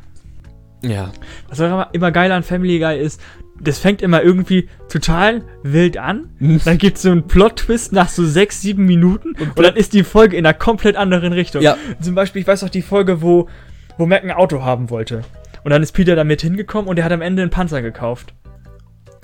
Ja. 0.82 1.12
Was 1.48 1.60
auch 1.60 1.66
immer, 1.66 1.88
immer 1.92 2.10
geil 2.12 2.30
an 2.32 2.42
Family 2.42 2.78
Guy 2.78 2.98
ist, 2.98 3.20
das 3.60 3.78
fängt 3.78 4.02
immer 4.02 4.22
irgendwie 4.22 4.68
total 4.88 5.42
wild 5.62 5.96
an. 5.96 6.30
Dann 6.64 6.78
gibt 6.78 6.96
es 6.96 7.02
so 7.04 7.10
einen 7.10 7.26
Plot-Twist 7.28 7.92
nach 7.92 8.08
so 8.08 8.26
sechs, 8.26 8.60
sieben 8.60 8.84
Minuten 8.84 9.34
und, 9.40 9.56
dann 9.58 9.76
ist 9.76 9.92
die 9.92 10.02
Folge 10.02 10.36
in 10.36 10.44
einer 10.44 10.52
komplett 10.54 10.96
anderen 10.96 11.32
Richtung. 11.32 11.62
Ja. 11.62 11.76
Zum 12.00 12.14
Beispiel, 12.16 12.42
ich 12.42 12.48
weiß 12.48 12.62
noch 12.62 12.70
die 12.70 12.82
Folge, 12.82 13.22
wo, 13.22 13.48
wo 13.96 14.06
Mac 14.06 14.24
ein 14.24 14.32
Auto 14.32 14.62
haben 14.62 14.90
wollte. 14.90 15.22
Und 15.64 15.70
dann 15.70 15.82
ist 15.82 15.92
Peter 15.92 16.16
damit 16.16 16.42
hingekommen 16.42 16.88
und 16.88 16.98
er 16.98 17.04
hat 17.04 17.12
am 17.12 17.22
Ende 17.22 17.42
einen 17.42 17.50
Panzer 17.50 17.82
gekauft. 17.82 18.34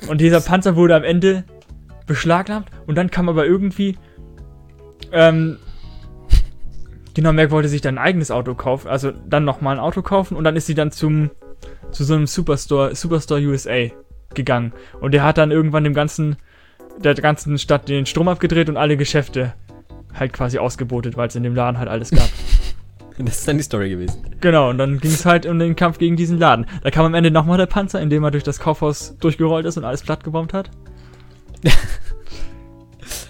Und 0.08 0.20
dieser 0.20 0.40
Panzer 0.40 0.76
wurde 0.76 0.94
am 0.94 1.04
Ende 1.04 1.44
beschlagnahmt 2.06 2.68
und 2.86 2.94
dann 2.94 3.10
kam 3.10 3.28
aber 3.28 3.46
irgendwie. 3.46 3.98
Ähm, 5.12 5.58
genau, 7.14 7.32
Mac 7.32 7.50
wollte 7.50 7.68
sich 7.68 7.80
dann 7.80 7.96
ein 7.98 8.04
eigenes 8.04 8.30
Auto 8.30 8.54
kaufen, 8.54 8.88
also 8.88 9.10
dann 9.10 9.44
nochmal 9.44 9.76
ein 9.76 9.80
Auto 9.80 10.02
kaufen 10.02 10.36
und 10.36 10.44
dann 10.44 10.56
ist 10.56 10.66
sie 10.66 10.74
dann 10.74 10.92
zum 10.92 11.30
zu 11.90 12.04
so 12.04 12.14
einem 12.14 12.26
Superstore, 12.26 12.94
Superstore 12.94 13.40
USA 13.40 13.88
gegangen. 14.34 14.72
Und 15.00 15.12
der 15.12 15.22
hat 15.22 15.38
dann 15.38 15.50
irgendwann 15.50 15.84
dem 15.84 15.94
ganzen, 15.94 16.36
der 16.98 17.14
ganzen 17.14 17.58
Stadt 17.58 17.88
den 17.88 18.06
Strom 18.06 18.28
abgedreht 18.28 18.68
und 18.68 18.76
alle 18.76 18.96
Geschäfte 18.96 19.54
halt 20.14 20.32
quasi 20.32 20.58
ausgebotet, 20.58 21.16
weil 21.16 21.28
es 21.28 21.36
in 21.36 21.42
dem 21.42 21.54
Laden 21.54 21.78
halt 21.78 21.88
alles 21.88 22.10
gab. 22.10 22.28
Das 23.24 23.40
ist 23.40 23.48
dann 23.48 23.56
die 23.56 23.64
Story 23.64 23.90
gewesen. 23.90 24.22
genau, 24.40 24.70
und 24.70 24.78
dann 24.78 25.00
ging 25.00 25.10
es 25.10 25.26
halt 25.26 25.44
um 25.44 25.58
den 25.58 25.74
Kampf 25.74 25.98
gegen 25.98 26.16
diesen 26.16 26.38
Laden. 26.38 26.66
Da 26.82 26.90
kam 26.90 27.04
am 27.04 27.14
Ende 27.14 27.32
nochmal 27.32 27.58
der 27.58 27.66
Panzer, 27.66 28.00
indem 28.00 28.22
er 28.22 28.30
durch 28.30 28.44
das 28.44 28.60
Kaufhaus 28.60 29.16
durchgerollt 29.18 29.66
ist 29.66 29.76
und 29.76 29.84
alles 29.84 30.02
platt 30.02 30.22
gebombt 30.22 30.54
hat. 30.54 30.70
das, 31.62 31.74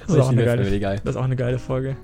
ist 0.06 0.18
auch 0.20 0.28
eine 0.28 0.44
geile, 0.44 0.78
Guy. 0.78 0.96
das 1.02 1.14
ist 1.14 1.16
auch 1.16 1.24
eine 1.24 1.36
geile 1.36 1.58
Folge. 1.58 1.96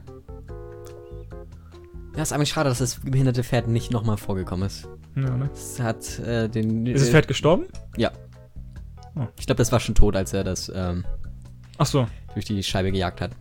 Ja, 2.16 2.22
ist 2.22 2.32
eigentlich 2.32 2.50
schade, 2.50 2.70
dass 2.70 2.78
das 2.78 3.00
behinderte 3.00 3.44
Pferd 3.44 3.68
nicht 3.68 3.90
nochmal 3.90 4.16
vorgekommen 4.16 4.66
ist. 4.66 4.88
Ja, 5.16 5.36
ne? 5.36 5.50
Es 5.52 5.80
hat 5.80 6.18
äh, 6.20 6.48
den. 6.48 6.86
Ist 6.86 7.02
das 7.02 7.10
Pferd 7.10 7.28
gestorben? 7.28 7.66
Ich 9.38 9.46
glaube, 9.46 9.58
das 9.58 9.70
war 9.70 9.80
schon 9.80 9.94
tot, 9.94 10.16
als 10.16 10.32
er 10.32 10.42
das 10.42 10.72
ähm, 10.74 11.04
Ach 11.78 11.86
so, 11.86 12.06
durch 12.32 12.44
die 12.44 12.62
Scheibe 12.62 12.90
gejagt 12.90 13.20
hat. 13.20 13.32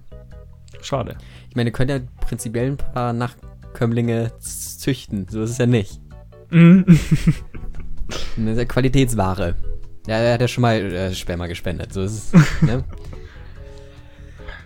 schade. 0.82 1.16
Ich 1.50 1.56
meine, 1.56 1.70
ihr 1.70 1.74
könnt 1.74 1.90
ja 1.90 2.00
prinzipiell 2.22 2.72
ein 2.72 2.78
paar 2.78 3.14
Nachkömmlinge 3.14 3.53
z- 4.40 4.80
züchten. 4.80 5.28
So 5.30 5.44
ist 5.44 5.52
es 5.52 5.58
ja 5.58 5.66
nicht. 5.66 6.00
Mhm. 6.50 6.86
Das 6.88 8.52
ist 8.54 8.58
ja 8.58 8.66
Qualitätsware. 8.66 9.56
Ja, 10.08 10.18
er 10.18 10.34
hat 10.34 10.42
ja 10.42 10.48
schon 10.48 10.62
mal 10.62 10.76
äh, 10.76 11.14
Sperma 11.14 11.48
gespendet. 11.48 11.94
So 11.94 12.02
ist 12.04 12.34
es. 12.34 12.62
ne? 12.62 12.84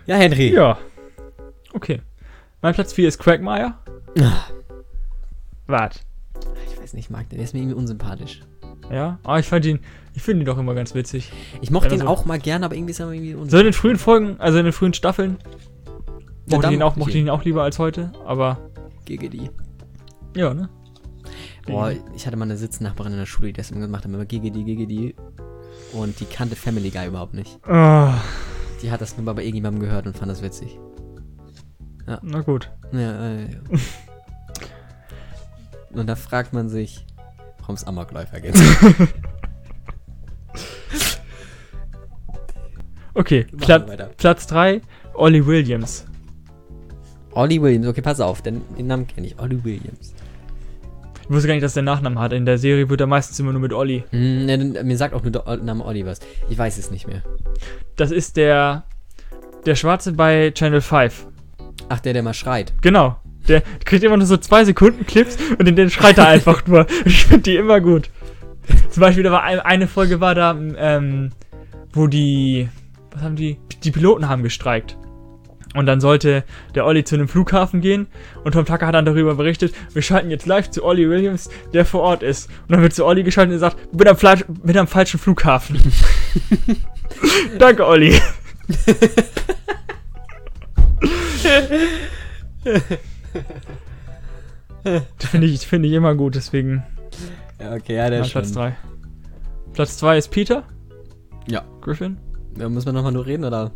Ja, 0.06 0.16
Henry. 0.16 0.54
ja. 0.54 0.78
Okay. 1.74 2.02
Mein 2.62 2.74
Platz 2.74 2.94
4 2.94 3.08
ist 3.08 3.20
Quagmire. 3.20 3.76
Ah, 4.20 4.46
Wart. 5.68 6.02
Ich 6.72 6.82
weiß 6.82 6.94
nicht, 6.94 7.06
ich 7.06 7.10
mag 7.10 7.30
den. 7.30 7.38
Der 7.38 7.44
ist 7.46 7.54
mir 7.54 7.60
irgendwie 7.60 7.76
unsympathisch. 7.78 8.42
Ja, 8.92 9.20
aber 9.24 9.38
ich 9.40 9.46
fand 9.48 9.66
ihn, 9.66 9.80
ich 10.16 10.24
finde 10.24 10.44
ihn 10.44 10.46
doch 10.46 10.58
immer 10.58 10.74
ganz 10.74 10.96
witzig. 10.96 11.32
Ich 11.62 11.72
mochte 11.72 11.90
Ja, 11.90 11.96
ihn 11.96 12.02
also- 12.02 12.14
auch 12.14 12.26
mal 12.26 12.40
gern, 12.40 12.64
aber 12.64 12.74
irgendwie 12.76 12.92
ist 12.92 13.00
er 13.00 13.12
irgendwie 13.12 13.34
So 13.34 13.40
unsympathisch. 13.40 13.60
in 13.60 13.66
den 13.68 13.74
frühen 13.74 13.98
Folgen, 13.98 14.36
also 14.40 14.58
in 14.58 14.64
den 14.64 14.74
frühen 14.74 14.94
Staffeln, 14.94 15.38
Ja, 16.48 16.56
mochte 16.56 16.68
ich 16.70 16.74
ihn 16.74 16.82
auch, 16.82 16.96
mochte 16.96 17.00
ich 17.00 17.06
mochte 17.06 17.18
ich 17.18 17.24
ihn 17.24 17.30
auch 17.30 17.44
lieber 17.44 17.64
als 17.64 17.78
heute, 17.80 18.14
aber 18.26 18.67
Giggity. 19.08 19.50
ja, 20.36 20.54
ne? 20.54 20.70
Boah, 21.66 21.92
ich 22.16 22.26
hatte 22.26 22.38
mal 22.38 22.46
eine 22.46 22.56
Sitznachbarin 22.58 23.12
in 23.14 23.18
der 23.20 23.26
Schule, 23.26 23.48
die 23.48 23.54
das 23.54 23.72
immer 23.72 23.82
gemacht 23.82 24.06
hat, 24.06 24.12
immer 24.12 24.26
Giggity, 24.26 24.64
Giggity. 24.64 25.16
Und 25.94 26.20
die 26.20 26.26
kannte 26.26 26.56
Family 26.56 26.90
Guy 26.90 27.08
überhaupt 27.08 27.34
nicht. 27.34 27.60
Ah, 27.68 28.22
Die 28.82 28.92
hat 28.92 29.02
das 29.02 29.18
nur 29.18 29.26
mal 29.26 29.34
bei 29.34 29.42
irgendjemandem 29.42 29.82
gehört 29.82 30.06
und 30.08 30.18
fand 30.18 30.32
das 30.32 30.42
witzig. 30.42 30.80
na 32.22 32.42
gut. 32.42 32.72
Ja, 32.94 33.26
äh, 33.34 33.42
ja. 33.52 33.60
Und 35.94 36.08
da 36.08 36.16
fragt 36.16 36.54
man 36.54 36.70
sich, 36.70 37.06
warum 37.60 37.76
es 37.76 37.84
Amokläufer 37.86 38.40
gibt. 38.40 38.58
Okay, 43.14 43.46
Pla 43.58 43.88
weiter. 43.88 44.12
Platz 44.16 44.46
3, 44.46 44.80
Ollie 45.16 45.44
Williams. 45.48 46.06
Ollie 47.38 47.62
Williams, 47.62 47.88
okay, 47.88 48.02
pass 48.02 48.20
auf, 48.20 48.42
denn 48.42 48.62
den 48.78 48.88
Namen 48.88 49.06
kenne 49.06 49.28
ich. 49.28 49.40
Ollie 49.40 49.64
Williams. 49.64 50.16
Ich 51.22 51.30
wusste 51.30 51.48
gar 51.48 51.54
nicht, 51.54 51.64
dass 51.64 51.76
der 51.76 51.84
Nachnamen 51.84 52.18
hat. 52.18 52.34
In 52.34 52.46
der 52.46 52.58
Serie 52.58 52.90
wird 52.90 53.00
er 53.00 53.06
meistens 53.06 53.40
immer 53.40 53.52
nur 53.52 53.62
mit 53.62 53.74
Ollie. 53.74 54.06
Hm, 54.10 54.46
ne, 54.46 54.84
mir 54.84 54.98
sagt 54.98 55.14
auch 55.14 55.22
nur 55.22 55.32
der 55.32 55.58
Name 55.58 55.86
Ollie 55.86 56.06
was. 56.06 56.20
Ich 56.50 56.58
weiß 56.58 56.80
es 56.80 56.90
nicht 56.90 57.06
mehr. 57.06 57.22
Das 57.96 58.10
ist 58.10 58.38
der, 58.38 58.86
der 59.68 59.76
Schwarze 59.76 60.14
bei 60.14 60.50
Channel 60.52 60.82
5. 60.82 61.28
Ach, 61.90 62.00
der, 62.00 62.14
der 62.14 62.24
mal 62.24 62.34
schreit. 62.34 62.74
Genau. 62.82 63.18
Der 63.48 63.62
kriegt 63.86 64.04
immer 64.04 64.18
nur 64.18 64.26
so 64.26 64.38
zwei 64.38 64.66
Sekunden 64.66 65.06
Clips 65.06 65.38
und 65.60 65.68
in 65.68 65.76
denen 65.76 65.92
schreit 65.92 66.18
er 66.18 66.28
einfach 66.28 66.66
nur. 66.66 66.88
Ich 67.06 67.26
finde 67.26 67.44
die 67.44 67.56
immer 67.56 67.82
gut. 67.82 68.10
Zum 68.90 69.02
Beispiel, 69.02 69.24
da 69.24 69.32
war 69.32 69.44
ein, 69.44 69.60
eine 69.60 69.88
Folge 69.88 70.20
war 70.20 70.34
da, 70.34 70.58
ähm, 70.78 71.32
wo 71.94 72.08
die, 72.08 72.68
was 73.12 73.22
haben 73.22 73.36
die, 73.36 73.60
die 73.84 73.92
Piloten 73.92 74.28
haben 74.28 74.42
gestreikt. 74.42 74.98
Und 75.76 75.86
dann 75.86 76.00
sollte 76.02 76.44
der 76.76 76.86
Olli 76.86 77.04
zu 77.04 77.16
einem 77.16 77.28
Flughafen 77.28 77.82
gehen 77.82 78.08
und 78.44 78.54
Tom 78.54 78.66
Tucker 78.66 78.88
hat 78.88 78.96
dann 78.96 79.06
darüber 79.06 79.36
berichtet, 79.36 79.74
wir 79.94 80.02
schalten 80.02 80.30
jetzt 80.32 80.46
live 80.46 80.70
zu 80.72 80.84
Olli 80.84 81.10
Williams, 81.10 81.50
der 81.74 81.86
vor 81.86 82.02
Ort 82.02 82.24
ist. 82.24 82.50
Und 82.68 82.72
dann 82.72 82.82
wird 82.82 82.94
zu 82.94 83.06
Olli 83.06 83.24
geschaltet 83.24 83.54
und 83.54 83.60
sagt, 83.60 83.78
bin 83.92 84.08
am, 84.08 84.18
Fla 84.18 84.36
bin 84.48 84.78
am 84.78 84.88
falschen 84.88 85.20
Flughafen. 85.20 85.80
Danke, 87.60 87.86
Olli. 87.86 88.20
Finde 95.20 95.48
ich, 95.48 95.68
finde 95.68 95.88
ich 95.90 95.94
immer 95.94 96.16
gut, 96.16 96.36
deswegen 96.36 96.84
Ja, 97.60 97.74
okay, 97.74 97.96
ja, 97.96 98.10
der 98.10 98.22
ist 98.22 98.32
Platz 98.32 98.48
schon. 98.54 98.56
3. 98.64 98.76
Platz 99.74 99.98
2 99.98 100.18
ist 100.18 100.32
Peter 100.32 100.64
Ja. 101.50 101.64
Griffin. 101.82 102.18
ja. 102.58 102.70
Muss 102.70 102.86
man 102.86 102.96
nochmal 102.96 103.12
nur 103.12 103.26
reden, 103.26 103.44
oder? 103.44 103.72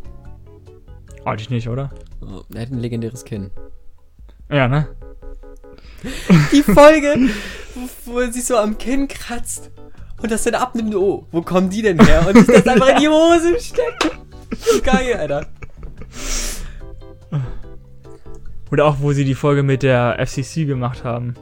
Eigentlich 1.24 1.50
nicht, 1.50 1.68
oder? 1.68 1.90
Oh, 2.20 2.42
er 2.54 2.62
hat 2.62 2.70
ein 2.70 2.80
legendäres 2.80 3.24
Kinn. 3.24 3.50
Ja, 4.50 4.68
ne? 4.68 4.88
Die 6.50 6.62
Folge, 6.62 7.30
wo, 7.74 8.12
wo 8.12 8.20
er 8.20 8.32
sich 8.32 8.44
so 8.44 8.56
am 8.56 8.76
Kinn 8.76 9.08
kratzt 9.08 9.70
und 10.20 10.30
das 10.30 10.42
dann 10.44 10.54
abnimmt. 10.54 10.94
Oh, 10.94 11.26
wo 11.30 11.42
kommen 11.42 11.70
die 11.70 11.82
denn 11.82 12.04
her? 12.04 12.26
Und 12.26 12.36
sich 12.38 12.46
das 12.46 12.66
einfach 12.66 12.88
in 12.88 13.00
die 13.00 13.08
Hose 13.08 13.58
steckt. 13.60 14.10
Geil, 14.82 15.14
Alter. 15.16 15.46
Oder 18.70 18.86
auch, 18.86 18.96
wo 19.00 19.12
sie 19.12 19.24
die 19.24 19.34
Folge 19.34 19.62
mit 19.62 19.82
der 19.82 20.16
FCC 20.18 20.66
gemacht 20.66 21.04
haben. 21.04 21.34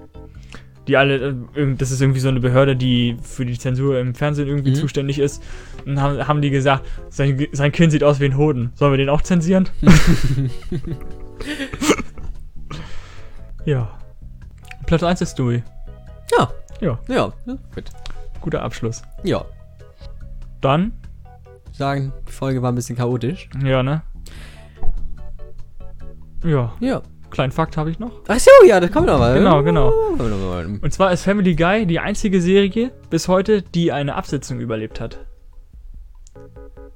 Die 0.89 0.97
alle, 0.97 1.37
äh, 1.55 1.75
das 1.77 1.91
ist 1.91 2.01
irgendwie 2.01 2.21
so 2.21 2.29
eine 2.29 2.41
Behörde, 2.41 2.75
die 2.77 3.17
für 3.23 3.45
die 3.45 3.59
Zensur 3.59 3.99
im 4.01 4.15
Fernsehen 4.15 4.49
irgendwie 4.49 4.71
Mhm. 4.71 4.75
zuständig 4.77 5.19
ist. 5.19 5.43
Und 5.87 6.01
haben, 6.01 6.27
haben 6.27 6.43
die 6.43 6.51
gesagt, 6.51 6.85
sein, 7.11 7.47
sein 7.53 7.71
Kind 7.73 7.93
sieht 7.93 8.03
aus 8.05 8.19
wie 8.21 8.25
ein 8.27 8.37
Hoden. 8.37 8.73
Sollen 8.75 8.93
wir 8.93 8.99
den 8.99 9.09
auch 9.09 9.23
zensieren? 9.23 9.69
ja. 13.65 13.89
Platz 14.87 15.03
1 15.03 15.21
ist 15.21 15.33
Stewie. 15.33 15.63
Ja. 16.39 16.51
Ja. 16.81 16.99
Ja, 17.09 17.33
ja, 17.47 17.57
gut. 17.75 17.85
Guter 18.41 18.63
Abschluss. 18.63 19.03
Ja. 19.23 19.45
Dann, 20.61 20.93
Sagen, 21.73 22.13
die 22.29 22.33
Folge 22.33 22.61
war 22.63 22.73
ein 22.73 22.75
bisschen 22.75 22.97
chaotisch. 22.97 23.49
ja, 23.65 23.83
ne? 23.83 24.03
Ja, 26.45 26.73
Ja. 26.81 27.03
Kleinen 27.31 27.53
Fakt 27.53 27.77
habe 27.77 27.91
ich 27.91 27.99
noch. 27.99 28.13
Ach 28.29 28.39
so, 28.39 28.51
ja, 28.67 28.81
das 28.81 28.91
kommt 28.93 29.07
noch 29.07 29.19
mal. 29.19 29.35
Genau, 29.39 29.63
genau. 29.63 29.93
genau. 30.19 30.59
Und 30.83 30.93
zwar 30.93 31.13
ist 31.13 31.23
Family 31.23 31.55
Guy 31.55 31.87
die 31.87 31.99
einzige 32.01 32.41
Serie 32.41 32.93
bis 33.11 33.29
heute, 33.29 33.63
die 33.63 33.93
eine 33.93 34.15
Absetzung 34.15 34.61
überlebt 34.61 35.01
hat. 35.01 35.19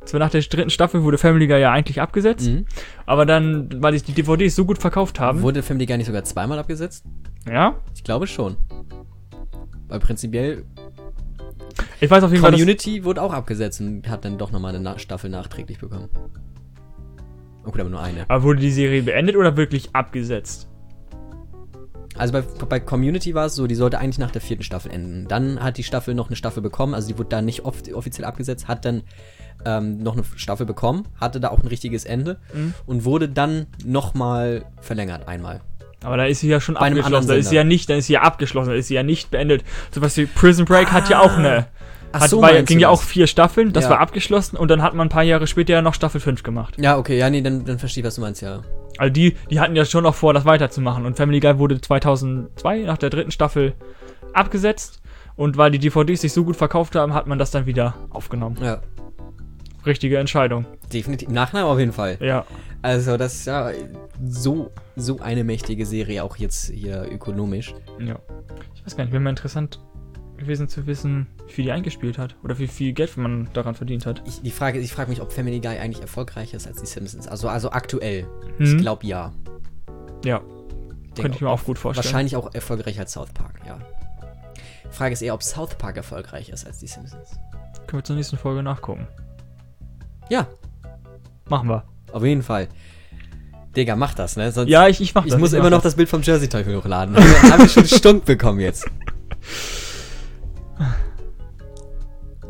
Zwar 0.04 0.20
nach 0.20 0.30
der 0.30 0.42
dritten 0.42 0.68
Staffel 0.70 1.02
wurde 1.02 1.16
Family 1.16 1.46
Guy 1.46 1.60
ja 1.60 1.72
eigentlich 1.72 2.00
abgesetzt, 2.00 2.46
Mhm. 2.46 2.66
aber 3.06 3.24
dann, 3.24 3.70
weil 3.82 3.94
sich 3.94 4.04
die 4.04 4.12
DVDs 4.12 4.54
so 4.54 4.66
gut 4.66 4.78
verkauft 4.78 5.18
haben. 5.18 5.40
Wurde 5.40 5.62
Family 5.62 5.86
gar 5.86 5.96
nicht 5.96 6.06
sogar 6.06 6.24
zweimal 6.24 6.58
abgesetzt? 6.58 7.04
ja? 7.48 7.76
Ich 7.94 8.04
glaube 8.04 8.26
schon. 8.26 8.56
Weil 9.88 10.00
prinzipiell 10.00 10.64
Ich 12.00 12.10
weiß 12.10 12.22
auf 12.22 12.30
jeden 12.30 12.42
Fall, 12.42 12.50
dass, 12.50 12.60
Community 12.60 13.04
wurde 13.04 13.22
auch 13.22 13.32
abgesetzt 13.32 13.80
und 13.80 14.08
hat 14.08 14.24
dann 14.26 14.36
doch 14.36 14.52
nochmal 14.52 14.74
eine 14.76 14.98
Staffel 14.98 15.30
nachträglich 15.30 15.78
bekommen. 15.78 16.08
Oh 17.66 17.70
gut, 17.70 17.80
aber 17.80 17.90
nur 17.90 18.00
eine. 18.02 18.24
aber 18.28 18.42
wurde 18.42 18.60
die 18.60 18.70
Serie 18.70 19.02
beendet 19.02 19.36
oder 19.36 19.56
wirklich 19.56 19.90
abgesetzt? 19.94 20.68
Also 22.16 22.32
bei, 22.32 22.42
bei 22.42 22.78
Community 22.78 23.34
war 23.34 23.46
es 23.46 23.56
so, 23.56 23.66
die 23.66 23.74
sollte 23.74 23.98
eigentlich 23.98 24.18
nach 24.18 24.30
der 24.30 24.40
vierten 24.40 24.62
Staffel 24.62 24.92
enden. 24.92 25.26
Dann 25.26 25.60
hat 25.60 25.78
die 25.78 25.82
Staffel 25.82 26.14
noch 26.14 26.28
eine 26.28 26.36
Staffel 26.36 26.62
bekommen, 26.62 26.94
also 26.94 27.08
die 27.08 27.18
wurde 27.18 27.30
da 27.30 27.42
nicht 27.42 27.64
oft, 27.64 27.92
offiziell 27.92 28.24
abgesetzt, 28.24 28.68
hat 28.68 28.84
dann 28.84 29.02
ähm, 29.64 29.98
noch 29.98 30.12
eine 30.12 30.22
Staffel 30.36 30.64
bekommen, 30.64 31.08
hatte 31.20 31.40
da 31.40 31.48
auch 31.48 31.60
ein 31.60 31.66
richtiges 31.66 32.04
Ende 32.04 32.38
Mhm. 32.52 32.74
und 32.86 33.04
wurde 33.04 33.28
dann 33.28 33.66
nochmal 33.84 34.64
verlängert 34.80 35.26
einmal. 35.26 35.60
Aber 36.04 36.16
da 36.18 36.26
ist 36.26 36.40
sie 36.40 36.48
ja 36.48 36.60
schon 36.60 36.74
Bei 36.76 36.88
abgeschlossen. 36.88 37.28
Da 37.28 37.34
ist 37.34 37.48
sie 37.48 37.56
ja 37.56 37.64
nicht, 37.64 37.88
dann 37.90 37.96
ist 37.98 38.06
sie 38.06 38.12
ja 38.12 38.22
abgeschlossen, 38.22 38.68
da 38.70 38.76
ist 38.76 38.88
sie 38.88 38.94
ja 38.94 39.02
nicht 39.02 39.30
beendet. 39.30 39.64
Zum 39.90 40.02
Beispiel 40.02 40.26
Prison 40.28 40.66
Break 40.66 40.92
hat 40.92 41.08
ja 41.08 41.18
auch 41.20 41.36
eine. 41.36 41.66
Ach 42.16 42.20
Hat, 42.20 42.30
so, 42.30 42.40
war, 42.40 42.62
ging 42.62 42.78
ja 42.78 42.90
auch 42.90 43.02
vier 43.02 43.26
Staffeln, 43.26 43.72
das 43.72 43.84
Ja. 43.84 43.90
war 43.90 43.98
abgeschlossen 44.00 44.56
und 44.56 44.70
dann 44.70 44.82
hat 44.82 44.94
man 44.94 45.08
ein 45.08 45.10
paar 45.10 45.24
Jahre 45.24 45.48
später 45.48 45.72
ja 45.72 45.82
noch 45.82 45.94
Staffel 45.94 46.20
5 46.20 46.44
gemacht. 46.44 46.76
Ja, 46.78 46.96
okay, 46.96 47.18
ja, 47.18 47.28
nee, 47.28 47.42
dann, 47.42 47.64
dann 47.64 47.80
verstehe 47.80 48.02
ich, 48.02 48.06
was 48.06 48.14
du 48.14 48.20
meinst, 48.20 48.40
ja. 48.40 48.62
Also 48.98 49.12
die, 49.12 49.36
die 49.50 49.58
hatten 49.58 49.74
ja 49.74 49.84
schon 49.84 50.04
noch 50.04 50.14
vor, 50.14 50.32
das 50.32 50.44
weiterzumachen. 50.44 51.06
Und 51.06 51.16
Family 51.16 51.40
Guy 51.40 51.58
wurde 51.58 51.80
2002 51.80 52.82
nach 52.82 52.98
der 52.98 53.10
dritten 53.10 53.32
Staffel 53.32 53.74
abgesetzt. 54.32 55.00
Und 55.34 55.56
weil 55.56 55.72
die 55.72 55.80
DVDs 55.80 56.20
sich 56.20 56.32
so 56.32 56.44
gut 56.44 56.54
verkauft 56.54 56.94
haben, 56.94 57.14
hat 57.14 57.26
man 57.26 57.40
das 57.40 57.50
dann 57.50 57.66
wieder 57.66 57.94
aufgenommen. 58.10 58.58
Ja. 58.62 58.80
Richtige 59.84 60.18
Entscheidung. 60.18 60.66
Definitiv. 60.92 61.28
Nachhinein 61.28 61.64
auf 61.64 61.80
jeden 61.80 61.92
Fall. 61.92 62.16
Ja. 62.20 62.46
Also, 62.82 63.16
das 63.16 63.34
ist 63.34 63.46
ja 63.46 63.70
so, 64.24 64.70
so 64.94 65.18
eine 65.18 65.42
mächtige 65.42 65.84
Serie, 65.84 66.22
auch 66.22 66.36
jetzt 66.36 66.70
hier 66.70 67.08
ökonomisch. 67.10 67.74
Ja. 67.98 68.20
Ich 68.76 68.86
weiß 68.86 68.96
gar 68.96 69.02
nicht, 69.04 69.12
wäre 69.12 69.20
mal 69.22 69.30
interessant 69.30 69.80
gewesen 70.36 70.68
zu 70.68 70.86
wissen, 70.86 71.26
wie 71.46 71.52
viel 71.52 71.64
die 71.64 71.72
eingespielt 71.72 72.18
hat. 72.18 72.34
Oder 72.42 72.58
wie 72.58 72.66
viel 72.66 72.92
Geld 72.92 73.16
man 73.16 73.48
daran 73.52 73.74
verdient 73.74 74.04
hat. 74.06 74.22
Ich, 74.26 74.42
die 74.42 74.50
Frage, 74.50 74.78
ich 74.80 74.92
frage 74.92 75.10
mich, 75.10 75.20
ob 75.20 75.32
Family 75.32 75.60
Guy 75.60 75.78
eigentlich 75.78 76.00
erfolgreicher 76.02 76.56
ist 76.56 76.66
als 76.66 76.80
die 76.80 76.86
Simpsons. 76.86 77.28
Also, 77.28 77.48
also 77.48 77.70
aktuell. 77.70 78.26
Ich 78.58 78.70
Hm? 78.72 78.78
glaube 78.78 79.06
ja. 79.06 79.32
Ja, 80.24 80.38
Denke 80.38 81.22
könnte 81.22 81.36
ich 81.36 81.40
mir 81.42 81.50
auch 81.50 81.62
gut 81.64 81.78
vorstellen. 81.78 82.04
Wahrscheinlich 82.04 82.36
auch 82.36 82.52
erfolgreicher 82.54 83.00
als 83.00 83.12
South 83.12 83.30
Park, 83.32 83.60
ja. 83.66 83.78
Frage 84.90 85.12
ist 85.12 85.22
eher, 85.22 85.34
ob 85.34 85.42
South 85.42 85.76
Park 85.76 85.96
erfolgreicher 85.96 86.52
ist 86.52 86.66
als 86.66 86.78
die 86.78 86.86
Simpsons. 86.86 87.38
Können 87.86 88.00
wir 88.00 88.04
zur 88.04 88.16
nächsten 88.16 88.36
Folge 88.36 88.62
nachgucken. 88.62 89.06
Ja, 90.30 90.46
Machen 91.48 91.68
wir. 91.68 91.84
auf 92.12 92.24
jeden 92.24 92.42
Fall. 92.42 92.68
Digga, 93.76 93.96
mach 93.96 94.14
das, 94.14 94.36
ne? 94.36 94.50
Sonst 94.52 94.70
Ja, 94.70 94.86
ich, 94.88 95.00
ich 95.00 95.14
mach 95.14 95.24
ich 95.26 95.32
das. 95.32 95.40
muss 95.40 95.50
mach 95.52 95.58
immer 95.58 95.70
noch 95.70 95.82
das 95.82 95.96
Bild 95.96 96.08
vom 96.08 96.22
Jersey 96.22 96.48
Teufel 96.48 96.76
hochladen. 96.76 97.16
Habe 97.52 97.64
ich 97.64 97.72
schon 97.72 97.86
Stunk 97.86 98.24
bekommen 98.24 98.60
jetzt. 98.60 98.86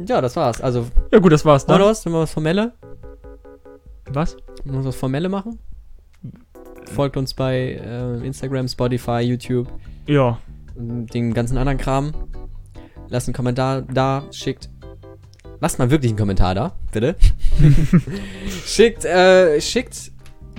Ja, 0.07 0.21
das 0.21 0.37
war's. 0.37 0.61
Also, 0.61 0.87
Ja, 1.13 1.19
gut, 1.19 1.33
das 1.33 1.45
war's, 1.45 1.67
noch 1.67 1.79
ne? 1.79 1.85
was? 1.85 2.05
Wollen 2.05 2.15
wir 2.17 2.21
was 2.23 2.33
Formelle? 2.33 2.73
Was? 4.11 4.37
Wollen 4.65 4.79
wir 4.79 4.85
was 4.85 4.97
Formelle 4.97 5.29
machen? 5.29 5.59
Folgt 6.93 7.17
uns 7.17 7.35
bei 7.35 7.81
äh, 7.83 8.27
Instagram, 8.27 8.69
Spotify, 8.69 9.21
YouTube, 9.21 9.69
Ja. 10.07 10.39
den 10.77 11.33
ganzen 11.35 11.57
anderen 11.59 11.79
Kram. 11.79 12.13
Lasst 13.09 13.29
einen 13.29 13.35
Kommentar 13.35 13.83
da, 13.83 14.25
schickt. 14.31 14.69
Lasst 15.61 15.79
mal 15.79 15.91
wirklich 15.91 16.11
einen 16.11 16.19
Kommentar 16.19 16.55
da, 16.55 16.73
bitte. 16.93 17.17
schickt, 18.67 19.05
äh, 19.05 19.61
schickt 19.61 20.11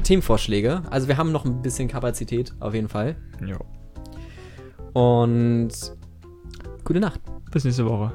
Themenvorschläge. 0.04 0.82
Also 0.90 1.08
wir 1.08 1.18
haben 1.18 1.32
noch 1.32 1.46
ein 1.46 1.62
bisschen 1.62 1.88
Kapazität, 1.88 2.54
auf 2.60 2.74
jeden 2.74 2.88
Fall. 2.90 3.16
ja. 3.46 3.58
Und 4.94 5.70
gute 6.86 7.00
Nacht. 7.02 7.20
Bis 7.52 7.66
nächste 7.66 7.86
Woche. 7.86 8.14